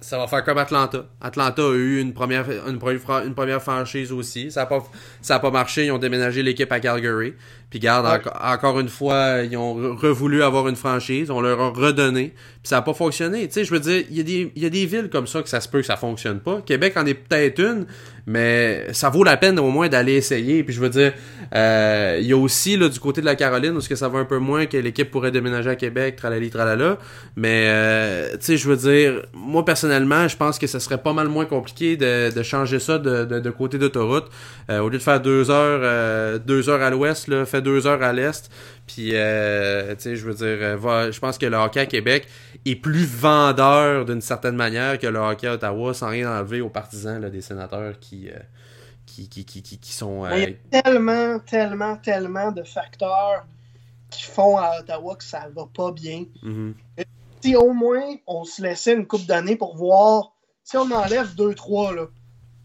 Ça 0.00 0.18
va 0.18 0.26
faire 0.26 0.44
comme 0.44 0.58
Atlanta. 0.58 1.04
Atlanta 1.20 1.62
a 1.62 1.74
eu 1.74 2.00
une 2.00 2.12
première, 2.12 2.46
une 2.50 2.80
une 2.80 3.34
première 3.34 3.62
franchise 3.62 4.12
aussi. 4.12 4.50
Ça 4.50 4.62
a 4.62 4.66
pas, 4.66 4.82
ça 5.20 5.36
a 5.36 5.38
pas 5.38 5.50
marché. 5.50 5.86
Ils 5.86 5.92
ont 5.92 5.98
déménagé 5.98 6.42
l'équipe 6.42 6.70
à 6.72 6.80
Calgary. 6.80 7.34
Puis 7.70 7.78
garde, 7.78 8.04
Ouais. 8.04 8.12
enco- 8.14 8.36
encore 8.42 8.80
une 8.80 8.88
fois, 8.88 9.42
ils 9.48 9.56
ont 9.56 9.76
re- 9.78 9.96
revoulu 9.96 10.42
avoir 10.42 10.66
une 10.68 10.74
franchise. 10.76 11.30
On 11.30 11.40
leur 11.40 11.60
a 11.60 11.70
redonné. 11.70 12.32
Puis 12.34 12.68
ça 12.68 12.78
a 12.78 12.82
pas 12.82 12.94
fonctionné. 12.94 13.46
Tu 13.46 13.54
sais, 13.54 13.64
je 13.64 13.70
veux 13.70 13.78
dire, 13.80 14.04
il 14.10 14.16
y, 14.16 14.20
a 14.20 14.24
des- 14.24 14.52
il 14.56 14.62
y 14.62 14.66
a 14.66 14.70
des 14.70 14.86
villes 14.86 15.08
comme 15.10 15.26
ça 15.28 15.40
que 15.40 15.48
ça 15.48 15.60
se 15.60 15.68
peut 15.68 15.78
que 15.80 15.86
ça 15.86 15.96
fonctionne 15.96 16.40
pas. 16.40 16.60
Québec 16.66 16.94
en 16.96 17.06
est 17.06 17.14
peut-être 17.14 17.60
une, 17.60 17.86
mais 18.26 18.86
ça 18.92 19.08
vaut 19.08 19.24
la 19.24 19.36
peine 19.36 19.58
au 19.58 19.70
moins 19.70 19.88
d'aller 19.88 20.14
essayer. 20.14 20.62
Puis 20.64 20.74
je 20.74 20.80
veux 20.80 20.88
dire, 20.90 21.12
euh, 21.54 22.18
il 22.20 22.26
y 22.26 22.32
a 22.32 22.36
aussi 22.36 22.76
là 22.76 22.88
du 22.88 22.98
côté 23.00 23.20
de 23.20 23.26
la 23.26 23.34
Caroline, 23.36 23.76
où 23.76 23.80
ce 23.80 23.88
que 23.88 23.94
ça 23.96 24.08
va 24.08 24.18
un 24.18 24.24
peu 24.24 24.38
moins 24.38 24.66
que 24.66 24.76
l'équipe 24.76 25.10
pourrait 25.10 25.30
déménager 25.30 25.70
à 25.70 25.76
Québec, 25.76 26.16
tralali 26.16 26.50
tralala. 26.50 26.98
Mais 27.36 27.64
euh, 27.68 28.30
tu 28.32 28.38
sais, 28.40 28.56
je 28.56 28.68
veux 28.68 28.76
dire, 28.76 29.22
moi 29.32 29.64
personnellement, 29.64 30.28
je 30.28 30.36
pense 30.36 30.58
que 30.58 30.66
ce 30.66 30.78
serait 30.80 30.98
pas 30.98 31.12
mal 31.12 31.28
moins 31.28 31.46
compliqué 31.46 31.96
de, 31.96 32.34
de 32.34 32.42
changer 32.42 32.78
ça 32.78 32.98
de, 32.98 33.24
de, 33.24 33.40
de 33.40 33.50
côté 33.50 33.78
d'autoroute. 33.78 34.26
Euh, 34.70 34.80
au 34.80 34.88
lieu 34.88 34.98
de 34.98 35.02
faire 35.02 35.20
deux 35.20 35.50
heures, 35.50 35.80
euh, 35.82 36.38
deux 36.38 36.68
heures 36.68 36.82
à 36.82 36.90
l'ouest, 36.90 37.26
là, 37.28 37.44
fait 37.46 37.59
deux 37.60 37.86
heures 37.86 38.02
à 38.02 38.12
l'est. 38.12 38.50
Puis, 38.86 39.10
euh, 39.14 39.94
tu 39.94 40.02
sais, 40.02 40.16
je 40.16 40.24
veux 40.26 40.34
dire, 40.34 40.58
euh, 40.60 40.76
va- 40.76 41.10
je 41.10 41.20
pense 41.20 41.38
que 41.38 41.46
le 41.46 41.56
hockey 41.56 41.80
à 41.80 41.86
Québec 41.86 42.26
est 42.66 42.76
plus 42.76 43.04
vendeur 43.06 44.04
d'une 44.04 44.20
certaine 44.20 44.56
manière 44.56 44.98
que 44.98 45.06
le 45.06 45.18
hockey 45.18 45.46
à 45.46 45.54
Ottawa, 45.54 45.94
sans 45.94 46.08
rien 46.08 46.30
enlever 46.38 46.60
aux 46.60 46.68
partisans 46.70 47.20
là, 47.20 47.30
des 47.30 47.40
sénateurs 47.40 47.98
qui, 48.00 48.28
euh, 48.30 48.38
qui, 49.06 49.28
qui, 49.28 49.44
qui, 49.44 49.62
qui, 49.62 49.78
qui 49.78 49.92
sont. 49.92 50.24
euh, 50.24 50.30
Il 50.36 50.56
y 50.72 50.76
a 50.76 50.82
tellement, 50.82 51.38
tellement, 51.40 51.96
tellement 51.96 52.52
de 52.52 52.62
facteurs 52.62 53.46
qui 54.10 54.24
font 54.24 54.56
à 54.56 54.80
Ottawa 54.80 55.14
que 55.16 55.24
ça 55.24 55.48
va 55.54 55.66
pas 55.72 55.92
bien. 55.92 56.24
mhm. 56.42 56.74
Si 57.42 57.56
au 57.56 57.72
moins 57.72 58.02
on 58.26 58.44
se 58.44 58.60
laissait 58.60 58.92
une 58.94 59.06
coupe 59.06 59.24
d'années 59.24 59.56
pour 59.56 59.74
voir 59.76 60.32
si 60.62 60.76
on 60.76 60.90
enlève 60.90 61.34
2-3 61.36 61.94
là. 61.94 62.06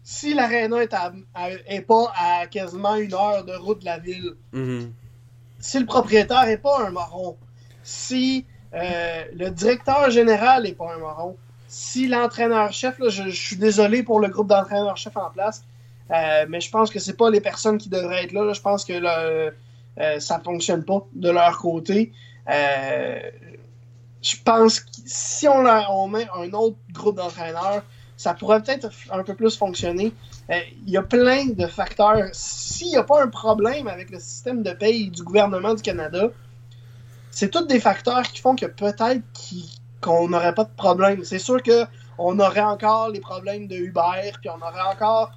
Si 0.08 0.34
l'aréna 0.34 0.82
est, 0.84 0.94
à- 0.94 1.12
à- 1.34 1.50
est 1.66 1.80
pas 1.80 2.12
à 2.16 2.46
quasiment 2.46 2.94
une 2.94 3.12
heure 3.12 3.44
de 3.44 3.54
route 3.54 3.80
de 3.80 3.86
la 3.86 3.98
ville, 3.98 4.34
Mhm. 4.52 4.92
si 5.58 5.80
le 5.80 5.84
propriétaire 5.86 6.44
est 6.44 6.58
pas 6.58 6.86
un 6.86 6.90
moron, 6.90 7.36
si 7.82 8.46
euh, 8.72 9.24
le 9.34 9.50
directeur 9.50 10.08
général 10.10 10.64
est 10.66 10.74
pas 10.74 10.94
un 10.94 10.98
moron, 10.98 11.36
si 11.66 12.06
l'entraîneur-chef, 12.06 12.94
je, 13.00 13.24
je 13.30 13.46
suis 13.46 13.56
désolé 13.56 14.04
pour 14.04 14.20
le 14.20 14.28
groupe 14.28 14.46
d'entraîneurs-chefs 14.48 15.16
en 15.16 15.30
place, 15.30 15.64
euh, 16.12 16.46
mais 16.48 16.60
je 16.60 16.70
pense 16.70 16.90
que 16.90 17.00
c'est 17.00 17.16
pas 17.16 17.30
les 17.30 17.40
personnes 17.40 17.78
qui 17.78 17.88
devraient 17.88 18.22
être 18.24 18.32
là. 18.32 18.44
là. 18.44 18.52
Je 18.52 18.60
pense 18.60 18.84
que 18.84 18.92
là, 18.92 19.18
euh, 19.18 19.50
ça 20.20 20.38
fonctionne 20.38 20.84
pas 20.84 21.00
de 21.14 21.30
leur 21.30 21.58
côté. 21.58 22.12
Euh, 22.48 23.18
je 24.22 24.36
pense 24.44 24.78
que 24.80 24.90
si 25.04 25.48
on, 25.48 25.62
leur- 25.62 25.90
on 25.90 26.06
met 26.06 26.28
un 26.36 26.52
autre 26.52 26.76
groupe 26.92 27.16
d'entraîneurs, 27.16 27.82
ça 28.16 28.34
pourrait 28.34 28.62
peut-être 28.62 28.88
un 29.10 29.22
peu 29.22 29.34
plus 29.34 29.56
fonctionner. 29.56 30.12
Euh, 30.50 30.58
Il 30.86 30.92
y 30.92 30.96
a 30.96 31.02
plein 31.02 31.46
de 31.46 31.66
facteurs. 31.66 32.28
S'il 32.32 32.88
n'y 32.88 32.96
a 32.96 33.02
pas 33.02 33.22
un 33.22 33.28
problème 33.28 33.88
avec 33.88 34.10
le 34.10 34.18
système 34.18 34.62
de 34.62 34.72
paye 34.72 35.10
du 35.10 35.22
gouvernement 35.22 35.74
du 35.74 35.82
Canada, 35.82 36.28
c'est 37.30 37.50
tous 37.50 37.66
des 37.66 37.80
facteurs 37.80 38.22
qui 38.22 38.40
font 38.40 38.56
que 38.56 38.66
peut-être 38.66 39.22
qu'on 40.00 40.28
n'aurait 40.28 40.54
pas 40.54 40.64
de 40.64 40.74
problème. 40.76 41.24
C'est 41.24 41.38
sûr 41.38 41.62
qu'on 41.62 42.38
aurait 42.38 42.60
encore 42.60 43.10
les 43.10 43.20
problèmes 43.20 43.66
de 43.66 43.76
Uber, 43.76 44.32
puis 44.40 44.48
on 44.48 44.66
aurait 44.66 44.94
encore 44.94 45.32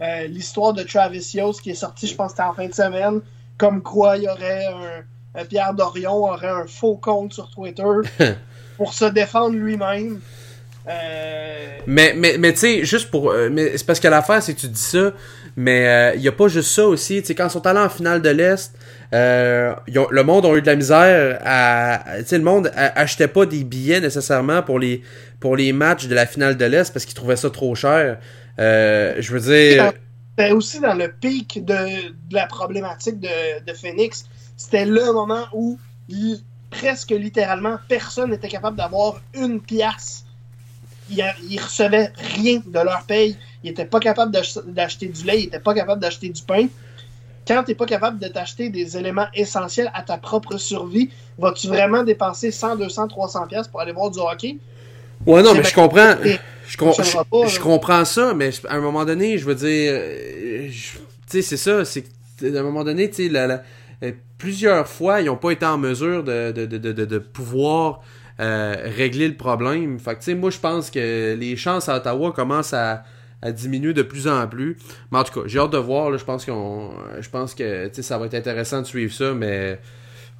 euh, 0.00 0.26
l'histoire 0.26 0.72
de 0.72 0.82
Travis 0.82 1.32
Yost 1.34 1.60
qui 1.60 1.70
est 1.70 1.74
sorti, 1.74 2.06
je 2.06 2.14
pense 2.14 2.32
que 2.32 2.38
c'était 2.38 2.48
en 2.48 2.54
fin 2.54 2.66
de 2.66 2.74
semaine, 2.74 3.20
comme 3.58 3.82
quoi 3.82 4.16
il 4.16 4.24
y 4.24 4.28
aurait 4.28 4.66
un, 4.66 5.40
un 5.40 5.44
Pierre 5.44 5.74
Dorion 5.74 6.24
aurait 6.24 6.48
un 6.48 6.66
faux 6.66 6.96
compte 6.96 7.32
sur 7.32 7.50
Twitter 7.50 7.84
pour 8.76 8.94
se 8.94 9.04
défendre 9.04 9.54
lui-même. 9.56 10.20
Euh, 10.88 11.78
Mais, 11.86 12.14
mais, 12.16 12.36
mais 12.38 12.52
tu 12.52 12.58
sais, 12.60 12.84
juste 12.84 13.10
pour. 13.10 13.30
euh, 13.30 13.48
mais 13.50 13.76
c'est 13.76 13.86
parce 13.86 14.00
que 14.00 14.08
l'affaire, 14.08 14.42
c'est 14.42 14.54
que 14.54 14.60
tu 14.60 14.68
dis 14.68 14.80
ça, 14.80 15.12
mais 15.56 16.12
il 16.16 16.22
y 16.22 16.28
a 16.28 16.32
pas 16.32 16.48
juste 16.48 16.70
ça 16.70 16.86
aussi. 16.86 17.20
Tu 17.22 17.28
sais, 17.28 17.34
quand 17.34 17.46
ils 17.46 17.50
sont 17.50 17.66
allés 17.66 17.80
en 17.80 17.88
finale 17.88 18.20
de 18.22 18.28
l'Est, 18.30 18.74
euh, 19.12 19.74
ont- 19.96 20.08
le 20.10 20.22
monde 20.24 20.44
a 20.46 20.54
eu 20.54 20.60
de 20.62 20.66
la 20.66 20.76
misère 20.76 21.38
à. 21.44 22.02
Tu 22.18 22.26
sais, 22.26 22.38
le 22.38 22.44
monde 22.44 22.70
a- 22.74 22.98
achetait 22.98 23.28
pas 23.28 23.46
des 23.46 23.64
billets 23.64 24.00
nécessairement 24.00 24.62
pour 24.62 24.78
les, 24.78 25.02
pour 25.40 25.56
les 25.56 25.72
matchs 25.72 26.06
de 26.06 26.14
la 26.14 26.26
finale 26.26 26.56
de 26.56 26.64
l'Est 26.64 26.92
parce 26.92 27.04
qu'ils 27.04 27.14
trouvaient 27.14 27.36
ça 27.36 27.50
trop 27.50 27.74
cher. 27.74 28.18
Euh, 28.58 29.14
je 29.18 29.32
veux 29.32 29.40
dire. 29.40 29.92
C'était 30.36 30.50
aussi 30.52 30.80
dans 30.80 30.94
le 30.94 31.12
pic 31.12 31.64
de, 31.64 31.74
de 31.74 32.34
la 32.34 32.46
problématique 32.46 33.20
de, 33.20 33.64
de 33.64 33.72
Phoenix. 33.72 34.24
C'était 34.56 34.84
le 34.84 35.12
moment 35.12 35.46
où 35.52 35.78
il- 36.08 36.40
presque 36.70 37.10
littéralement 37.10 37.78
personne 37.88 38.30
n'était 38.32 38.48
capable 38.48 38.76
d'avoir 38.76 39.20
une 39.32 39.60
pièce. 39.60 40.24
Ils, 41.10 41.60
recevaient 41.60 42.12
rien 42.36 42.62
de 42.64 42.78
leur 42.80 43.04
paye. 43.06 43.36
Ils 43.62 43.68
n'étaient 43.68 43.84
pas 43.84 44.00
capables 44.00 44.32
d'ach- 44.32 44.58
d'acheter 44.66 45.06
du 45.06 45.24
lait, 45.24 45.40
ils 45.40 45.44
n'étaient 45.44 45.58
pas 45.60 45.74
capables 45.74 46.00
d'acheter 46.00 46.28
du 46.28 46.42
pain. 46.42 46.66
Quand 47.46 47.62
tu 47.62 47.70
n'es 47.70 47.74
pas 47.74 47.86
capable 47.86 48.18
de 48.18 48.28
t'acheter 48.28 48.70
des 48.70 48.96
éléments 48.96 49.26
essentiels 49.34 49.90
à 49.94 50.02
ta 50.02 50.16
propre 50.16 50.56
survie, 50.56 51.10
vas-tu 51.38 51.68
vraiment 51.68 52.02
dépenser 52.02 52.50
100, 52.50 52.76
200, 52.76 53.08
300 53.08 53.46
pièces 53.46 53.68
pour 53.68 53.80
aller 53.80 53.92
voir 53.92 54.10
du 54.10 54.18
hockey? 54.18 54.56
Ouais, 55.26 55.42
non, 55.42 55.52
mais 55.52 55.60
ma- 55.62 55.68
je 55.68 55.74
comprends. 55.74 56.14
Je, 56.66 56.76
com- 56.78 56.92
pas, 57.30 57.46
je 57.46 57.60
comprends 57.60 58.04
ça, 58.06 58.32
mais 58.34 58.50
à 58.68 58.76
un 58.76 58.80
moment 58.80 59.04
donné, 59.04 59.36
je 59.36 59.44
veux 59.44 59.54
dire, 59.54 59.92
euh, 59.94 60.68
tu 60.70 60.98
sais, 61.26 61.42
c'est 61.42 61.58
ça, 61.58 61.84
c'est 61.84 62.04
à 62.42 62.60
un 62.60 62.62
moment 62.62 62.84
donné, 62.84 63.10
tu 63.10 63.24
sais, 63.24 63.28
la- 63.28 63.46
la- 63.46 63.62
euh, 64.02 64.12
plusieurs 64.38 64.88
fois, 64.88 65.20
ils 65.20 65.26
n'ont 65.26 65.36
pas 65.36 65.50
été 65.50 65.66
en 65.66 65.76
mesure 65.78 66.24
de, 66.24 66.52
de, 66.52 66.64
de, 66.66 66.78
de, 66.92 67.04
de 67.04 67.18
pouvoir 67.18 68.00
euh, 68.40 68.74
régler 68.96 69.28
le 69.28 69.36
problème. 69.36 69.98
Fait 69.98 70.14
que, 70.14 70.18
tu 70.18 70.24
sais, 70.24 70.34
moi, 70.34 70.50
je 70.50 70.58
pense 70.58 70.90
que 70.90 71.34
les 71.34 71.56
chances 71.56 71.88
à 71.88 71.96
Ottawa 71.96 72.32
commencent 72.32 72.74
à, 72.74 73.04
à 73.44 73.52
diminuer 73.52 73.92
de 73.92 74.02
plus 74.02 74.26
en 74.26 74.48
plus. 74.48 74.76
Mais 75.12 75.18
en 75.18 75.24
tout 75.24 75.40
cas, 75.40 75.46
j'ai 75.46 75.58
hâte 75.60 75.70
de 75.70 75.78
voir, 75.78 76.16
je 76.16 76.24
pense 76.24 76.44
qu'on, 76.44 76.90
je 77.20 77.28
pense 77.28 77.54
que, 77.54 77.90
ça 77.92 78.18
va 78.18 78.26
être 78.26 78.34
intéressant 78.34 78.80
de 78.80 78.86
suivre 78.86 79.12
ça, 79.12 79.34
mais 79.34 79.78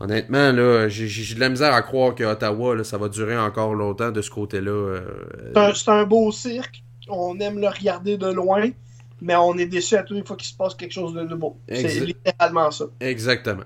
honnêtement, 0.01 0.51
là, 0.51 0.89
j'ai 0.89 1.35
de 1.35 1.41
la 1.41 1.51
misère 1.51 1.75
à 1.75 1.83
croire 1.83 2.15
que 2.15 2.25
Ottawa, 2.25 2.75
là, 2.75 2.83
ça 2.83 2.99
va 2.99 3.09
durer 3.09 3.39
encore 3.39 3.75
longtemps 3.75 4.11
de 4.11 4.23
ce 4.23 4.31
côté-là. 4.31 4.71
Euh, 4.71 5.73
c'est 5.75 5.91
un, 5.91 6.05
beau 6.05 6.33
cirque. 6.33 6.83
On 7.09 7.39
aime 7.39 7.61
le 7.61 7.69
regarder 7.69 8.17
de 8.17 8.27
loin, 8.27 8.71
mais 9.21 9.37
on 9.37 9.57
est 9.59 9.67
déçu 9.67 9.97
à 9.97 10.03
tous 10.03 10.15
les 10.15 10.25
fois 10.25 10.37
qu'il 10.37 10.49
se 10.49 10.57
passe 10.57 10.75
quelque 10.75 10.93
chose 10.93 11.13
de 11.13 11.23
nouveau. 11.23 11.59
C'est 11.69 12.01
littéralement 12.01 12.71
ça. 12.71 12.87
Exactement. 13.01 13.65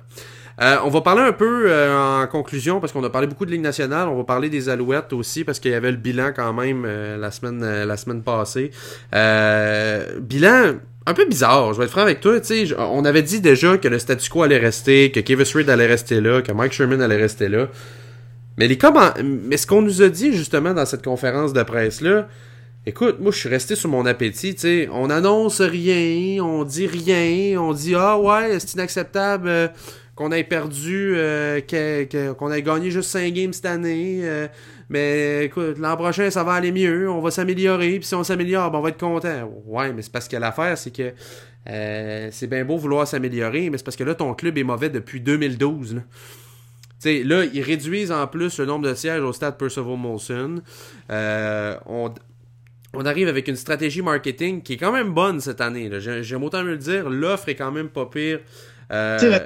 Euh, 0.60 0.76
on 0.84 0.88
va 0.88 1.00
parler 1.00 1.22
un 1.22 1.32
peu 1.32 1.66
euh, 1.66 2.22
en 2.22 2.26
conclusion, 2.26 2.80
parce 2.80 2.92
qu'on 2.92 3.04
a 3.04 3.10
parlé 3.10 3.26
beaucoup 3.26 3.46
de 3.46 3.50
Ligue 3.50 3.62
nationale. 3.62 4.08
On 4.08 4.16
va 4.16 4.24
parler 4.24 4.48
des 4.48 4.68
Alouettes 4.68 5.12
aussi, 5.12 5.44
parce 5.44 5.60
qu'il 5.60 5.70
y 5.70 5.74
avait 5.74 5.90
le 5.90 5.96
bilan 5.96 6.32
quand 6.34 6.52
même 6.52 6.86
la, 6.86 7.30
semaine, 7.30 7.84
la 7.84 7.96
semaine 7.96 8.22
passée. 8.22 8.70
bilan 9.12 10.74
un 11.08 11.14
peu 11.14 11.24
bizarre, 11.24 11.72
je 11.72 11.78
vais 11.78 11.86
être 11.86 11.90
franc 11.90 12.02
avec 12.02 12.20
toi. 12.20 12.38
on 12.76 13.04
avait 13.06 13.22
dit 13.22 13.40
déjà 13.40 13.78
que 13.78 13.88
le 13.88 13.98
statu 13.98 14.28
quo 14.28 14.42
allait 14.42 14.58
rester, 14.58 15.10
que 15.10 15.20
Kevin 15.20 15.46
Reed 15.54 15.70
allait 15.70 15.86
rester 15.86 16.20
là, 16.20 16.42
que 16.42 16.52
Mike 16.52 16.72
Sherman 16.72 17.00
allait 17.00 17.16
rester 17.16 17.48
là. 17.48 17.68
Mais 18.58 18.68
les 18.68 18.76
comment... 18.76 19.14
Mais 19.24 19.56
ce 19.56 19.66
qu'on 19.66 19.80
nous 19.80 20.02
a 20.02 20.10
dit 20.10 20.34
justement 20.34 20.74
dans 20.74 20.84
cette 20.84 21.02
conférence 21.02 21.54
de 21.54 21.62
presse-là, 21.62 22.28
écoute, 22.88 23.20
moi 23.20 23.30
je 23.30 23.38
suis 23.38 23.48
resté 23.48 23.76
sur 23.76 23.90
mon 23.90 24.06
appétit. 24.06 24.56
On 24.90 25.10
annonce 25.10 25.60
rien, 25.60 26.42
on 26.42 26.64
dit 26.64 26.86
rien, 26.86 27.60
on 27.60 27.72
dit 27.72 27.94
Ah 27.94 28.18
ouais, 28.18 28.58
c'est 28.58 28.74
inacceptable 28.74 29.48
euh, 29.48 29.68
qu'on 30.14 30.32
ait 30.32 30.42
perdu, 30.42 31.12
euh, 31.16 31.60
qu'on 32.34 32.50
ait 32.50 32.62
gagné 32.62 32.90
juste 32.90 33.10
5 33.10 33.32
games 33.32 33.52
cette 33.52 33.66
année. 33.66 34.20
Euh, 34.22 34.48
mais 34.88 35.44
écoute, 35.44 35.78
l'an 35.78 35.96
prochain, 35.96 36.30
ça 36.30 36.42
va 36.42 36.54
aller 36.54 36.72
mieux, 36.72 37.10
on 37.10 37.20
va 37.20 37.30
s'améliorer, 37.30 37.98
puis 37.98 38.06
si 38.06 38.14
on 38.14 38.24
s'améliore, 38.24 38.70
ben, 38.70 38.78
on 38.78 38.82
va 38.82 38.88
être 38.88 38.98
content. 38.98 39.52
Ouais, 39.66 39.92
mais 39.92 40.00
c'est 40.00 40.12
parce 40.12 40.26
que 40.26 40.36
l'affaire, 40.36 40.78
c'est 40.78 40.90
que 40.90 41.12
c'est 41.66 42.46
bien 42.46 42.64
beau 42.64 42.78
vouloir 42.78 43.06
s'améliorer, 43.06 43.68
mais 43.68 43.76
c'est 43.76 43.84
parce 43.84 43.96
que 43.96 44.04
là, 44.04 44.14
ton 44.14 44.32
club 44.32 44.56
est 44.56 44.64
mauvais 44.64 44.88
depuis 44.88 45.20
2012. 45.20 45.96
Là. 45.96 46.00
sais, 46.98 47.22
là, 47.22 47.44
ils 47.44 47.60
réduisent 47.60 48.10
en 48.10 48.26
plus 48.26 48.58
le 48.58 48.64
nombre 48.64 48.88
de 48.88 48.94
sièges 48.94 49.20
au 49.20 49.34
stade 49.34 49.58
Percival 49.58 49.98
Molson. 49.98 50.62
On, 51.10 52.10
on, 52.94 53.06
arrive 53.06 53.28
avec 53.28 53.48
une 53.48 53.56
stratégie 53.56 54.02
marketing 54.02 54.62
qui 54.62 54.74
est 54.74 54.76
quand 54.76 54.92
même 54.92 55.12
bonne 55.12 55.40
cette 55.40 55.60
année. 55.60 55.90
J'aime 56.00 56.42
autant 56.42 56.62
me 56.62 56.70
le 56.70 56.78
dire, 56.78 57.08
l'offre 57.08 57.48
est 57.48 57.54
quand 57.54 57.72
même 57.72 57.88
pas 57.88 58.06
pire. 58.06 58.40
Euh, 58.90 59.38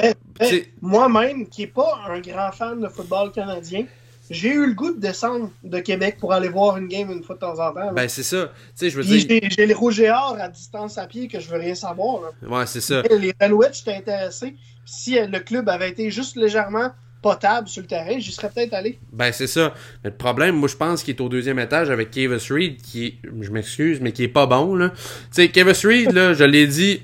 Moi-même, 0.80 1.48
qui 1.48 1.62
n'est 1.62 1.66
pas 1.66 1.98
un 2.08 2.20
grand 2.20 2.52
fan 2.52 2.80
de 2.80 2.88
football 2.88 3.32
canadien, 3.32 3.86
j'ai 4.30 4.50
eu 4.50 4.66
le 4.66 4.72
goût 4.72 4.94
de 4.94 5.00
descendre 5.00 5.50
de 5.64 5.78
Québec 5.80 6.16
pour 6.18 6.32
aller 6.32 6.48
voir 6.48 6.78
une 6.78 6.86
game 6.86 7.10
une 7.10 7.22
fois 7.22 7.34
de 7.34 7.40
temps 7.40 7.58
en 7.58 7.72
temps. 7.72 7.92
Ben, 7.92 8.08
c'est 8.08 8.22
ça. 8.22 8.46
Tu 8.46 8.72
sais, 8.76 8.90
je 8.90 8.96
veux 8.96 9.04
dire. 9.04 9.40
J'ai 9.50 9.66
les 9.66 9.74
rouges 9.74 10.00
et 10.00 10.10
or 10.10 10.36
à 10.40 10.48
distance 10.48 10.96
à 10.96 11.06
pied 11.06 11.28
que 11.28 11.40
je 11.40 11.48
veux 11.48 11.58
rien 11.58 11.74
savoir. 11.74 12.32
Ouais, 12.48 12.66
c'est 12.66 12.80
ça. 12.80 13.02
les 13.02 13.34
j'étais 13.72 13.94
intéressé. 13.94 14.54
Si 14.84 15.18
le 15.18 15.38
club 15.40 15.68
avait 15.68 15.90
été 15.90 16.10
juste 16.10 16.36
légèrement 16.36 16.92
potable 17.22 17.68
sur 17.68 17.82
le 17.82 17.88
terrain, 17.88 18.18
j'y 18.18 18.32
serais 18.32 18.50
peut-être 18.50 18.74
allé. 18.74 18.98
Ben, 19.12 19.32
c'est 19.32 19.46
ça. 19.46 19.72
Mais 20.04 20.10
le 20.10 20.16
problème, 20.16 20.56
moi, 20.56 20.68
je 20.68 20.76
pense 20.76 21.02
qu'il 21.02 21.14
est 21.14 21.20
au 21.20 21.28
deuxième 21.28 21.58
étage 21.58 21.88
avec 21.88 22.10
Kavis 22.10 22.48
Reed, 22.50 22.82
qui 22.82 23.06
est, 23.06 23.14
je 23.40 23.50
m'excuse, 23.50 24.00
mais 24.00 24.12
qui 24.12 24.24
est 24.24 24.28
pas 24.28 24.46
bon, 24.46 24.74
là. 24.74 24.90
Tu 24.90 24.96
sais, 25.30 25.48
Kavis 25.48 25.86
Reed, 25.86 26.12
là, 26.12 26.34
je 26.34 26.44
l'ai 26.44 26.66
dit, 26.66 27.00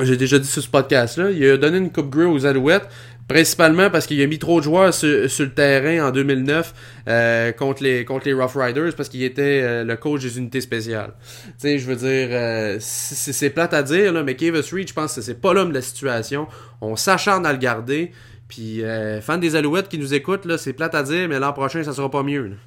j'ai 0.00 0.16
déjà 0.16 0.38
dit 0.38 0.48
sur 0.48 0.62
ce 0.62 0.68
podcast-là, 0.68 1.30
il 1.32 1.44
a 1.44 1.56
donné 1.56 1.78
une 1.78 1.90
coupe 1.90 2.08
grue 2.08 2.24
aux 2.24 2.46
Alouettes. 2.46 2.88
Principalement 3.28 3.88
parce 3.88 4.06
qu'il 4.06 4.20
a 4.20 4.26
mis 4.26 4.38
trop 4.38 4.58
de 4.58 4.64
joueurs 4.64 4.92
sur, 4.92 5.08
le 5.08 5.48
terrain 5.48 6.08
en 6.08 6.10
2009 6.10 6.74
euh, 7.08 7.52
contre, 7.52 7.82
les, 7.82 8.04
contre 8.04 8.26
les 8.26 8.34
Rough 8.34 8.56
Riders 8.56 8.94
parce 8.96 9.08
qu'il 9.08 9.22
était 9.22 9.62
euh, 9.62 9.84
le 9.84 9.96
coach 9.96 10.22
des 10.22 10.38
unités 10.38 10.60
spéciales. 10.60 11.14
Tu 11.46 11.52
sais, 11.58 11.78
je 11.78 11.86
veux 11.86 11.96
dire, 11.96 12.28
euh, 12.32 12.76
c'est 12.80 13.50
plate 13.50 13.74
à 13.74 13.82
dire, 13.82 14.12
là, 14.12 14.22
mais 14.22 14.34
Kavis 14.34 14.68
Reed, 14.72 14.88
je 14.88 14.92
pense 14.92 15.14
que 15.14 15.20
c'est 15.20 15.40
pas 15.40 15.54
l'homme 15.54 15.70
de 15.70 15.74
la 15.74 15.82
situation. 15.82 16.48
On 16.80 16.96
s'acharne 16.96 17.46
à 17.46 17.52
le 17.52 17.58
garder. 17.58 18.10
Puis, 18.52 18.82
fan 19.22 19.40
des 19.40 19.56
Alouettes 19.56 19.88
qui 19.88 19.96
nous 19.96 20.12
écoutent, 20.12 20.44
là, 20.44 20.58
c'est 20.58 20.74
plate 20.74 20.94
à 20.94 21.02
dire, 21.02 21.26
mais 21.26 21.38
l'an 21.38 21.54
prochain, 21.54 21.82
ça 21.82 21.94
sera 21.94 22.10
pas 22.10 22.22
mieux. 22.22 22.58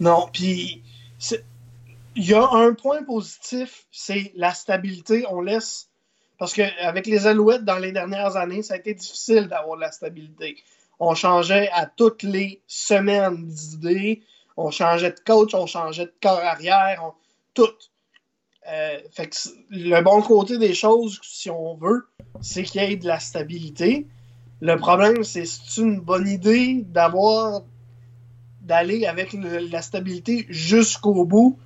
Non, 0.00 0.26
puis 0.32 0.82
il 2.16 2.24
y 2.24 2.32
a 2.32 2.48
un 2.50 2.72
point 2.72 3.02
positif, 3.02 3.84
c'est 3.92 4.32
la 4.36 4.54
stabilité. 4.54 5.26
On 5.28 5.42
laisse 5.42 5.88
parce 6.38 6.54
qu'avec 6.54 7.06
les 7.06 7.26
Alouettes, 7.26 7.64
dans 7.64 7.78
les 7.78 7.92
dernières 7.92 8.36
années, 8.36 8.62
ça 8.62 8.74
a 8.74 8.76
été 8.78 8.94
difficile 8.94 9.48
d'avoir 9.48 9.76
de 9.76 9.82
la 9.82 9.92
stabilité. 9.92 10.56
On 10.98 11.14
changeait 11.14 11.68
à 11.72 11.84
toutes 11.84 12.22
les 12.22 12.62
semaines 12.66 13.44
d'idées. 13.44 14.22
On 14.56 14.70
changeait 14.70 15.10
de 15.10 15.20
coach, 15.20 15.54
on 15.54 15.66
changeait 15.66 16.06
de 16.06 16.14
corps 16.22 16.38
arrière, 16.38 17.12
tout. 17.54 17.68
Euh, 18.68 18.98
fait 19.12 19.28
que 19.28 19.36
le 19.70 20.00
bon 20.02 20.22
côté 20.22 20.58
des 20.58 20.74
choses, 20.74 21.20
si 21.22 21.50
on 21.50 21.74
veut, 21.74 22.06
c'est 22.40 22.62
qu'il 22.62 22.80
y 22.80 22.84
ait 22.84 22.96
de 22.96 23.06
la 23.06 23.20
stabilité. 23.20 24.06
Le 24.60 24.76
problème, 24.76 25.22
c'est 25.22 25.46
c'est 25.46 25.80
une 25.80 26.00
bonne 26.00 26.26
idée 26.26 26.84
d'avoir 26.86 27.62
d'aller 28.60 29.06
avec 29.06 29.34
la 29.70 29.82
stabilité 29.82 30.46
jusqu'au 30.48 31.24
bout 31.24 31.58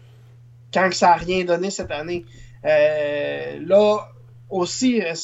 quand 0.73 0.93
ça 0.93 1.09
n'a 1.09 1.15
rien 1.17 1.45
donné 1.45 1.71
cette 1.71 1.91
année. 1.91 2.25
Euh, 2.65 3.59
là, 3.67 4.09
aussi, 4.51 4.97
il 4.99 5.03
euh, 5.03 5.15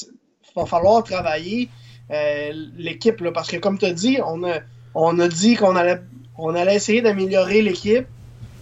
va 0.55 0.65
falloir 0.65 1.03
travailler 1.03 1.69
euh, 2.11 2.51
l'équipe, 2.77 3.23
parce 3.33 3.49
que 3.49 3.57
comme 3.57 3.77
tu 3.77 3.85
as 3.85 3.93
dit, 3.93 4.19
on 4.25 4.43
a, 4.43 4.59
on 4.93 5.19
a 5.19 5.27
dit 5.27 5.55
qu'on 5.55 5.75
allait, 5.75 6.01
on 6.37 6.53
allait 6.55 6.75
essayer 6.75 7.01
d'améliorer 7.01 7.61
l'équipe. 7.61 8.07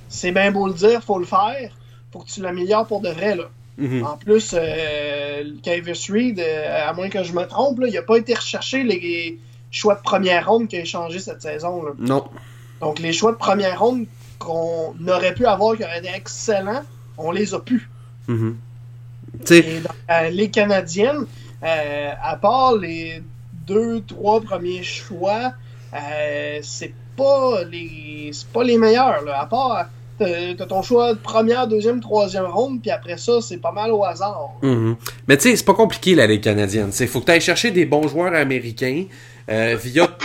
C'est 0.09 0.31
bien 0.31 0.51
beau 0.51 0.67
le 0.67 0.73
dire, 0.73 1.03
faut 1.03 1.19
le 1.19 1.25
faire. 1.25 1.71
Faut 2.11 2.19
que 2.19 2.29
tu 2.29 2.41
l'améliores 2.41 2.87
pour 2.87 3.01
de 3.01 3.09
vrai. 3.09 3.35
Là. 3.35 3.49
Mm-hmm. 3.79 4.03
En 4.03 4.17
plus, 4.17 4.55
euh, 4.57 5.43
Reed, 6.09 6.39
euh, 6.39 6.89
à 6.89 6.93
moins 6.93 7.09
que 7.09 7.23
je 7.23 7.33
me 7.33 7.45
trompe, 7.45 7.79
il 7.85 7.93
n'a 7.93 8.01
pas 8.01 8.17
été 8.17 8.33
recherché 8.33 8.83
les 8.83 9.39
choix 9.69 9.95
de 9.95 10.01
première 10.01 10.47
ronde 10.49 10.67
qui 10.67 10.77
a 10.77 10.81
échangé 10.81 11.19
cette 11.19 11.41
saison. 11.41 11.83
Là. 11.83 11.91
Non. 11.99 12.25
Donc 12.81 12.99
les 12.99 13.13
choix 13.13 13.31
de 13.31 13.37
première 13.37 13.79
ronde 13.79 14.05
qu'on 14.39 14.95
aurait 15.07 15.33
pu 15.33 15.45
avoir, 15.45 15.75
qui 15.75 15.83
auraient 15.83 15.99
été 15.99 16.09
excellents, 16.09 16.83
on 17.17 17.31
les 17.31 17.53
a 17.53 17.59
plus. 17.59 17.89
Mm-hmm. 18.27 18.53
Euh, 19.51 20.29
les 20.29 20.49
Canadiennes, 20.49 21.25
euh, 21.63 22.11
à 22.21 22.35
part 22.35 22.75
les 22.75 23.21
deux, 23.67 24.01
trois 24.01 24.41
premiers 24.41 24.83
choix, 24.83 25.53
c'est 26.61 26.93
pas 27.15 27.63
les 27.63 28.31
pas 28.53 28.63
les 28.63 28.77
meilleurs. 28.77 29.23
Là. 29.23 29.41
À 29.41 29.45
part 29.45 29.87
t'as 30.17 30.65
ton 30.65 30.81
choix 30.81 31.13
de 31.13 31.19
première, 31.19 31.67
deuxième, 31.67 31.99
troisième 31.99 32.45
ronde, 32.45 32.81
puis 32.81 32.91
après 32.91 33.17
ça, 33.17 33.41
c'est 33.41 33.57
pas 33.57 33.71
mal 33.71 33.91
au 33.91 34.03
hasard. 34.03 34.51
Mm-hmm. 34.61 34.95
Mais 35.27 35.37
tu 35.37 35.49
sais, 35.49 35.55
c'est 35.55 35.65
pas 35.65 35.73
compliqué 35.73 36.15
la 36.15 36.27
Ligue 36.27 36.43
canadienne. 36.43 36.91
Il 36.99 37.07
faut 37.07 37.19
que 37.19 37.25
tu 37.25 37.31
ailles 37.31 37.41
chercher 37.41 37.71
des 37.71 37.85
bons 37.85 38.07
joueurs 38.07 38.33
américains 38.33 39.05
via 39.47 40.17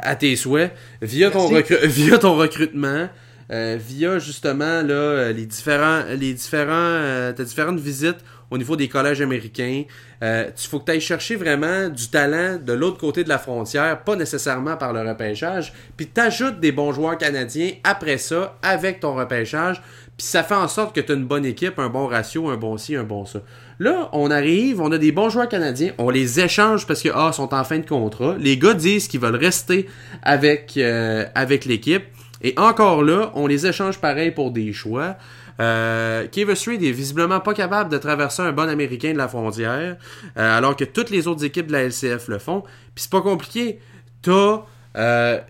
à 0.00 0.16
tes 0.16 0.36
souhaits, 0.36 0.72
via 1.02 1.30
ton, 1.30 1.50
via 1.84 2.18
ton 2.18 2.36
recrutement. 2.36 3.08
via 3.50 4.18
justement 4.18 4.82
là, 4.82 5.32
les 5.32 5.46
différents 5.46 6.02
les 6.16 6.34
différents 6.34 7.32
différentes 7.38 7.80
visites 7.80 8.24
au 8.54 8.58
niveau 8.58 8.76
des 8.76 8.88
collèges 8.88 9.20
américains. 9.20 9.82
Euh, 10.22 10.48
faut 10.56 10.78
que 10.78 10.86
tu 10.86 10.92
ailles 10.92 11.00
chercher 11.00 11.34
vraiment 11.34 11.88
du 11.88 12.08
talent 12.08 12.56
de 12.64 12.72
l'autre 12.72 12.98
côté 12.98 13.24
de 13.24 13.28
la 13.28 13.38
frontière, 13.38 14.02
pas 14.04 14.14
nécessairement 14.14 14.76
par 14.76 14.92
le 14.92 15.00
repêchage, 15.00 15.72
puis 15.96 16.06
t'ajoutes 16.06 16.60
des 16.60 16.70
bons 16.70 16.92
joueurs 16.92 17.18
canadiens 17.18 17.72
après 17.82 18.16
ça, 18.16 18.56
avec 18.62 19.00
ton 19.00 19.14
repêchage, 19.14 19.82
puis 20.16 20.26
ça 20.26 20.44
fait 20.44 20.54
en 20.54 20.68
sorte 20.68 20.94
que 20.94 21.00
tu 21.00 21.10
as 21.10 21.16
une 21.16 21.26
bonne 21.26 21.44
équipe, 21.44 21.80
un 21.80 21.88
bon 21.88 22.06
ratio, 22.06 22.48
un 22.48 22.56
bon 22.56 22.78
ci, 22.78 22.94
un 22.94 23.02
bon 23.02 23.26
ça. 23.26 23.40
Là, 23.80 24.08
on 24.12 24.30
arrive, 24.30 24.80
on 24.80 24.92
a 24.92 24.98
des 24.98 25.10
bons 25.10 25.30
joueurs 25.30 25.48
canadiens, 25.48 25.92
on 25.98 26.08
les 26.08 26.38
échange 26.38 26.86
parce 26.86 27.02
que 27.02 27.08
ah, 27.12 27.32
sont 27.32 27.52
en 27.52 27.64
fin 27.64 27.80
de 27.80 27.86
contrat. 27.86 28.36
Les 28.38 28.56
gars 28.56 28.74
disent 28.74 29.08
qu'ils 29.08 29.18
veulent 29.18 29.34
rester 29.34 29.88
avec, 30.22 30.74
euh, 30.76 31.26
avec 31.34 31.64
l'équipe. 31.64 32.04
Et 32.44 32.52
encore 32.58 33.02
là, 33.02 33.32
on 33.34 33.46
les 33.46 33.66
échange 33.66 33.98
pareil 33.98 34.30
pour 34.30 34.50
des 34.50 34.74
choix. 34.74 35.16
Euh, 35.60 36.28
Kevin 36.30 36.54
Street 36.54 36.74
est 36.74 36.92
visiblement 36.92 37.40
pas 37.40 37.54
capable 37.54 37.90
de 37.90 37.96
traverser 37.96 38.42
un 38.42 38.52
bon 38.52 38.68
américain 38.68 39.14
de 39.14 39.18
la 39.18 39.28
frontière, 39.28 39.96
euh, 40.36 40.58
alors 40.58 40.76
que 40.76 40.84
toutes 40.84 41.08
les 41.08 41.26
autres 41.26 41.42
équipes 41.42 41.68
de 41.68 41.72
la 41.72 41.84
LCF 41.84 42.28
le 42.28 42.38
font. 42.38 42.60
Puis 42.94 43.04
c'est 43.04 43.10
pas 43.10 43.22
compliqué. 43.22 43.80
T'as 44.20 44.60
euh, 44.98 45.40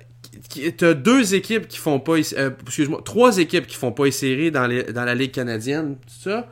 deux 0.94 1.34
équipes 1.34 1.66
qui 1.66 1.78
font 1.78 1.98
pas 1.98 2.12
euh, 2.12 2.50
excuse-moi, 2.64 3.02
trois 3.04 3.38
équipes 3.38 3.66
qui 3.66 3.76
font 3.76 3.92
pas 3.92 4.08
séries 4.12 4.52
dans, 4.52 4.68
dans 4.68 5.04
la 5.04 5.16
Ligue 5.16 5.32
canadienne, 5.32 5.96
tout 5.96 6.30
ça. 6.30 6.48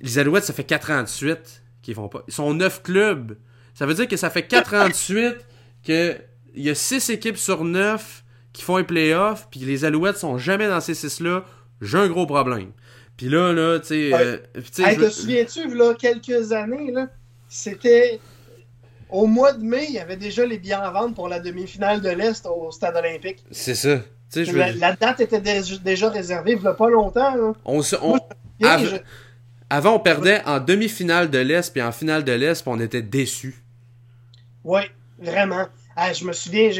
Les 0.00 0.18
Alouettes, 0.18 0.44
ça 0.44 0.52
fait 0.52 0.64
4 0.64 0.90
ans 0.90 1.02
de 1.02 1.08
suite 1.08 1.62
qu'ils 1.82 1.94
font 1.94 2.08
pas. 2.08 2.24
Ils 2.26 2.34
sont 2.34 2.52
9 2.54 2.82
clubs. 2.82 3.36
Ça 3.74 3.86
veut 3.86 3.94
dire 3.94 4.08
que 4.08 4.16
ça 4.16 4.30
fait 4.30 4.48
4 4.48 4.74
ans 4.74 4.88
de 4.88 4.94
suite 4.94 5.46
que 5.86 6.16
il 6.56 6.64
y 6.64 6.70
a 6.70 6.74
6 6.74 7.10
équipes 7.10 7.36
sur 7.36 7.62
9 7.62 8.24
qui 8.52 8.62
font 8.62 8.76
un 8.76 8.84
playoff, 8.84 9.48
puis 9.50 9.60
les 9.60 9.84
Alouettes 9.84 10.16
sont 10.16 10.38
jamais 10.38 10.68
dans 10.68 10.80
ces 10.80 10.94
6-là 10.94 11.44
j'ai 11.80 11.98
un 11.98 12.08
gros 12.08 12.26
problème. 12.26 12.72
Puis 13.16 13.28
là, 13.28 13.52
là, 13.52 13.78
tu 13.80 13.86
sais. 13.86 14.14
Euh, 14.14 14.38
te 14.54 15.10
souviens-tu, 15.10 15.74
là, 15.74 15.94
quelques 15.94 16.52
années, 16.52 16.90
là, 16.92 17.08
c'était. 17.48 18.20
Au 19.10 19.26
mois 19.26 19.54
de 19.54 19.64
mai, 19.64 19.86
il 19.88 19.94
y 19.94 19.98
avait 19.98 20.18
déjà 20.18 20.44
les 20.44 20.58
billets 20.58 20.74
en 20.74 20.92
vente 20.92 21.14
pour 21.14 21.28
la 21.28 21.40
demi-finale 21.40 22.02
de 22.02 22.10
l'Est 22.10 22.46
au 22.46 22.70
Stade 22.70 22.94
olympique. 22.94 23.42
C'est 23.50 23.74
ça. 23.74 24.00
Je 24.34 24.54
la, 24.54 24.72
la, 24.72 24.94
date 24.94 25.20
était 25.20 25.40
déjà 25.40 26.10
réservée, 26.10 26.52
il 26.52 26.60
n'y 26.60 26.66
a 26.66 26.74
pas 26.74 26.90
longtemps. 26.90 27.34
Là. 27.34 27.52
On 27.64 27.80
se, 27.80 27.96
Avant, 29.70 29.94
on 29.94 29.98
perdait 29.98 30.42
en 30.44 30.60
demi-finale 30.60 31.30
de 31.30 31.38
l'Est, 31.38 31.72
puis 31.72 31.80
en 31.80 31.90
finale 31.90 32.22
de 32.22 32.32
l'Est, 32.32 32.60
puis 32.60 32.70
on 32.70 32.78
était 32.78 33.00
déçus. 33.00 33.62
Oui. 34.62 34.82
Vraiment. 35.18 35.66
Je 36.12 36.24
me 36.24 36.32
souviens, 36.32 36.70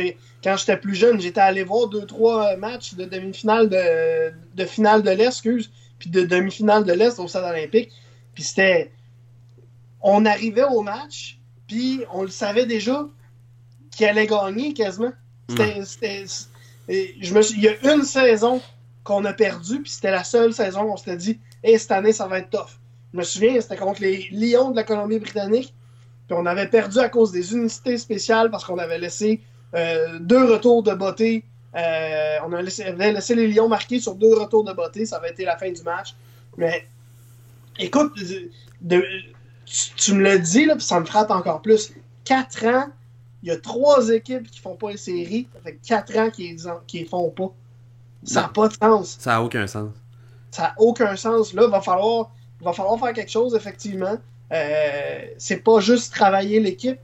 quand 0.42 0.56
j'étais 0.56 0.76
plus 0.76 0.94
jeune, 0.94 1.20
j'étais 1.20 1.40
allé 1.40 1.64
voir 1.64 1.88
deux, 1.88 2.06
trois 2.06 2.56
matchs 2.56 2.94
de 2.94 3.04
demi-finale 3.04 3.68
de, 3.68 4.32
de 4.54 4.64
finale 4.64 5.02
de 5.02 5.10
l'Est, 5.10 5.26
excuse, 5.26 5.70
puis 5.98 6.10
de 6.10 6.22
demi-finale 6.22 6.84
de 6.84 6.92
l'Est 6.92 7.18
au 7.18 7.28
Stade 7.28 7.44
olympique. 7.44 7.90
Puis 8.34 8.44
c'était. 8.44 8.92
On 10.00 10.24
arrivait 10.24 10.62
au 10.64 10.82
match, 10.82 11.40
puis 11.66 12.02
on 12.12 12.22
le 12.22 12.28
savait 12.28 12.66
déjà 12.66 13.08
qu'il 13.90 14.06
allait 14.06 14.28
gagner 14.28 14.72
quasiment. 14.74 15.12
C'était. 15.48 16.24
Je 16.88 17.34
me 17.34 17.52
Il 17.52 17.62
y 17.62 17.68
a 17.68 17.94
une 17.94 18.04
saison 18.04 18.62
qu'on 19.02 19.24
a 19.24 19.32
perdu, 19.32 19.80
puis 19.82 19.90
c'était 19.90 20.10
la 20.10 20.22
seule 20.22 20.52
saison 20.52 20.82
où 20.82 20.92
on 20.92 20.96
s'était 20.96 21.16
dit, 21.16 21.40
hey, 21.64 21.78
cette 21.78 21.90
année, 21.92 22.12
ça 22.12 22.26
va 22.26 22.38
être 22.38 22.50
tough. 22.50 22.78
Je 23.12 23.18
me 23.18 23.24
souviens, 23.24 23.60
c'était 23.60 23.76
contre 23.76 24.02
les 24.02 24.28
Lions 24.30 24.70
de 24.70 24.76
la 24.76 24.84
Colombie-Britannique. 24.84 25.74
Puis 26.28 26.36
on 26.38 26.44
avait 26.44 26.68
perdu 26.68 26.98
à 26.98 27.08
cause 27.08 27.32
des 27.32 27.54
unités 27.54 27.96
spéciales 27.96 28.50
parce 28.50 28.64
qu'on 28.64 28.78
avait 28.78 28.98
laissé 28.98 29.40
euh, 29.74 30.18
deux 30.20 30.52
retours 30.52 30.82
de 30.82 30.92
beauté. 30.92 31.42
Euh, 31.74 32.36
on 32.46 32.52
avait 32.52 32.64
laissé, 32.64 33.34
les 33.34 33.48
Lions 33.48 33.68
marquer 33.68 33.98
sur 33.98 34.14
deux 34.14 34.34
retours 34.34 34.62
de 34.62 34.74
beauté. 34.74 35.06
Ça 35.06 35.16
avait 35.16 35.30
été 35.30 35.46
la 35.46 35.56
fin 35.56 35.72
du 35.72 35.82
match. 35.82 36.14
Mais 36.58 36.86
écoute, 37.78 38.12
tu, 38.14 40.12
me 40.12 40.22
le 40.22 40.38
dis, 40.38 40.66
là, 40.66 40.76
puis 40.76 40.84
ça 40.84 41.00
me 41.00 41.06
frappe 41.06 41.30
encore 41.30 41.62
plus. 41.62 41.94
Quatre 42.24 42.66
ans, 42.66 42.88
il 43.42 43.48
y 43.48 43.52
a 43.52 43.56
trois 43.56 44.10
équipes 44.10 44.50
qui 44.50 44.60
font 44.60 44.76
pas 44.76 44.90
les 44.90 44.98
séries. 44.98 45.48
Ça 45.54 45.60
fait 45.62 45.76
quatre 45.76 46.14
ans 46.18 46.30
qu'ils 46.30 46.56
ne 46.56 47.04
font 47.06 47.30
pas. 47.30 47.54
Ça 48.24 48.42
n'a 48.42 48.48
pas 48.48 48.68
de 48.68 48.74
sens. 48.74 49.16
Ça 49.18 49.30
n'a 49.30 49.42
aucun 49.42 49.66
sens. 49.66 49.92
Ça 50.50 50.62
n'a 50.62 50.74
aucun 50.76 51.16
sens. 51.16 51.54
Là, 51.54 51.62
il 51.64 51.70
va 51.70 51.80
falloir, 51.80 52.32
va 52.60 52.74
falloir 52.74 52.98
faire 52.98 53.14
quelque 53.14 53.30
chose, 53.30 53.54
effectivement. 53.54 54.18
Euh, 54.52 55.26
c'est 55.36 55.58
pas 55.58 55.80
juste 55.80 56.12
travailler 56.14 56.60
l'équipe. 56.60 56.98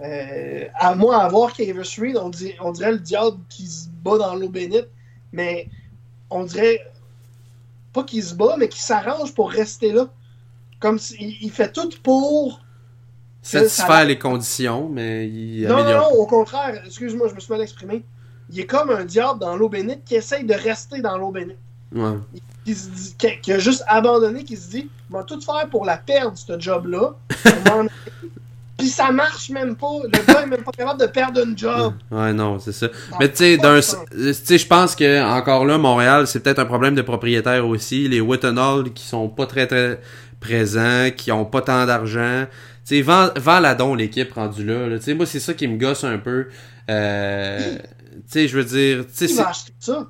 Euh, 0.00 0.66
à 0.74 0.94
moi, 0.94 1.22
à 1.22 1.28
voir 1.28 1.52
Kavis 1.52 1.96
Reed, 1.98 2.16
on, 2.16 2.30
on, 2.60 2.72
dirait 2.72 2.92
le 2.92 3.00
diable 3.00 3.38
qui 3.48 3.66
se 3.66 3.88
bat 3.88 4.16
dans 4.16 4.34
l'eau 4.36 4.48
bénite, 4.48 4.88
mais 5.32 5.68
on 6.30 6.44
dirait 6.44 6.80
pas 7.92 8.04
qu'il 8.04 8.22
se 8.22 8.34
bat, 8.34 8.56
mais 8.58 8.68
qu'il 8.68 8.80
s'arrange 8.80 9.34
pour 9.34 9.50
rester 9.50 9.92
là. 9.92 10.08
Comme 10.78 10.98
s'il 10.98 11.42
il 11.42 11.50
fait 11.50 11.72
tout 11.72 11.90
pour 12.04 12.60
satisfaire 13.42 14.04
les 14.04 14.18
conditions, 14.18 14.88
mais 14.88 15.28
il 15.28 15.66
non, 15.66 15.82
non, 15.82 15.92
non, 15.92 16.08
au 16.10 16.26
contraire, 16.26 16.80
excuse-moi, 16.86 17.28
je 17.28 17.34
me 17.34 17.40
suis 17.40 17.52
mal 17.52 17.62
exprimé. 17.62 18.04
Il 18.50 18.60
est 18.60 18.66
comme 18.66 18.90
un 18.90 19.04
diable 19.04 19.40
dans 19.40 19.56
l'eau 19.56 19.68
bénite 19.68 20.04
qui 20.04 20.14
essaye 20.14 20.44
de 20.44 20.54
rester 20.54 21.00
dans 21.00 21.18
l'eau 21.18 21.32
bénite. 21.32 21.58
Ouais 21.94 22.16
qui, 23.42 23.52
a 23.52 23.58
juste 23.58 23.84
abandonné, 23.86 24.44
qui 24.44 24.56
se 24.56 24.70
dit, 24.70 24.88
on 25.10 25.18
va 25.18 25.24
tout 25.24 25.40
faire 25.40 25.68
pour 25.70 25.84
la 25.84 25.96
perdre, 25.96 26.36
ce 26.36 26.58
job-là. 26.58 27.14
Puis 28.78 28.88
ça 28.88 29.10
marche 29.10 29.50
même 29.50 29.74
pas. 29.74 29.90
Le 30.04 30.24
gars 30.24 30.42
est 30.42 30.46
même 30.46 30.62
pas 30.62 30.70
capable 30.70 31.00
de 31.00 31.06
perdre 31.06 31.40
un 31.44 31.56
job. 31.56 31.94
Ouais, 32.12 32.32
non, 32.32 32.60
c'est 32.60 32.72
ça. 32.72 32.86
Mais 33.18 33.28
tu 33.28 33.58
sais, 33.58 34.58
je 34.58 34.66
pense 34.66 34.94
que 34.94 35.20
encore 35.20 35.64
là, 35.64 35.78
Montréal, 35.78 36.28
c'est 36.28 36.38
peut-être 36.40 36.60
un 36.60 36.64
problème 36.64 36.94
de 36.94 37.02
propriétaire 37.02 37.66
aussi. 37.66 38.06
Les 38.06 38.20
Whittenall 38.20 38.92
qui 38.92 39.04
sont 39.04 39.28
pas 39.28 39.46
très 39.46 39.66
très 39.66 40.00
présents, 40.38 41.10
qui 41.16 41.32
ont 41.32 41.44
pas 41.44 41.62
tant 41.62 41.86
d'argent. 41.86 42.46
Tu 42.86 43.02
sais, 43.02 43.02
vends, 43.02 43.60
la 43.60 43.74
don 43.74 43.96
l'équipe 43.96 44.32
rendue 44.32 44.64
là. 44.64 44.96
Tu 44.98 45.02
sais, 45.02 45.14
moi, 45.14 45.26
c'est 45.26 45.40
ça 45.40 45.54
qui 45.54 45.66
me 45.66 45.76
gosse 45.76 46.04
un 46.04 46.18
peu. 46.18 46.46
Euh, 46.88 47.78
tu 47.78 48.22
sais, 48.28 48.46
je 48.46 48.56
veux 48.56 48.64
dire. 48.64 49.04
Qui 49.12 49.34
va 49.34 49.48
acheter 49.48 49.72
ça? 49.80 50.06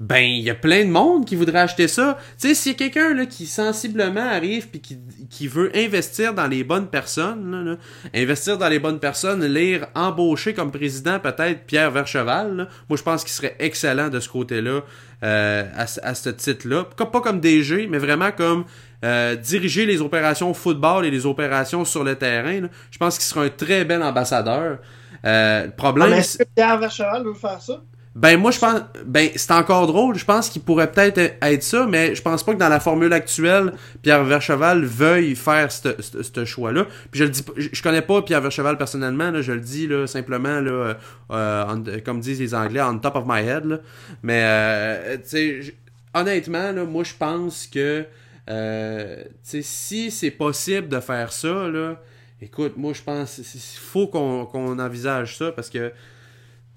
Ben 0.00 0.20
il 0.20 0.42
y 0.42 0.50
a 0.50 0.54
plein 0.54 0.84
de 0.84 0.90
monde 0.90 1.24
qui 1.24 1.34
voudrait 1.34 1.60
acheter 1.60 1.88
ça. 1.88 2.18
Tu 2.40 2.48
sais, 2.48 2.54
s'il 2.54 2.72
y 2.72 2.74
a 2.74 2.78
quelqu'un 2.78 3.14
là 3.14 3.26
qui 3.26 3.46
sensiblement 3.46 4.20
arrive 4.20 4.68
puis 4.68 4.80
qui, 4.80 4.98
qui 5.28 5.48
veut 5.48 5.70
investir 5.76 6.34
dans 6.34 6.46
les 6.46 6.62
bonnes 6.62 6.86
personnes, 6.86 7.64
là, 7.64 7.76
investir 8.14 8.58
dans 8.58 8.68
les 8.68 8.78
bonnes 8.78 9.00
personnes, 9.00 9.44
lire 9.44 9.88
embaucher 9.94 10.54
comme 10.54 10.70
président 10.70 11.18
peut-être 11.18 11.64
Pierre 11.66 11.90
Vercheval, 11.90 12.68
moi 12.88 12.96
je 12.96 13.02
pense 13.02 13.24
qu'il 13.24 13.32
serait 13.32 13.56
excellent 13.58 14.08
de 14.08 14.20
ce 14.20 14.28
côté-là 14.28 14.82
euh, 15.24 15.64
à, 15.76 15.82
à 15.82 16.14
ce 16.14 16.30
titre-là, 16.30 16.84
pas 16.84 17.20
comme 17.20 17.40
DG, 17.40 17.88
mais 17.88 17.98
vraiment 17.98 18.30
comme 18.30 18.66
euh, 19.04 19.34
diriger 19.34 19.84
les 19.84 20.00
opérations 20.00 20.54
football 20.54 21.06
et 21.06 21.10
les 21.10 21.26
opérations 21.26 21.84
sur 21.84 22.04
le 22.04 22.14
terrain. 22.14 22.68
Je 22.90 22.98
pense 22.98 23.16
qu'il 23.16 23.24
serait 23.24 23.46
un 23.46 23.50
très 23.50 23.84
bel 23.84 24.02
ambassadeur. 24.02 24.78
Euh, 25.24 25.66
le 25.66 25.70
problème, 25.72 26.10
ah, 26.12 26.18
est-ce 26.18 26.38
que 26.38 26.44
Pierre 26.54 26.78
Vercheval 26.78 27.24
veut 27.24 27.34
faire 27.34 27.60
ça? 27.60 27.82
Ben 28.18 28.36
moi 28.36 28.50
je 28.50 28.58
pense 28.58 28.80
ben 29.06 29.30
c'est 29.36 29.52
encore 29.52 29.86
drôle, 29.86 30.18
je 30.18 30.24
pense 30.24 30.48
qu'il 30.48 30.60
pourrait 30.62 30.90
peut-être 30.90 31.18
être 31.40 31.62
ça 31.62 31.86
mais 31.86 32.16
je 32.16 32.22
pense 32.22 32.42
pas 32.42 32.52
que 32.52 32.58
dans 32.58 32.68
la 32.68 32.80
formule 32.80 33.12
actuelle 33.12 33.74
Pierre 34.02 34.24
Vercheval 34.24 34.84
veuille 34.84 35.36
faire 35.36 35.70
ce 35.70 36.44
choix-là. 36.44 36.86
Puis 37.12 37.20
je 37.20 37.24
le 37.24 37.30
dis 37.30 37.44
je 37.56 37.80
connais 37.80 38.02
pas 38.02 38.20
Pierre 38.22 38.40
Vercheval 38.40 38.76
personnellement 38.76 39.30
là, 39.30 39.40
je 39.40 39.52
le 39.52 39.60
dis 39.60 39.86
là 39.86 40.08
simplement 40.08 40.60
là 40.60 40.96
euh, 41.30 42.00
comme 42.04 42.18
disent 42.18 42.40
les 42.40 42.56
anglais 42.56 42.82
on 42.82 42.98
top 42.98 43.14
of 43.14 43.24
my 43.24 43.40
head 43.40 43.64
là. 43.66 43.78
Mais 44.24 44.42
euh, 44.44 45.16
honnêtement 46.12 46.72
là, 46.72 46.84
moi 46.84 47.04
je 47.04 47.14
pense 47.16 47.68
que 47.68 48.04
euh, 48.50 49.22
si 49.44 50.10
c'est 50.10 50.32
possible 50.32 50.88
de 50.88 50.98
faire 50.98 51.32
ça 51.32 51.68
là, 51.68 52.02
écoute, 52.42 52.72
moi 52.76 52.94
je 52.94 53.02
pense 53.02 53.36
qu'il 53.36 53.60
faut 53.80 54.08
qu'on 54.08 54.78
envisage 54.80 55.36
ça 55.38 55.52
parce 55.52 55.70
que 55.70 55.92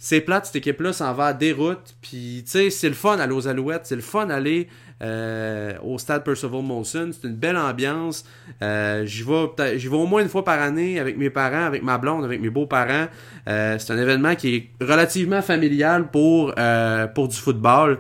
c'est 0.04 0.22
plate, 0.22 0.48
cette 0.48 0.56
équipe-là 0.56 0.94
s'en 0.94 1.14
va 1.14 1.28
à 1.28 1.34
déroute. 1.34 1.94
Puis, 2.02 2.42
tu 2.44 2.52
sais, 2.52 2.70
c'est 2.72 2.88
le 2.88 2.96
fun 2.96 3.20
aller 3.20 3.34
aux 3.34 3.48
Alouettes. 3.48 3.82
C'est 3.84 3.96
le 3.96 4.02
fun 4.02 4.32
aller 4.32 4.68
euh, 5.04 5.74
au 5.84 6.00
stade 6.00 6.24
Percival 6.24 6.64
Molson. 6.64 7.12
C'est 7.12 7.28
une 7.28 7.36
belle 7.36 7.56
ambiance. 7.56 8.26
Euh, 8.64 9.06
j'y 9.06 9.22
vais, 9.22 9.78
j'y 9.78 9.88
vais 9.88 9.96
au 9.96 10.08
moins 10.08 10.24
une 10.24 10.28
fois 10.28 10.44
par 10.44 10.60
année 10.60 11.00
avec 11.00 11.20
mes 11.20 11.30
parents, 11.30 11.66
avec 11.66 11.84
ma 11.84 12.00
blonde, 12.00 12.26
avec 12.26 12.42
mes 12.42 12.50
beaux-parents. 12.50 13.10
Euh, 13.48 13.76
c'est 13.78 13.94
un 13.94 14.00
événement 14.00 14.34
qui 14.34 14.56
est 14.56 14.84
relativement 14.84 15.44
familial 15.44 16.10
pour, 16.10 16.52
euh, 16.58 17.06
pour 17.06 17.28
du 17.28 17.38
football. 17.38 18.00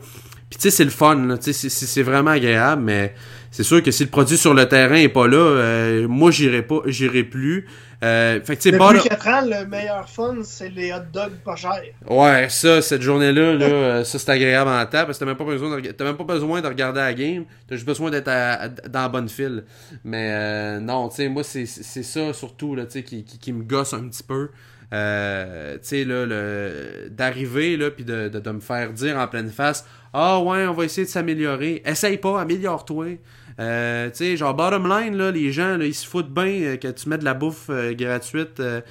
Puis, 0.49 0.58
tu 0.58 0.62
sais, 0.62 0.72
c'est 0.72 0.84
le 0.84 0.89
fun. 0.89 1.36
C'est, 1.39 1.54
c'est 1.54 2.04
vraiment 2.04 2.32
agréable, 2.32 2.82
mais 2.82 3.14
c'est 3.52 3.64
sûr 3.64 3.84
que 3.84 3.91
si 3.91 4.06
le 4.06 4.10
produit 4.10 4.38
sur 4.38 4.54
le 4.54 4.66
terrain 4.66 4.95
est 4.95 5.10
pas 5.10 5.28
là, 5.28 5.38
euh, 5.38 6.08
moi 6.08 6.32
j'irai 6.32 6.62
pas, 6.62 6.80
j'irai 6.88 7.24
plus. 7.24 7.68
Euh, 8.04 8.41
fait 8.41 8.58
que, 8.58 8.70
Depuis 8.70 9.10
4 9.10 9.28
ans, 9.28 9.41
le 9.45 9.68
meilleur 9.68 10.10
fun, 10.10 10.38
c'est 10.43 10.70
les 10.70 10.91
hot 10.91 11.04
dogs 11.14 11.36
pas 11.45 11.56
chers. 11.56 11.84
Ouais, 12.10 12.49
ça, 12.49 12.82
cette 12.82 13.04
journée-là, 13.04 13.54
là, 13.54 13.66
euh, 13.66 14.04
ça 14.04 14.18
c'est 14.18 14.32
agréable 14.32 14.72
en 14.72 14.84
temps 14.86 15.06
parce 15.06 15.20
que 15.20 15.24
t'as 15.24 15.26
même 15.28 15.38
pas 15.38 15.45
besoin 15.45 15.80
de, 15.80 16.04
même 16.04 16.18
pas 16.18 16.24
besoin 16.24 16.62
de 16.62 16.68
regarder 16.68 16.99
la 16.99 17.14
game, 17.14 17.45
t'as 17.68 17.76
juste 17.76 17.86
besoin 17.86 18.10
d'être 18.10 18.26
dans 18.26 19.02
la 19.02 19.10
bonne 19.10 19.30
file. 19.30 19.66
Mais 20.04 20.32
euh, 20.32 20.80
non, 20.80 21.10
tu 21.10 21.18
sais, 21.18 21.30
moi 21.30 21.43
c'est, 21.43 21.68
ça 21.68 22.34
surtout 22.34 22.76
là, 22.76 22.86
tu 22.86 22.93
sais, 22.93 23.04
qui, 23.04 23.24
qui, 23.24 23.38
qui, 23.38 23.54
me 23.54 23.64
gosse 23.64 23.93
un 23.93 24.08
petit 24.08 24.24
peu. 24.24 24.49
Euh, 24.93 25.76
tu 25.76 25.80
sais, 25.84 26.04
là, 26.04 26.26
le, 26.26 27.08
d'arriver, 27.10 27.78
là, 27.78 27.91
puis 27.91 28.04
de, 28.04 28.30
de, 28.30 28.39
de, 28.39 28.52
me 28.52 28.60
faire 28.60 28.91
dire 28.93 29.16
en 29.18 29.28
pleine 29.28 29.49
face, 29.49 29.86
ah 30.12 30.39
ouais, 30.39 30.66
on 30.66 30.74
va 30.74 30.86
essayer 30.86 31.06
de 31.06 31.12
s'améliorer. 31.12 31.82
Essaye 31.86 32.18
pas, 32.18 32.41
améliore-toi. 32.41 33.20
Euh, 33.62 34.09
tu 34.09 34.18
sais, 34.18 34.38
genre, 34.38 34.55
bottom 34.55 34.89
line, 34.89 35.16
là, 35.16 35.30
les 35.30 35.51
gens, 35.51 35.78
là, 35.78 35.86
ils 35.86 35.93
se 35.93 36.07
foutent 36.07 36.34
bien 36.34 36.45
euh, 36.45 36.78
que 36.78 36.88
tu 36.88 37.09
mets 37.09 37.20
de 37.20 37.26
la 37.26 37.36
bouffe 37.36 37.68
euh, 37.70 37.93
gratuite 37.93 38.59
euh, 38.59 38.82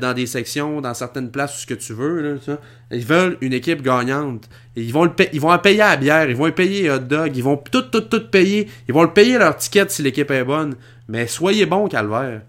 dans 0.00 0.14
des 0.14 0.26
sections, 0.26 0.80
dans 0.80 0.94
certaines 0.94 1.30
places, 1.30 1.60
ce 1.60 1.66
que 1.66 1.74
tu 1.74 1.92
veux. 1.92 2.20
Là, 2.20 2.56
Ils 2.90 3.04
veulent 3.04 3.38
une 3.40 3.52
équipe 3.52 3.82
gagnante. 3.82 4.48
ils 4.74 4.92
vont 4.92 5.04
le 5.04 5.12
ils 5.32 5.40
vont 5.40 5.56
payer 5.58 5.82
à 5.82 5.90
la 5.90 5.96
bière, 5.96 6.28
ils 6.28 6.34
vont 6.34 6.50
payer 6.50 6.90
hot 6.90 6.98
dog, 6.98 7.36
ils 7.36 7.42
vont 7.42 7.56
tout, 7.56 7.82
tout, 7.82 8.00
tout 8.00 8.28
payer. 8.28 8.68
Ils 8.88 8.94
vont 8.94 9.04
le 9.04 9.12
payer 9.12 9.38
leur 9.38 9.56
ticket 9.56 9.88
si 9.88 10.02
l'équipe 10.02 10.30
est 10.32 10.44
bonne. 10.44 10.74
Mais 11.08 11.28
soyez 11.28 11.66
bon, 11.66 11.86
Calvaire. 11.86 12.42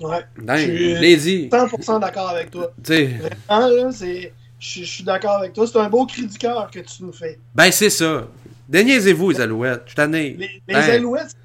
Ouais. 0.00 0.24
je 0.36 1.16
suis 1.16 1.48
100% 1.48 2.00
d'accord 2.00 2.30
avec 2.30 2.50
toi. 2.50 2.72
Vraiment, 3.48 3.68
là, 3.68 3.92
c'est... 3.92 4.32
Je 4.58 4.82
suis 4.84 5.04
d'accord 5.04 5.36
avec 5.36 5.52
toi. 5.52 5.66
C'est 5.66 5.78
un 5.78 5.88
beau 5.88 6.06
cri 6.06 6.26
du 6.26 6.36
cœur 6.38 6.70
que 6.70 6.80
tu 6.80 7.04
nous 7.04 7.12
fais. 7.12 7.38
Ben, 7.54 7.70
c'est 7.70 7.90
ça. 7.90 8.26
Déniaisez-vous, 8.68 9.30
les 9.30 9.40
Alouettes. 9.40 9.84
Je 9.86 9.94
t'en 9.94 10.12
ai. 10.12 10.30
Les, 10.30 10.36
les 10.36 10.62
ben. 10.66 10.90
Alouettes, 10.90 11.36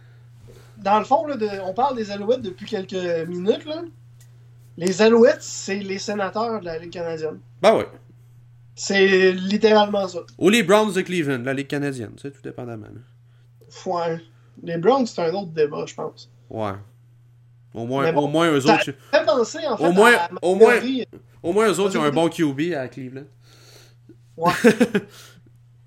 dans 0.78 1.00
le 1.00 1.06
fond, 1.06 1.26
là, 1.28 1.36
on 1.66 1.74
parle 1.74 1.96
des 1.96 2.12
Alouettes 2.12 2.42
depuis 2.42 2.66
quelques 2.66 3.28
minutes. 3.28 3.66
Là. 3.66 3.84
Les 4.78 5.02
Alouettes, 5.02 5.42
c'est 5.42 5.80
les 5.80 6.00
sénateurs 6.00 6.60
de 6.60 6.66
la 6.66 6.80
Ligue 6.80 6.92
canadienne. 6.92 7.40
Ben 7.62 7.76
oui. 7.78 7.84
C'est 8.76 9.32
littéralement 9.34 10.08
ça. 10.08 10.20
Ou 10.38 10.50
les 10.50 10.64
Browns 10.64 10.94
de 10.94 11.02
Cleveland, 11.02 11.44
la 11.44 11.54
Ligue 11.54 11.68
canadienne. 11.68 12.14
C'est 12.20 12.32
tout 12.32 12.42
dépendamment. 12.42 12.88
Ouais. 13.86 14.20
Les 14.64 14.78
Browns, 14.78 15.06
c'est 15.06 15.22
un 15.22 15.34
autre 15.34 15.52
débat, 15.52 15.86
je 15.86 15.94
pense. 15.94 16.32
Ouais. 16.50 16.74
Au 17.74 17.86
moins, 17.86 18.14
au 18.16 18.28
moins 18.28 18.52
eux 18.52 18.66
autres. 18.66 18.92
Fait 19.12 19.26
penser, 19.26 19.60
en 19.68 19.78
fait, 19.78 19.88
au 19.88 19.92
moins, 19.92 20.14
au 20.42 20.56
moins, 20.56 20.80
au 21.44 21.54
moins 21.54 21.72
eux 21.72 21.80
autres, 21.80 21.96
ils 21.96 21.98
ont 22.00 22.04
un 22.04 22.12
bon 22.12 22.28
QB 22.28 22.74
à 22.76 22.88
Cleveland. 22.88 23.26
Ouais. 24.36 24.52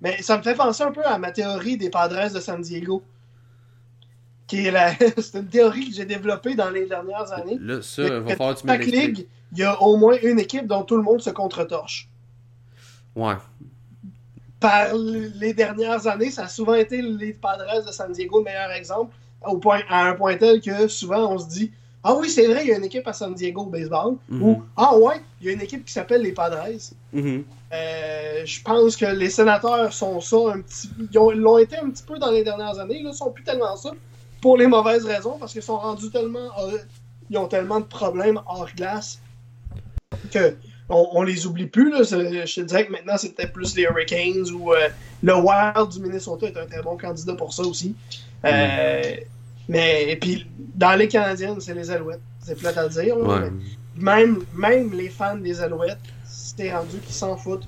Mais 0.05 0.21
ça 0.21 0.37
me 0.37 0.43
fait 0.43 0.55
penser 0.55 0.83
un 0.83 0.93
peu 0.93 1.03
à 1.03 1.17
ma 1.17 1.31
théorie 1.31 1.79
des 1.79 1.89
Padres 1.89 2.31
de 2.31 2.39
San 2.39 2.61
Diego. 2.61 3.03
Qui 4.47 4.67
est 4.67 4.71
la... 4.71 4.95
c'est 4.99 5.39
une 5.39 5.49
théorie 5.49 5.89
que 5.89 5.97
j'ai 5.97 6.05
développée 6.05 6.55
dans 6.55 6.69
les 6.69 6.85
dernières 6.85 7.33
années. 7.33 7.57
Là, 7.59 7.81
ça, 7.81 8.03
il 8.03 8.13
va 8.13 8.37
falloir 8.37 8.55
que 8.55 8.61
tu 8.61 8.67
Chaque 8.67 8.85
ligue, 8.85 9.27
il 9.53 9.59
y 9.59 9.63
a 9.65 9.81
au 9.81 9.97
moins 9.97 10.19
une 10.23 10.39
équipe 10.39 10.67
dont 10.67 10.83
tout 10.83 10.97
le 10.97 11.03
monde 11.03 11.23
se 11.23 11.31
contre-torche. 11.31 12.11
Ouais. 13.17 13.37
Par 14.61 14.95
les 14.95 15.55
dernières 15.55 16.07
années, 16.07 16.31
ça 16.31 16.45
a 16.45 16.49
souvent 16.49 16.75
été 16.75 17.01
les 17.01 17.33
Padres 17.33 17.87
de 17.87 17.91
San 17.91 18.13
Diego 18.13 18.41
le 18.41 18.45
meilleur 18.45 18.73
exemple, 18.73 19.15
au 19.47 19.57
point, 19.57 19.81
à 19.89 20.09
un 20.09 20.15
point 20.15 20.37
tel 20.37 20.61
que 20.61 20.87
souvent 20.87 21.33
on 21.33 21.39
se 21.39 21.49
dit 21.49 21.73
Ah 22.03 22.15
oui, 22.15 22.29
c'est 22.29 22.47
vrai, 22.47 22.65
il 22.65 22.69
y 22.69 22.73
a 22.73 22.77
une 22.77 22.85
équipe 22.85 23.09
à 23.09 23.15
San 23.15 23.33
Diego 23.33 23.63
au 23.63 23.71
baseball. 23.71 24.17
Ou, 24.31 24.63
ah 24.77 24.99
ouais, 24.99 25.23
il 25.41 25.47
y 25.47 25.51
a 25.51 25.53
une 25.53 25.63
équipe 25.63 25.87
qui 25.87 25.93
s'appelle 25.95 26.21
les 26.21 26.33
Padres. 26.33 26.69
Mhm. 27.15 27.45
Euh, 27.75 28.43
je 28.45 28.63
pense 28.63 28.97
que 28.97 29.07
les 29.07 29.31
sénateurs 29.31 29.93
sont 29.93 30.21
ça 30.21 30.37
un 30.55 30.61
petit 30.61 30.89
Ils 31.11 31.19
ont- 31.19 31.31
l'ont 31.31 31.59
été 31.59 31.77
un 31.77 31.91
petit 31.91 32.05
peu 32.05 32.19
dans 32.19 32.31
les 32.31 32.45
dernières 32.45 32.79
années. 32.79 32.99
Ils 33.01 33.07
ne 33.07 33.13
sont 33.13 33.31
plus 33.33 33.43
tellement 33.45 33.75
ça. 33.77 33.91
Pour 34.41 34.57
les 34.57 34.67
mauvaises 34.67 35.05
raisons, 35.05 35.39
parce 35.39 35.53
qu'ils 35.53 35.63
sont 35.63 35.79
rendus 35.79 36.11
tellement. 36.11 36.51
euh, 36.61 36.79
ils 37.31 37.39
ont 37.39 37.49
tellement 37.49 37.81
de 37.81 37.87
problèmes 37.87 38.39
hors 38.47 38.69
glace 38.77 39.19
que 40.31 40.55
on, 40.91 41.09
on 41.13 41.23
les 41.23 41.47
oublie 41.47 41.67
plus. 41.67 41.91
Là. 41.91 42.03
Je 42.03 42.55
te 42.55 42.61
dirais 42.61 42.87
que 42.87 42.93
maintenant, 42.93 43.17
c'est 43.17 43.35
peut-être 43.35 43.53
plus 43.55 43.75
les 43.75 43.85
Hurricanes 43.85 44.51
ou 44.53 44.73
euh, 44.75 44.89
le 45.23 45.35
Wild 45.35 45.89
du 45.91 46.01
Minnesota 46.01 46.47
est 46.47 46.57
un 46.59 46.67
très 46.67 46.83
bon 46.83 46.97
candidat 46.99 47.35
pour 47.35 47.53
ça 47.55 47.63
aussi. 47.63 47.95
Mais 49.69 50.11
et 50.11 50.17
puis 50.17 50.47
dans 50.75 50.95
les 50.95 51.09
Canadiennes, 51.09 51.59
c'est 51.61 51.75
les 51.75 51.91
Alouettes. 51.91 52.21
C'est 52.41 52.57
plate 52.59 52.77
à 52.77 52.89
dire. 52.89 53.17
là, 53.17 53.25
Ouais. 53.25 53.51
mais 53.97 54.17
même, 54.17 54.45
même 54.55 54.93
les 54.93 55.09
fans 55.09 55.37
des 55.37 55.61
Alouettes, 55.63 55.97
rendu 56.59 56.99
qu'ils 56.99 57.15
s'en 57.15 57.37
foutent. 57.37 57.67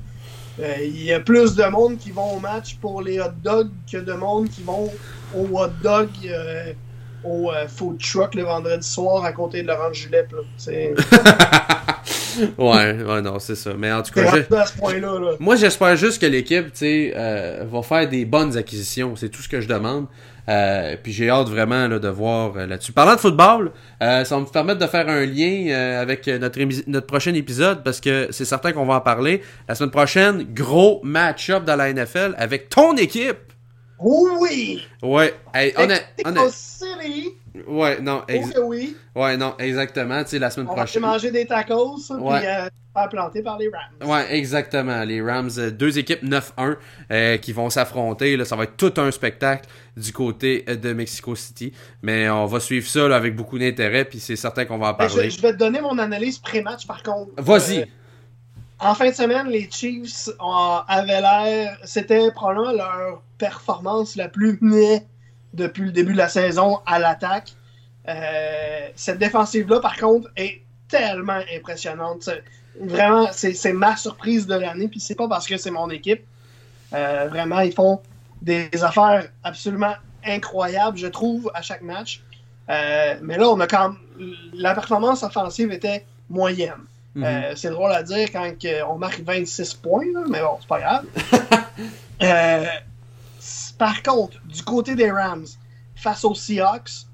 Euh, 0.61 0.77
Il 0.81 1.03
y 1.03 1.13
a 1.13 1.21
plus 1.21 1.55
de 1.55 1.65
monde 1.65 1.99
qui 1.99 2.11
vont 2.11 2.37
au 2.37 2.41
match 2.41 2.77
pour 2.77 3.03
les 3.03 3.21
hot 3.21 3.33
dogs 3.43 3.71
que 3.91 3.99
de 3.99 4.13
monde 4.13 4.49
qui 4.49 4.63
vont 4.63 4.91
au 5.35 5.47
hot 5.59 5.69
dog 5.83 6.09
euh, 6.25 6.73
au 7.25 7.51
euh, 7.53 7.69
food 7.69 7.99
truck 7.99 8.35
le 8.35 8.45
vendredi 8.45 8.87
soir 8.87 9.25
à 9.25 9.33
côté 9.33 9.63
de 9.63 9.69
Laurent 9.69 9.93
Julep. 9.93 10.35
ouais, 12.59 13.03
ouais, 13.03 13.23
non, 13.23 13.39
c'est 13.39 13.55
ça. 13.55 13.73
Mais 13.79 13.93
en 13.93 14.03
tout 14.03 14.13
cas, 14.13 14.23
je- 14.27 14.43
rendu 14.43 14.55
à 14.55 14.67
ce 14.67 14.77
point-là. 14.79 15.19
là. 15.19 15.31
moi, 15.41 15.57
j'espère 15.57 15.97
juste 15.97 16.21
que 16.21 16.27
l'équipe, 16.27 16.67
tu 16.73 16.79
sais, 16.79 17.13
euh, 17.17 17.65
va 17.71 17.83
faire 17.83 18.09
des 18.09 18.25
bonnes 18.25 18.57
acquisitions. 18.57 19.17
C'est 19.17 19.29
tout 19.29 19.43
ce 19.43 19.49
que 19.49 19.61
je 19.61 19.69
demande. 19.69 20.07
Euh, 20.49 20.95
puis 21.03 21.13
j'ai 21.13 21.29
hâte 21.29 21.49
vraiment 21.49 21.89
là, 21.89 21.99
de 21.99 22.09
voir 22.09 22.57
euh, 22.57 22.67
là-dessus. 22.67 22.93
Parlant 22.93 23.15
de 23.17 23.21
football, 23.21 23.73
euh, 24.01 24.25
ça 24.25 24.37
va 24.37 24.43
me 24.43 24.47
permettre 24.47 24.79
de 24.79 24.87
faire 24.87 25.09
un 25.09 25.27
lien 25.27 25.75
avec 26.01 26.29
notre, 26.29 26.61
notre 26.87 27.07
prochain 27.07 27.35
épisode 27.35 27.83
parce 27.83 28.01
que 28.01 28.29
c'est 28.31 28.45
certain 28.45 28.71
qu'on 28.71 28.87
va 28.87 28.95
en 28.95 29.01
parler. 29.01 29.43
La 29.69 29.75
semaine 29.75 29.91
prochaine, 29.91 30.47
gros 30.55 31.01
match-up 31.03 31.65
dans 31.65 31.75
la 31.75 31.93
NFL 31.93 32.37
avec 32.39 32.69
ton 32.69 32.97
équipe. 32.97 33.39
Oui! 33.99 34.87
Ouais, 35.03 35.35
hey! 35.55 35.75
Ouais, 37.67 38.01
non, 38.01 38.23
ex- 38.29 38.51
que 38.53 38.61
oui! 38.61 38.97
ouais, 39.15 39.37
non, 39.37 39.55
exactement, 39.59 40.23
tu 40.25 40.31
sais, 40.31 40.39
la 40.39 40.51
semaine 40.51 40.67
On 40.69 40.75
va 40.75 40.83
prochaine. 40.83 41.03
manger 41.03 41.31
des 41.31 41.47
tacos 41.47 41.97
Ouais. 42.11 42.39
puis 42.41 42.47
euh, 42.49 42.69
faire 42.95 43.09
planter 43.09 43.43
par 43.43 43.59
les 43.59 43.69
Rams. 43.69 44.09
Ouais, 44.11 44.35
exactement. 44.37 45.03
Les 45.05 45.21
Rams, 45.23 45.51
euh, 45.59 45.71
deux 45.71 45.99
équipes 45.99 46.23
9-1 46.23 46.77
euh, 47.11 47.37
qui 47.39 47.53
vont 47.53 47.69
s'affronter. 47.71 48.37
Là, 48.37 48.45
ça 48.45 48.57
va 48.57 48.65
être 48.65 48.77
tout 48.77 48.93
un 48.97 49.11
spectacle 49.11 49.69
du 49.97 50.13
côté 50.13 50.65
euh, 50.69 50.77
de 50.77 50.93
Mexico 50.93 51.35
City. 51.37 51.73
Mais 52.03 52.29
on 52.31 52.47
va 52.47 52.59
suivre 52.61 52.87
ça 52.89 53.07
là, 53.09 53.17
avec 53.17 53.37
beaucoup 53.37 53.59
d'intérêt, 53.59 54.05
puis 54.05 54.19
c'est 54.21 54.37
certain 54.37 54.65
qu'on 54.65 54.79
va 54.79 54.89
en 54.91 54.95
parler. 54.95 55.29
je, 55.31 55.37
je 55.37 55.43
vais 55.43 55.53
te 55.53 55.59
donner 55.59 55.81
mon 55.81 55.99
analyse 55.99 56.39
pré-match 56.39 56.87
par 56.87 57.03
contre. 57.03 57.33
Vas-y. 57.37 57.87
En 58.79 58.95
fin 58.95 59.09
de 59.09 59.15
semaine, 59.15 59.47
les 59.49 59.69
Chiefs 59.71 60.29
avaient 60.89 61.21
l'air. 61.23 61.79
C'était 61.85 62.31
probablement 62.33 62.73
leur 62.73 63.23
performance 63.39 64.17
la 64.17 64.29
plus 64.29 64.59
née 64.61 65.03
depuis 65.57 65.85
le 65.85 65.93
début 65.93 66.13
de 66.13 66.19
la 66.19 66.29
saison 66.29 66.79
à 66.87 66.99
l'attaque. 66.99 67.53
Euh, 68.09 68.89
cette 68.95 69.19
défensive-là, 69.19 69.81
par 69.81 69.97
contre, 69.97 70.29
est 70.37 70.63
tellement 70.89 71.41
impressionnante. 71.55 72.29
Vraiment, 72.81 73.29
c'est 73.33 73.73
ma 73.73 73.97
surprise 73.97 74.47
de 74.47 74.55
l'année, 74.55 74.89
puis 74.89 75.01
c'est 75.01 75.15
pas 75.15 75.29
parce 75.29 75.47
que 75.47 75.57
c'est 75.57 75.71
mon 75.71 75.91
équipe. 75.91 76.23
Euh, 76.93 77.27
vraiment, 77.29 77.61
ils 77.61 77.73
font 77.73 78.01
des 78.43 78.69
affaires 78.83 79.27
absolument 79.43 79.95
incroyables, 80.25 80.99
je 80.99 81.07
trouve, 81.07 81.51
à 81.55 81.63
chaque 81.63 81.83
match. 81.83 82.23
Euh, 82.69 83.15
mais 83.23 83.39
là, 83.39 83.49
on 83.49 83.59
a 83.61 83.67
quand 83.67 83.91
même- 83.91 84.33
la 84.55 84.75
performance 84.75 85.23
offensive 85.23 85.73
était 85.73 86.05
moyenne. 86.29 86.85
Mhm. 87.15 87.57
C'est 87.57 87.71
drôle 87.71 87.93
à 87.93 88.03
dire 88.03 88.31
quand 88.31 88.53
on 88.89 88.99
marque 88.99 89.21
26 89.21 89.73
points, 89.75 90.05
là, 90.13 90.21
mais 90.29 90.41
bon, 90.41 90.59
c'est 90.61 90.69
pas 90.69 90.81
grave. 90.81 91.05
Par 93.79 94.03
contre, 94.03 94.39
du 94.47 94.63
côté 94.63 94.95
des 94.95 95.11
Rams, 95.11 95.47
face 95.95 96.25
aux 96.25 96.35
Seahawks, 96.35 97.07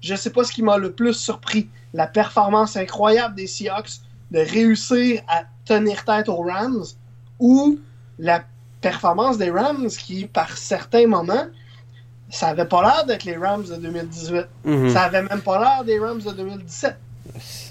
je 0.00 0.14
sais 0.14 0.30
pas 0.30 0.44
ce 0.44 0.52
qui 0.52 0.62
m'a 0.62 0.76
le 0.78 0.92
plus 0.92 1.14
surpris. 1.14 1.68
La 1.94 2.06
performance 2.06 2.76
incroyable 2.76 3.34
des 3.34 3.46
Seahawks 3.46 4.00
de 4.30 4.40
réussir 4.40 5.22
à 5.28 5.44
tenir 5.64 6.04
tête 6.04 6.28
aux 6.28 6.42
Rams 6.42 6.84
ou 7.38 7.78
la 8.18 8.44
performance 8.80 9.38
des 9.38 9.50
Rams 9.50 9.88
qui, 9.88 10.26
par 10.26 10.56
certains 10.56 11.06
moments, 11.06 11.46
ça 12.30 12.48
avait 12.48 12.66
pas 12.66 12.82
l'air 12.82 13.06
d'être 13.06 13.24
les 13.24 13.36
Rams 13.36 13.64
de 13.64 13.76
2018. 13.76 14.46
Mhm. 14.64 14.90
Ça 14.92 15.04
avait 15.04 15.22
même 15.22 15.40
pas 15.40 15.58
l'air 15.58 15.84
des 15.84 15.98
Rams 15.98 16.20
de 16.20 16.30
2017. 16.32 16.96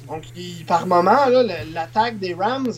Donc, 0.07 0.23
il- 0.35 0.65
par 0.65 0.87
moment, 0.87 1.25
l'attaque 1.73 2.17
des 2.19 2.33
Rams, 2.33 2.71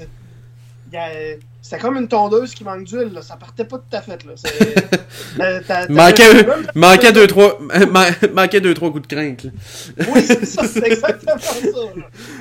il 0.88 0.94
y 0.94 0.98
a- 0.98 1.36
c'était 1.62 1.80
comme 1.82 1.98
une 1.98 2.08
tondeuse 2.08 2.54
qui 2.54 2.64
manque 2.64 2.84
d'huile. 2.86 3.12
là. 3.14 3.22
Ça 3.22 3.36
partait 3.36 3.66
pas 3.66 3.78
tout 3.78 3.96
à 3.96 4.02
fait. 4.02 4.24
Là. 4.26 4.34
Euh, 5.40 5.62
t'as- 5.68 5.86
t'as- 5.86 5.94
Manquait, 5.94 6.46
manquait 6.76 7.12
deux, 7.12 7.28
trois, 7.28 7.58
man- 7.92 8.14
manquait 8.34 8.62
deux, 8.62 8.74
trois 8.74 8.92
coups 8.92 9.08
de 9.08 9.14
crainte. 9.14 9.46
Oui, 10.12 10.24
c'est 10.26 10.46
ça, 10.46 10.64
c'est 10.68 10.86
exactement 10.88 11.38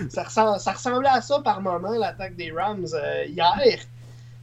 ça. 0.08 0.24
ça 0.58 0.72
ressemblait 0.72 1.08
à 1.08 1.20
ça 1.20 1.40
par 1.40 1.60
moment, 1.60 1.90
l'attaque 1.92 2.36
des 2.36 2.50
Rams 2.50 2.86
euh, 2.94 3.24
hier. 3.26 3.78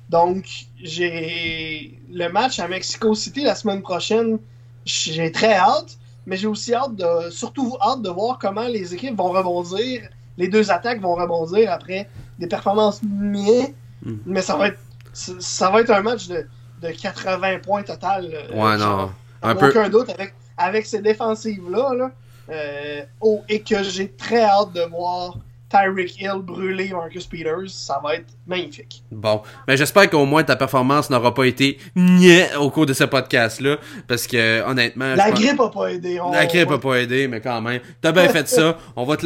Donc, 0.09 0.45
j'ai 0.81 1.99
le 2.11 2.27
match 2.29 2.59
à 2.59 2.67
Mexico 2.67 3.15
City 3.15 3.41
la 3.43 3.55
semaine 3.55 3.81
prochaine. 3.81 4.37
J'ai 4.85 5.31
très 5.31 5.55
hâte, 5.55 5.97
mais 6.25 6.37
j'ai 6.37 6.47
aussi 6.47 6.73
hâte 6.73 6.95
de, 6.95 7.29
surtout 7.31 7.75
hâte 7.81 8.01
de 8.03 8.09
voir 8.09 8.37
comment 8.39 8.67
les 8.67 8.93
équipes 8.93 9.17
vont 9.17 9.31
rebondir. 9.31 10.01
Les 10.37 10.47
deux 10.47 10.69
attaques 10.71 11.01
vont 11.01 11.15
rebondir 11.15 11.71
après 11.71 12.07
des 12.37 12.47
performances 12.47 13.01
miennes. 13.03 13.73
Mm. 14.03 14.15
Mais 14.25 14.41
ça 14.41 14.55
va 14.55 14.67
être, 14.69 14.79
ça 15.13 15.69
va 15.69 15.81
être 15.81 15.91
un 15.91 16.01
match 16.01 16.27
de, 16.27 16.47
de 16.81 16.89
80 16.89 17.59
points 17.59 17.83
total. 17.83 18.29
euh, 18.33 18.53
Ouais, 18.53 18.77
non. 18.77 19.11
Un 19.41 19.55
peu. 19.55 19.69
aucun 19.69 19.89
doute 19.89 20.09
avec, 20.09 20.33
avec 20.57 20.85
ces 20.85 21.01
défensives-là. 21.01 21.93
Là, 21.95 22.11
euh, 22.49 23.03
oh, 23.21 23.43
et 23.49 23.61
que 23.61 23.83
j'ai 23.83 24.11
très 24.11 24.43
hâte 24.43 24.73
de 24.73 24.81
voir 24.81 25.37
Tyreek 25.75 26.21
Hill 26.21 26.41
brûler 26.41 26.89
Marcus 26.91 27.25
Peters. 27.27 27.69
Ça 27.69 27.99
va 28.03 28.15
être 28.15 28.27
magnifique. 28.47 29.03
Bon, 29.11 29.41
mais 29.67 29.77
j'espère 29.77 30.09
qu'au 30.09 30.25
moins 30.25 30.43
ta 30.43 30.55
performance 30.55 31.09
n'aura 31.09 31.33
pas 31.33 31.45
été 31.45 31.77
niais 31.95 32.49
au 32.55 32.69
cours 32.69 32.85
de 32.85 32.93
ce 32.93 33.03
podcast-là, 33.03 33.77
parce 34.07 34.27
que 34.27 34.61
honnêtement, 34.63 35.15
La 35.15 35.31
grippe 35.31 35.59
a 35.59 35.69
pas 35.69 35.91
aidé. 35.91 36.19
On- 36.19 36.31
La 36.31 36.45
grippe 36.45 36.71
a 36.71 36.77
pas 36.79 36.95
aidé, 36.95 37.27
mais 37.27 37.41
quand 37.41 37.61
même. 37.61 37.81
T'as 38.01 38.11
bien 38.11 38.29
fait 38.29 38.47
ça. 38.47 38.77
On 38.95 39.03
va 39.05 39.17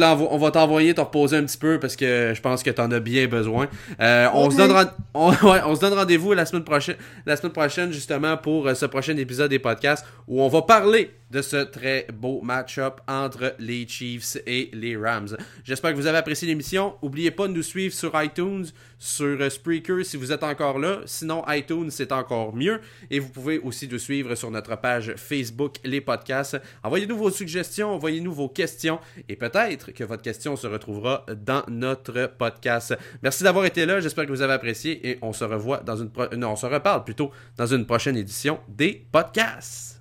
t'envoyer 0.50 0.94
te 0.94 1.00
reposer 1.00 1.36
un 1.36 1.44
petit 1.44 1.58
peu 1.58 1.78
parce 1.78 1.96
que 1.96 2.32
je 2.34 2.40
pense 2.40 2.62
que 2.62 2.70
t'en 2.70 2.90
as 2.90 3.00
bien 3.00 3.26
besoin. 3.26 3.68
Euh, 4.00 4.28
on 4.34 4.50
se 4.50 4.56
donne 4.56 4.70
on, 5.14 5.28
ouais, 5.42 5.60
on 5.66 5.74
se 5.74 5.80
donne 5.80 5.94
rendez-vous 5.94 6.32
la 6.32 6.46
semaine 6.46 6.64
prochaine, 6.64 6.96
la 7.26 7.36
semaine 7.36 7.52
prochaine 7.52 7.92
justement 7.92 8.36
pour 8.36 8.66
euh, 8.66 8.74
ce 8.74 8.86
prochain 8.86 9.16
épisode 9.16 9.50
des 9.50 9.58
podcasts 9.58 10.04
où 10.26 10.42
on 10.42 10.48
va 10.48 10.62
parler 10.62 11.10
de 11.30 11.42
ce 11.42 11.58
très 11.58 12.06
beau 12.12 12.40
match-up 12.42 13.00
entre 13.06 13.54
les 13.60 13.86
Chiefs 13.86 14.36
et 14.46 14.68
les 14.72 14.96
Rams. 14.96 15.36
J'espère 15.64 15.92
que 15.92 15.96
vous 15.96 16.06
avez 16.08 16.18
apprécié 16.18 16.39
l'émission. 16.46 16.94
N'oubliez 17.02 17.30
pas 17.30 17.48
de 17.48 17.52
nous 17.52 17.62
suivre 17.62 17.94
sur 17.94 18.12
iTunes, 18.22 18.66
sur 18.98 19.40
euh, 19.40 19.48
Spreaker 19.50 20.04
si 20.04 20.16
vous 20.16 20.32
êtes 20.32 20.42
encore 20.42 20.78
là. 20.78 21.00
Sinon, 21.06 21.42
iTunes, 21.48 21.90
c'est 21.90 22.12
encore 22.12 22.54
mieux. 22.54 22.80
Et 23.10 23.18
vous 23.18 23.28
pouvez 23.28 23.58
aussi 23.58 23.88
nous 23.88 23.98
suivre 23.98 24.34
sur 24.34 24.50
notre 24.50 24.76
page 24.80 25.14
Facebook, 25.16 25.76
les 25.84 26.00
podcasts. 26.00 26.60
Envoyez-nous 26.82 27.16
vos 27.16 27.30
suggestions, 27.30 27.90
envoyez-nous 27.94 28.32
vos 28.32 28.48
questions 28.48 29.00
et 29.28 29.36
peut-être 29.36 29.92
que 29.92 30.04
votre 30.04 30.22
question 30.22 30.56
se 30.56 30.66
retrouvera 30.66 31.24
dans 31.36 31.62
notre 31.68 32.30
podcast. 32.38 32.96
Merci 33.22 33.44
d'avoir 33.44 33.64
été 33.64 33.86
là. 33.86 34.00
J'espère 34.00 34.26
que 34.26 34.30
vous 34.32 34.42
avez 34.42 34.54
apprécié 34.54 35.08
et 35.08 35.18
on 35.22 35.32
se 35.32 35.44
revoit 35.44 35.78
dans 35.78 35.96
une 35.96 36.10
pro- 36.10 36.34
non, 36.36 36.52
on 36.52 36.56
se 36.56 36.66
reparle 36.66 37.04
plutôt 37.04 37.30
dans 37.56 37.66
une 37.66 37.86
prochaine 37.86 38.16
édition 38.16 38.60
des 38.68 39.06
podcasts. 39.12 39.99